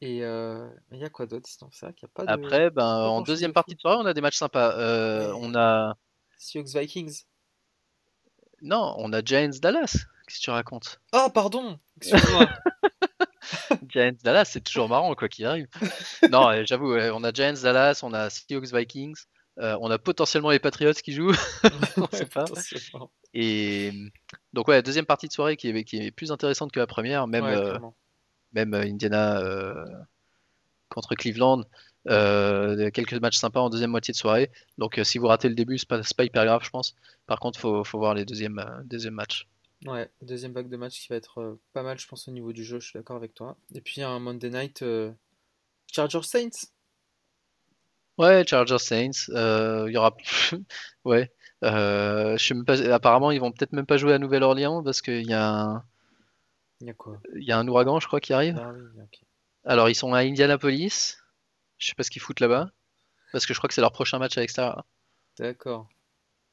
Et 0.00 0.22
euh, 0.22 0.68
il 0.92 0.98
y 0.98 1.04
a 1.04 1.10
quoi 1.10 1.26
d'autre 1.26 1.48
sinon 1.48 1.70
c'est 1.72 1.86
vrai 1.86 1.92
qu'il 1.94 2.06
y 2.06 2.10
a 2.10 2.12
pas 2.14 2.24
de 2.24 2.30
Après, 2.30 2.70
ben, 2.70 2.84
en 2.86 3.20
deuxième 3.22 3.50
de 3.50 3.54
partie 3.54 3.74
de 3.74 3.80
soirée, 3.80 3.98
on 4.00 4.06
a 4.06 4.14
des 4.14 4.20
matchs 4.20 4.36
sympas. 4.38 4.76
Euh, 4.78 5.32
Ouais. 5.32 5.38
on 5.40 5.54
a, 5.56 5.96
Seahawks 6.36 6.68
Vikings. 6.74 7.24
Non, 8.62 8.94
on 8.98 9.12
a 9.12 9.22
Giants 9.22 9.58
Dallas. 9.60 9.96
Qu'est-ce 10.26 10.38
que 10.40 10.44
tu 10.44 10.50
racontes? 10.50 11.00
Ah 11.12 11.30
pardon, 11.32 11.78
excuse-moi. 11.96 12.48
Giants 13.88 14.16
Dallas, 14.22 14.44
c'est 14.46 14.60
toujours 14.60 14.88
marrant 14.88 15.14
quoi 15.14 15.28
qu'il 15.28 15.46
arrive. 15.46 15.68
Non, 16.30 16.50
euh, 16.50 16.62
j'avoue, 16.66 16.92
ouais, 16.92 17.10
on 17.10 17.24
a 17.24 17.32
Giants 17.32 17.62
Dallas, 17.62 18.00
on 18.02 18.12
a 18.12 18.28
Seahawks 18.28 18.74
Vikings, 18.74 19.16
euh, 19.58 19.76
on 19.80 19.90
a 19.90 19.98
potentiellement 19.98 20.50
les 20.50 20.58
Patriots 20.58 20.92
qui 20.92 21.12
jouent, 21.12 21.32
on 21.96 22.08
sait 22.12 22.26
pas. 22.26 22.44
Et 23.34 23.92
donc 24.52 24.68
ouais, 24.68 24.82
deuxième 24.82 25.06
partie 25.06 25.28
de 25.28 25.32
soirée 25.32 25.56
qui 25.56 25.68
est, 25.68 25.84
qui 25.84 25.96
est 25.96 26.10
plus 26.10 26.32
intéressante 26.32 26.72
que 26.72 26.80
la 26.80 26.86
première, 26.86 27.26
même 27.26 27.44
Ouais, 27.44 27.56
euh, 27.56 27.78
même 28.52 28.74
euh, 28.74 28.82
Indiana 28.82 29.40
euh, 29.40 29.84
contre 30.88 31.14
Cleveland. 31.14 31.64
Euh, 32.08 32.90
quelques 32.90 33.14
matchs 33.14 33.36
sympas 33.36 33.60
en 33.60 33.70
deuxième 33.70 33.90
moitié 33.90 34.12
de 34.12 34.16
soirée. 34.16 34.50
Donc 34.78 34.98
euh, 34.98 35.04
si 35.04 35.18
vous 35.18 35.26
ratez 35.26 35.48
le 35.48 35.54
début, 35.54 35.78
c'est 35.78 35.88
pas, 35.88 36.00
pas 36.16 36.24
hyper 36.24 36.44
grave, 36.44 36.62
je 36.64 36.70
pense. 36.70 36.94
Par 37.26 37.38
contre, 37.38 37.58
faut, 37.58 37.84
faut 37.84 37.98
voir 37.98 38.14
les 38.14 38.24
deuxièmes, 38.24 38.58
euh, 38.58 38.82
deuxièmes 38.84 39.14
matchs. 39.14 39.46
Ouais, 39.86 40.10
deuxième 40.22 40.52
vague 40.52 40.68
de 40.68 40.76
match 40.76 41.00
qui 41.00 41.08
va 41.08 41.16
être 41.16 41.40
euh, 41.40 41.60
pas 41.72 41.82
mal, 41.82 41.98
je 41.98 42.08
pense, 42.08 42.26
au 42.26 42.30
niveau 42.30 42.52
du 42.52 42.64
jeu, 42.64 42.80
je 42.80 42.88
suis 42.88 42.98
d'accord 42.98 43.16
avec 43.16 43.34
toi. 43.34 43.56
Et 43.74 43.80
puis 43.80 44.02
un 44.02 44.18
Monday 44.18 44.50
Night 44.50 44.84
Chargers 45.92 46.22
Saints. 46.22 46.66
Ouais, 48.16 48.44
Chargers 48.46 48.78
Saints. 48.78 49.28
Il 49.28 49.92
y 49.92 49.96
aura. 49.96 50.16
ouais. 51.04 51.30
Je 51.62 52.36
sais 52.38 52.54
même 52.54 52.64
pas. 52.64 52.80
Apparemment, 52.92 53.30
ils 53.30 53.40
vont 53.40 53.52
peut-être 53.52 53.72
même 53.72 53.86
pas 53.86 53.98
jouer 53.98 54.14
à 54.14 54.18
Nouvelle-Orléans 54.18 54.82
parce 54.82 55.02
qu'il 55.02 55.26
y 55.26 55.34
a 55.34 55.48
un, 55.48 55.84
Il 56.80 56.86
y 56.88 56.90
a 56.90 56.94
quoi? 56.94 57.20
il 57.36 57.44
y 57.44 57.52
a 57.52 57.58
un 57.58 57.68
ouragan, 57.68 58.00
je 58.00 58.06
crois, 58.06 58.20
qui 58.20 58.32
arrive. 58.32 58.58
Ah 58.60 58.72
oui. 58.72 59.06
Alors, 59.64 59.90
ils 59.90 59.94
sont 59.94 60.14
à 60.14 60.20
Indianapolis. 60.20 61.18
Je 61.78 61.88
sais 61.88 61.94
pas 61.94 62.02
ce 62.02 62.10
qu'ils 62.10 62.22
foutent 62.22 62.40
là-bas. 62.40 62.70
Parce 63.32 63.46
que 63.46 63.54
je 63.54 63.58
crois 63.58 63.68
que 63.68 63.74
c'est 63.74 63.80
leur 63.80 63.92
prochain 63.92 64.18
match 64.18 64.36
à 64.36 64.40
l'extérieur. 64.40 64.84
D'accord. 65.38 65.88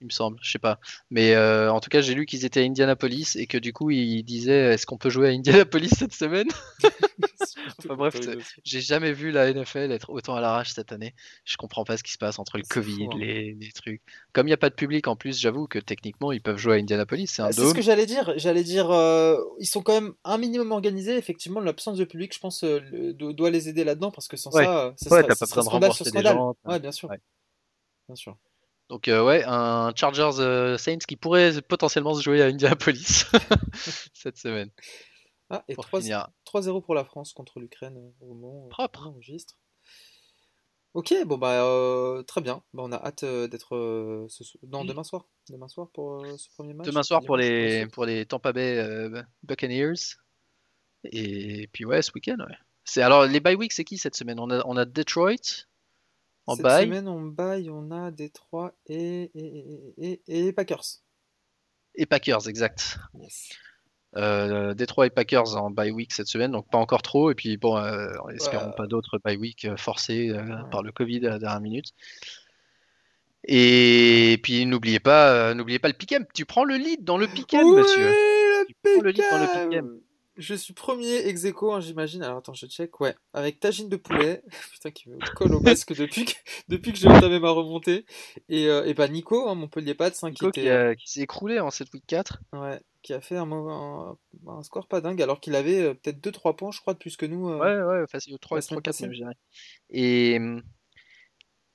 il 0.01 0.05
me 0.05 0.11
semble, 0.11 0.37
je 0.41 0.51
sais 0.51 0.59
pas. 0.59 0.79
Mais 1.09 1.33
euh, 1.33 1.71
en 1.71 1.79
tout 1.79 1.89
cas, 1.89 2.01
j'ai 2.01 2.13
lu 2.13 2.25
qu'ils 2.25 2.45
étaient 2.45 2.61
à 2.61 2.63
Indianapolis 2.63 3.35
et 3.35 3.47
que 3.47 3.57
du 3.57 3.73
coup, 3.73 3.91
ils 3.91 4.23
disaient 4.23 4.73
est-ce 4.73 4.85
qu'on 4.85 4.97
peut 4.97 5.09
jouer 5.09 5.29
à 5.29 5.31
Indianapolis 5.31 5.89
cette 5.97 6.13
semaine? 6.13 6.47
Enfin, 7.79 7.95
bref, 7.95 8.15
J'ai 8.63 8.81
jamais 8.81 9.11
vu 9.13 9.31
la 9.31 9.51
NFL 9.53 9.91
être 9.91 10.09
autant 10.09 10.35
à 10.35 10.41
l'arrache 10.41 10.71
cette 10.71 10.91
année. 10.91 11.13
Je 11.43 11.57
comprends 11.57 11.83
pas 11.83 11.97
ce 11.97 12.03
qui 12.03 12.11
se 12.11 12.17
passe 12.17 12.39
entre 12.39 12.57
le 12.57 12.63
Covid, 12.63 13.05
fou, 13.05 13.09
hein. 13.13 13.17
les, 13.19 13.53
les 13.53 13.71
trucs. 13.71 14.01
Comme 14.33 14.47
il 14.47 14.49
n'y 14.51 14.53
a 14.53 14.57
pas 14.57 14.69
de 14.69 14.75
public 14.75 15.07
en 15.07 15.15
plus, 15.15 15.39
j'avoue 15.39 15.67
que 15.67 15.79
techniquement, 15.79 16.31
ils 16.31 16.41
peuvent 16.41 16.57
jouer 16.57 16.75
à 16.75 16.77
Indianapolis, 16.77 17.27
c'est 17.27 17.41
un 17.41 17.51
C'est 17.51 17.67
ce 17.67 17.73
que 17.73 17.81
j'allais 17.81 18.05
dire. 18.05 18.33
J'allais 18.37 18.63
dire, 18.63 18.91
euh, 18.91 19.37
ils 19.59 19.65
sont 19.67 19.81
quand 19.81 19.93
même 19.93 20.13
un 20.23 20.37
minimum 20.37 20.71
organisés. 20.71 21.17
Effectivement, 21.17 21.59
l'absence 21.59 21.97
de 21.97 22.05
public, 22.05 22.33
je 22.33 22.39
pense, 22.39 22.63
euh, 22.63 23.13
doit 23.13 23.49
les 23.49 23.69
aider 23.69 23.83
là-dedans 23.83 24.11
parce 24.11 24.27
que 24.27 24.37
sans 24.37 24.51
Ouais. 24.51 24.63
ça, 24.65 24.85
euh, 24.87 24.91
ça 24.97 25.09
Ouais, 25.11 25.21
serait, 25.23 25.35
ça 25.35 25.45
pas 25.45 25.45
serait 25.47 25.61
scandale 25.63 25.93
sur 25.93 26.05
scandale. 26.05 26.33
gens. 26.35 26.55
Ouais, 26.65 26.79
bien 26.79 26.91
sûr. 26.91 27.09
Ouais. 27.09 27.19
Bien 28.07 28.15
sûr. 28.15 28.37
Donc 28.87 29.07
euh, 29.07 29.25
ouais, 29.25 29.43
un 29.47 29.91
Chargers 29.95 30.39
euh, 30.39 30.77
Saints 30.77 30.99
qui 31.07 31.15
pourrait 31.15 31.59
potentiellement 31.67 32.13
se 32.13 32.21
jouer 32.21 32.43
à 32.43 32.45
Indianapolis 32.45 33.25
cette 34.13 34.37
semaine 34.37 34.69
Ah, 35.49 35.63
et 35.67 35.75
pour 35.75 35.85
3 35.85 36.01
finir. 36.01 36.29
3-0 36.45 36.83
pour 36.83 36.95
la 36.95 37.05
France 37.05 37.33
contre 37.33 37.59
l'Ukraine 37.59 37.97
euh, 37.97 38.11
au 38.25 38.33
moment 38.33 38.65
où 38.65 38.69
Propre. 38.69 39.03
on 39.05 39.09
enregistre. 39.09 39.55
Ok, 40.93 41.13
bon 41.25 41.37
bah 41.37 41.63
euh, 41.65 42.23
très 42.23 42.39
bien. 42.41 42.63
Bah, 42.73 42.83
on 42.85 42.91
a 42.91 42.95
hâte 42.95 43.23
euh, 43.23 43.47
d'être 43.47 43.75
euh, 43.75 44.25
ce 44.29 44.43
non, 44.63 44.85
demain 44.85 45.03
soir. 45.03 45.25
Demain 45.49 45.67
soir 45.67 45.89
pour 45.93 46.23
euh, 46.23 46.37
ce 46.37 46.49
premier 46.49 46.73
match. 46.73 46.87
Demain 46.87 47.03
soir 47.03 47.21
pour 47.23 47.35
les 47.37 47.85
pour 47.87 48.05
les 48.05 48.25
Tampa 48.25 48.53
Bay 48.53 48.77
euh, 48.79 49.21
Buccaneers 49.43 50.15
et 51.03 51.67
puis 51.73 51.85
ouais 51.85 52.01
ce 52.01 52.11
week-end 52.15 52.37
ouais. 52.39 52.55
C'est 52.85 53.01
alors 53.01 53.25
les 53.25 53.39
bye 53.41 53.55
week 53.55 53.73
c'est 53.73 53.83
qui 53.83 53.97
cette 53.97 54.15
semaine? 54.15 54.39
On 54.39 54.49
a 54.49 54.63
on 54.65 54.77
a 54.77 54.85
Detroit 54.85 55.65
en 56.47 56.55
Cette 56.55 56.63
bye. 56.63 56.85
semaine, 56.85 57.07
on 57.07 57.21
baille, 57.23 57.69
on 57.69 57.91
a 57.91 58.11
Détroit 58.11 58.73
et, 58.85 59.31
et, 59.33 59.93
et, 59.97 60.21
et, 60.27 60.47
et 60.47 60.53
Packers. 60.53 61.01
Et 61.95 62.05
Packers, 62.05 62.47
exact. 62.47 62.97
Yes. 63.15 63.49
Euh, 64.17 64.73
Détroit 64.73 65.07
et 65.07 65.09
Packers 65.09 65.57
en 65.57 65.69
bye 65.71 65.91
week 65.91 66.13
cette 66.13 66.27
semaine, 66.27 66.51
donc 66.51 66.69
pas 66.69 66.77
encore 66.77 67.01
trop. 67.01 67.31
Et 67.31 67.35
puis 67.35 67.57
bon, 67.57 67.77
euh, 67.77 68.07
espérons 68.33 68.67
Ouais. 68.67 68.75
pas 68.77 68.87
d'autres 68.87 69.19
bye 69.23 69.35
week 69.37 69.65
euh, 69.65 69.75
forcés 69.77 70.29
euh, 70.29 70.41
Ouais. 70.43 70.69
par 70.71 70.83
le 70.83 70.91
Covid 70.93 71.25
à 71.27 71.31
la 71.31 71.39
dernière 71.39 71.59
minute. 71.61 71.87
Et 73.47 74.39
puis 74.41 74.65
n'oubliez 74.65 74.99
pas, 74.99 75.53
n'oubliez 75.53 75.79
pas 75.79 75.87
le 75.87 75.93
pick'em. 75.93 76.25
Tu 76.33 76.45
prends 76.45 76.63
le 76.63 76.75
lead 76.77 77.03
dans 77.03 77.17
le 77.17 77.27
pick'em, 77.27 77.65
Oui, 77.67 77.75
monsieur. 77.81 78.07
le 78.09 78.65
Tu 78.67 78.73
prends 78.83 79.01
le 79.01 79.09
lead 79.11 79.23
dans 79.31 79.39
le 79.39 79.45
pick'em. 79.47 79.69
pick'em. 79.69 79.99
Je 80.37 80.53
suis 80.53 80.73
premier 80.73 81.27
ex 81.27 81.45
aequo, 81.45 81.71
hein, 81.73 81.79
j'imagine. 81.79 82.21
Alors 82.23 82.39
attends, 82.39 82.53
je 82.53 82.65
check. 82.65 82.99
Ouais, 82.99 83.15
avec 83.33 83.59
tagine 83.61 83.87
de 83.87 83.95
poulet. 83.95 84.41
Putain, 84.73 84.91
qui 84.91 85.09
me 85.09 85.17
colle 85.35 85.53
au 85.53 85.61
basque 85.61 85.93
depuis 85.97 86.25
que, 86.25 86.33
depuis 86.67 86.91
que 86.91 86.97
j'ai 86.97 87.07
entamé 87.07 87.39
ma 87.39 87.51
remontée. 87.51 88.05
Et, 88.49 88.67
euh, 88.67 88.83
et 88.85 88.93
bah 88.93 89.07
Nico, 89.07 89.47
hein, 89.47 89.55
Montpellier 89.55 89.93
Pats, 89.93 90.07
hein, 90.23 90.31
qui 90.31 90.45
Nico 90.45 90.51
qui 90.51 91.07
s'est 91.09 91.21
écroulé 91.21 91.59
en 91.61 91.69
cette 91.71 91.93
week 91.93 92.03
4. 92.07 92.39
ouais, 92.53 92.81
qui 93.05 93.13
a 93.13 93.21
fait 93.21 93.37
un, 93.37 93.45
mauvais- 93.45 93.71
un, 93.71 94.17
un 94.57 94.63
score 94.63 94.87
pas 94.87 94.99
dingue, 94.99 95.21
alors 95.21 95.39
qu'il 95.39 95.55
avait 95.55 95.81
euh, 95.81 95.93
peut-être 95.93 96.19
2-3 96.19 96.55
points, 96.55 96.71
je 96.71 96.81
crois, 96.81 96.93
de 96.93 96.99
plus 96.99 97.15
que 97.17 97.25
nous. 97.25 97.49
euh, 97.49 97.59
Ouais, 97.59 98.01
ouais, 98.01 98.07
facile, 98.07 98.37
3 98.39 98.57
la 98.57 98.61
semaine 98.61 98.81
4 98.81 98.93
passée. 98.93 99.03
même, 99.03 99.13
je 99.13 99.17
dirais. 99.19 99.35
Et, 99.91 100.39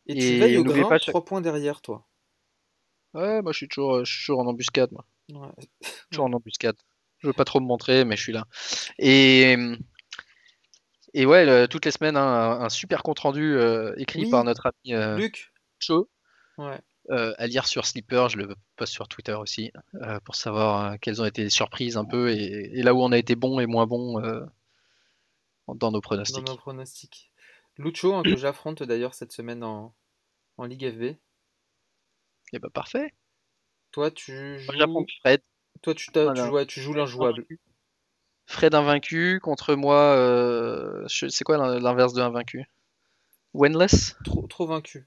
Et 0.06 0.14
tu 0.14 0.20
et 0.20 0.38
veilles 0.38 0.58
au 0.58 0.64
grain, 0.64 0.88
pas 0.88 0.98
chaque- 0.98 1.12
3 1.12 1.24
points 1.24 1.40
derrière 1.40 1.80
toi? 1.80 2.06
ouais, 3.14 3.42
moi 3.42 3.52
je 3.52 3.58
suis 3.58 3.68
toujours, 3.68 4.04
je 4.04 4.12
suis 4.12 4.20
toujours 4.26 4.40
en 4.40 4.46
embuscade, 4.46 4.90
moi. 4.92 5.04
Ouais. 5.32 5.68
Toujours 6.10 6.24
en 6.24 6.32
embuscade. 6.32 6.76
Je 7.18 7.28
veux 7.28 7.32
pas 7.32 7.44
trop 7.44 7.60
me 7.60 7.66
montrer, 7.66 8.04
mais 8.04 8.16
je 8.16 8.22
suis 8.22 8.32
là. 8.32 8.44
Et, 8.98 9.56
et 11.14 11.26
ouais, 11.26 11.44
le- 11.44 11.66
toutes 11.68 11.84
les 11.84 11.90
semaines, 11.90 12.16
hein, 12.16 12.22
un, 12.60 12.60
un 12.62 12.68
super 12.68 13.02
compte 13.02 13.20
rendu 13.20 13.54
euh, 13.54 13.92
écrit 13.96 14.22
Oui. 14.22 14.30
par 14.30 14.44
notre 14.44 14.66
ami 14.66 14.94
euh, 14.94 15.16
Luc, 15.16 15.52
Cho, 15.78 16.08
ouais. 16.58 16.80
Euh, 17.10 17.34
à 17.38 17.46
lire 17.46 17.66
sur 17.66 17.86
Sleeper. 17.86 18.28
Je 18.28 18.38
le 18.38 18.54
poste 18.76 18.92
sur 18.92 19.08
Twitter 19.08 19.34
aussi 19.34 19.70
euh, 19.96 20.20
pour 20.20 20.34
savoir 20.36 20.92
euh, 20.92 20.96
quelles 21.00 21.20
ont 21.20 21.24
été 21.26 21.42
les 21.42 21.50
surprises 21.50 21.96
un 21.96 22.04
peu 22.04 22.30
et, 22.30 22.78
et 22.78 22.82
là 22.82 22.94
où 22.94 23.02
on 23.02 23.12
a 23.12 23.18
été 23.18 23.34
bon 23.36 23.60
et 23.60 23.66
moins 23.66 23.86
bon 23.86 24.22
euh, 24.22 24.40
dans 25.68 25.90
nos 25.90 25.98
dans 25.98 26.00
pronostics. 26.00 26.46
nos 26.46 26.56
pronostics. 26.56 27.30
Lucho, 27.76 28.14
hein, 28.14 28.24
que 28.24 28.36
j'affronte 28.36 28.82
d'ailleurs 28.82 29.14
cette 29.14 29.32
semaine 29.32 29.62
en, 29.64 29.94
en 30.58 30.64
Ligue 30.66 30.90
FB. 30.90 31.16
Et 32.52 32.58
bah 32.58 32.68
parfait. 32.72 33.12
Toi, 33.92 34.10
tu 34.10 34.58
joues, 34.58 35.06
Fred. 35.20 35.40
toi, 35.82 35.94
tu, 35.94 36.10
tu, 36.12 36.20
ouais, 36.20 36.66
tu 36.66 36.80
joues 36.80 36.94
l'injouable. 36.94 37.46
Fred 38.46 38.74
invaincu 38.74 39.38
contre 39.40 39.74
moi. 39.74 39.96
euh, 40.16 41.04
je- 41.08 41.28
c'est 41.28 41.44
quoi 41.44 41.56
l'in- 41.56 41.78
l'inverse 41.78 42.12
de 42.12 42.20
invaincu? 42.20 42.68
Winless 43.54 44.16
Trop, 44.24 44.46
trop 44.46 44.66
vaincu. 44.66 45.06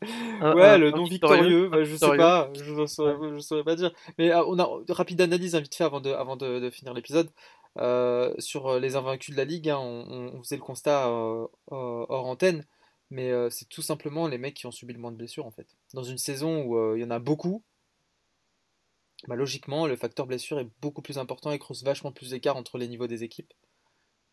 Ouais, 0.00 0.78
le 0.78 0.92
non 0.92 1.04
victorieux, 1.04 1.68
bah, 1.68 1.82
je 1.82 1.96
sais 1.96 2.16
pas, 2.16 2.52
je 2.54 2.72
ne 2.72 3.40
saurais, 3.40 3.64
pas 3.64 3.74
dire. 3.74 3.92
Mais 4.16 4.30
ah, 4.30 4.44
on 4.46 4.58
a 4.58 4.68
rapide 4.90 5.20
analyse 5.20 5.56
hein, 5.56 5.60
vite 5.60 5.74
fait 5.74 5.82
avant 5.82 6.00
de, 6.00 6.10
avant 6.10 6.36
de, 6.36 6.60
de 6.60 6.70
finir 6.70 6.94
l'épisode. 6.94 7.30
Euh, 7.78 8.34
sur 8.38 8.66
euh, 8.68 8.80
les 8.80 8.96
invaincus 8.96 9.34
de 9.34 9.36
la 9.36 9.44
ligue, 9.44 9.68
hein, 9.70 9.78
on, 9.78 10.42
faisait 10.42 10.56
le 10.56 10.62
constat 10.62 11.08
euh, 11.08 11.46
euh, 11.72 12.06
hors 12.08 12.26
antenne, 12.26 12.64
mais 13.10 13.30
euh, 13.30 13.50
c'est 13.50 13.68
tout 13.68 13.82
simplement 13.82 14.26
les 14.26 14.38
mecs 14.38 14.54
qui 14.54 14.66
ont 14.66 14.70
subi 14.70 14.92
le 14.92 14.98
moins 14.98 15.12
de 15.12 15.16
blessures 15.16 15.46
en 15.46 15.50
fait. 15.50 15.76
Dans 15.94 16.02
une 16.02 16.18
saison 16.18 16.62
où 16.62 16.76
euh, 16.76 16.94
il 16.96 17.02
y 17.02 17.04
en 17.04 17.10
a 17.10 17.18
beaucoup, 17.18 17.62
bah, 19.26 19.36
logiquement 19.36 19.86
le 19.86 19.96
facteur 19.96 20.26
blessure 20.26 20.58
est 20.58 20.68
beaucoup 20.80 21.02
plus 21.02 21.18
important 21.18 21.50
et 21.52 21.58
creuse 21.58 21.84
vachement 21.84 22.12
plus 22.12 22.30
d'écart 22.30 22.56
entre 22.56 22.78
les 22.78 22.88
niveaux 22.88 23.06
des 23.06 23.24
équipes. 23.24 23.52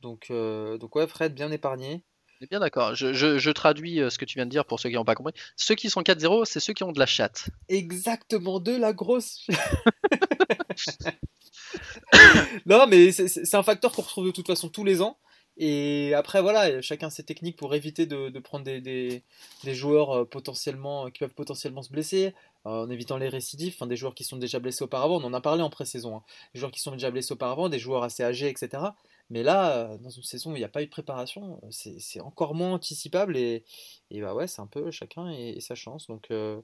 Donc, 0.01 0.27
euh, 0.31 0.77
donc 0.77 0.95
ouais, 0.95 1.07
Fred 1.07 1.33
bien 1.33 1.51
épargné. 1.51 2.03
Bien 2.49 2.59
d'accord. 2.59 2.95
Je, 2.95 3.51
traduis 3.51 4.01
euh, 4.01 4.09
ce 4.09 4.17
que 4.17 4.25
tu 4.25 4.37
viens 4.37 4.45
de 4.45 4.51
dire 4.51 4.65
pour 4.65 4.79
ceux 4.79 4.89
qui 4.89 4.95
n'ont 4.95 5.05
pas 5.05 5.15
compris. 5.15 5.33
Ceux 5.55 5.75
qui 5.75 5.89
sont 5.89 6.01
4-0, 6.01 6.45
c'est 6.45 6.59
ceux 6.59 6.73
qui 6.73 6.83
ont 6.83 6.91
de 6.91 6.99
la 6.99 7.05
chatte. 7.05 7.49
Exactement 7.69 8.59
de 8.59 8.75
la 8.75 8.93
grosse. 8.93 9.47
non, 12.65 12.87
mais 12.87 13.11
c'est 13.11 13.55
un 13.55 13.63
facteur 13.63 13.91
qu'on 13.91 14.01
retrouve 14.01 14.25
de 14.25 14.31
toute 14.31 14.47
façon 14.47 14.69
tous 14.69 14.83
les 14.83 15.01
ans. 15.01 15.17
Et 15.57 16.13
après, 16.13 16.41
voilà, 16.41 16.81
chacun 16.81 17.09
ses 17.09 17.23
techniques 17.23 17.55
pour 17.55 17.73
éviter 17.75 18.05
de, 18.05 18.39
prendre 18.39 18.65
des 18.65 19.23
joueurs 19.63 20.11
euh, 20.11 20.25
potentiellement, 20.25 21.09
qui 21.09 21.19
peuvent 21.19 21.33
potentiellement 21.33 21.81
se 21.81 21.89
blesser, 21.89 22.33
euh, 22.65 22.83
en 22.83 22.89
évitant 22.89 23.17
les 23.17 23.29
récidives, 23.29 23.73
enfin, 23.75 23.87
des 23.87 23.95
joueurs 23.95 24.15
qui 24.15 24.25
sont 24.25 24.35
déjà 24.35 24.59
blessés 24.59 24.83
auparavant. 24.83 25.21
On 25.21 25.23
en 25.23 25.33
a 25.33 25.39
parlé 25.39 25.63
en 25.63 25.69
pré-saison. 25.69 26.17
hein. 26.17 26.23
Des 26.53 26.59
joueurs 26.59 26.71
qui 26.71 26.81
sont 26.81 26.91
déjà 26.91 27.09
blessés 27.09 27.31
auparavant, 27.31 27.69
des 27.69 27.79
joueurs 27.79 28.03
assez 28.03 28.23
âgés, 28.23 28.49
etc. 28.49 28.83
Mais 29.29 29.41
là, 29.43 29.77
euh, 29.93 29.97
dans 29.97 30.09
une 30.09 30.23
saison 30.23 30.51
où 30.51 30.55
il 30.55 30.59
n'y 30.59 30.65
a 30.65 30.69
pas 30.69 30.81
eu 30.83 30.85
de 30.85 30.91
préparation, 30.91 31.59
euh, 31.63 31.67
c'est 31.71 32.21
encore 32.21 32.53
moins 32.55 32.73
anticipable. 32.73 33.37
Et, 33.37 33.63
et 34.11 34.21
bah 34.21 34.33
ouais, 34.35 34.47
c'est 34.47 34.61
un 34.61 34.67
peu 34.67 34.91
chacun 34.91 35.31
et, 35.31 35.49
et 35.57 35.61
sa 35.61 35.75
chance. 35.75 36.07
Donc. 36.07 36.31
euh, 36.31 36.61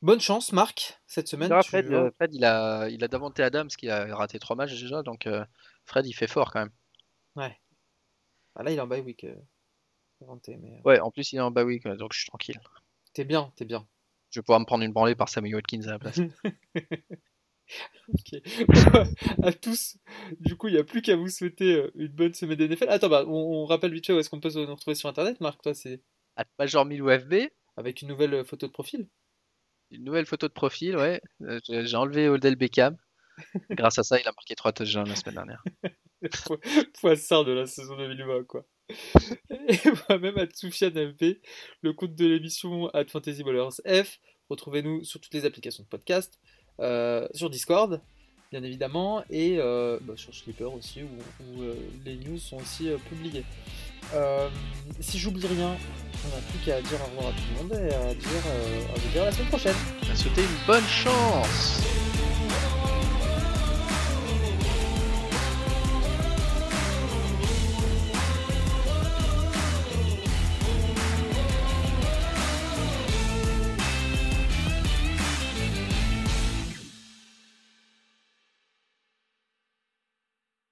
Bonne 0.00 0.20
chance, 0.20 0.52
Marc, 0.52 1.00
cette 1.08 1.26
semaine. 1.26 1.48
Fred, 1.62 1.86
euh, 1.92 2.10
Fred, 2.16 2.32
il 2.32 2.44
a, 2.44 2.88
il 2.88 3.02
a 3.02 3.08
Davante 3.08 3.40
Adams 3.40 3.66
qui 3.68 3.88
a 3.90 4.14
raté 4.14 4.38
3 4.38 4.54
matchs 4.54 4.80
déjà, 4.80 5.02
donc 5.02 5.26
euh, 5.26 5.44
Fred, 5.86 6.06
il 6.06 6.12
fait 6.12 6.28
fort 6.28 6.52
quand 6.52 6.60
même. 6.60 6.70
Ouais. 7.34 7.58
Ah, 8.54 8.62
là, 8.62 8.70
il 8.70 8.76
est 8.76 8.80
en 8.80 8.86
bye 8.86 9.00
week. 9.00 9.26
mais 10.20 10.80
Ouais, 10.84 11.00
en 11.00 11.10
plus, 11.10 11.32
il 11.32 11.36
est 11.38 11.40
en 11.40 11.50
bye 11.50 11.64
week, 11.64 11.84
donc 11.88 12.12
je 12.12 12.18
suis 12.20 12.28
tranquille. 12.28 12.60
t'es 13.12 13.24
bien, 13.24 13.52
t'es 13.56 13.64
bien. 13.64 13.88
Je 14.30 14.38
vais 14.38 14.44
pouvoir 14.44 14.60
me 14.60 14.66
prendre 14.66 14.84
une 14.84 14.92
branlée 14.92 15.16
par 15.16 15.28
Sammy 15.28 15.52
Watkins 15.52 15.82
à 15.88 15.90
la 15.92 15.98
place. 15.98 16.20
À 19.42 19.52
tous. 19.52 19.96
Du 20.40 20.56
coup, 20.56 20.68
il 20.68 20.74
n'y 20.74 20.80
a 20.80 20.84
plus 20.84 21.02
qu'à 21.02 21.16
vous 21.16 21.28
souhaiter 21.28 21.74
euh, 21.74 21.90
une 21.94 22.08
bonne 22.08 22.34
semaine 22.34 22.56
d'NFL. 22.58 22.88
Attends, 22.88 23.08
bah, 23.08 23.24
on, 23.26 23.32
on 23.62 23.64
rappelle 23.66 23.92
vite 23.92 24.06
fait 24.06 24.12
où 24.12 24.18
est-ce 24.18 24.30
qu'on 24.30 24.40
peut 24.40 24.50
se 24.50 24.58
nous 24.58 24.74
retrouver 24.74 24.94
sur 24.94 25.08
Internet, 25.08 25.40
Marc. 25.40 25.60
Toi, 25.62 25.74
c'est 25.74 26.02
At 26.36 26.46
Major 26.58 26.84
Milou 26.84 27.08
FB, 27.10 27.34
avec 27.76 28.02
une 28.02 28.08
nouvelle 28.08 28.34
euh, 28.34 28.44
photo 28.44 28.66
de 28.66 28.72
profil. 28.72 29.08
une 29.90 30.04
nouvelle 30.04 30.26
photo 30.26 30.48
de 30.48 30.52
profil, 30.52 30.96
ouais. 30.96 31.20
Euh, 31.42 31.60
J'ai 31.68 31.96
enlevé 31.96 32.28
Odell 32.28 32.56
Beckham. 32.56 32.96
Grâce 33.70 33.98
à 33.98 34.02
ça, 34.02 34.18
il 34.20 34.26
a 34.26 34.32
marqué 34.32 34.54
3 34.54 34.72
touchdowns 34.72 35.08
la 35.08 35.16
semaine 35.16 35.36
dernière. 35.36 35.62
Po- 36.46 36.58
Poisson 37.00 37.44
de 37.44 37.52
la 37.52 37.66
saison 37.66 37.96
2020, 37.96 38.44
quoi. 38.44 38.66
Et 39.68 39.76
moi-même, 40.08 40.38
à 40.38 40.46
Soufiane 40.52 40.94
MP, 41.12 41.40
le 41.82 41.92
compte 41.92 42.14
de 42.16 42.26
l'émission 42.26 42.88
at 42.94 43.06
Fantasy 43.06 43.44
Ballers 43.44 43.76
F. 44.04 44.18
Retrouvez-nous 44.48 45.04
sur 45.04 45.20
toutes 45.20 45.34
les 45.34 45.44
applications 45.44 45.84
de 45.84 45.88
podcast, 45.88 46.40
sur 47.34 47.50
Discord, 47.50 48.00
bien 48.50 48.62
évidemment, 48.62 49.22
et 49.30 49.56
euh, 49.58 49.98
bah, 50.02 50.14
sur 50.16 50.34
Sleeper 50.34 50.72
aussi, 50.72 51.02
où, 51.02 51.62
euh, 51.62 51.74
les 52.04 52.16
news 52.16 52.38
sont 52.38 52.56
aussi 52.56 52.88
euh, 52.88 52.96
publiées. 53.08 53.44
Euh, 54.14 54.48
si 55.00 55.18
j'oublie 55.18 55.46
rien, 55.46 55.76
on 56.24 56.36
n'a 56.36 56.42
plus 56.50 56.58
qu'à 56.64 56.80
dire 56.80 56.98
au 57.02 57.16
revoir 57.16 57.28
à 57.28 57.36
tout 57.36 57.42
le 57.50 57.62
monde 57.62 57.72
et 57.72 57.94
à 57.94 58.14
dire, 58.14 58.46
euh, 58.46 58.94
à 58.94 58.98
vous 58.98 59.08
dire 59.12 59.22
à 59.22 59.26
la 59.26 59.32
semaine 59.32 59.48
prochaine. 59.48 59.76
On 60.06 60.12
a 60.12 60.16
souhaité 60.16 60.42
une 60.42 60.66
bonne 60.66 60.84
chance 60.84 61.82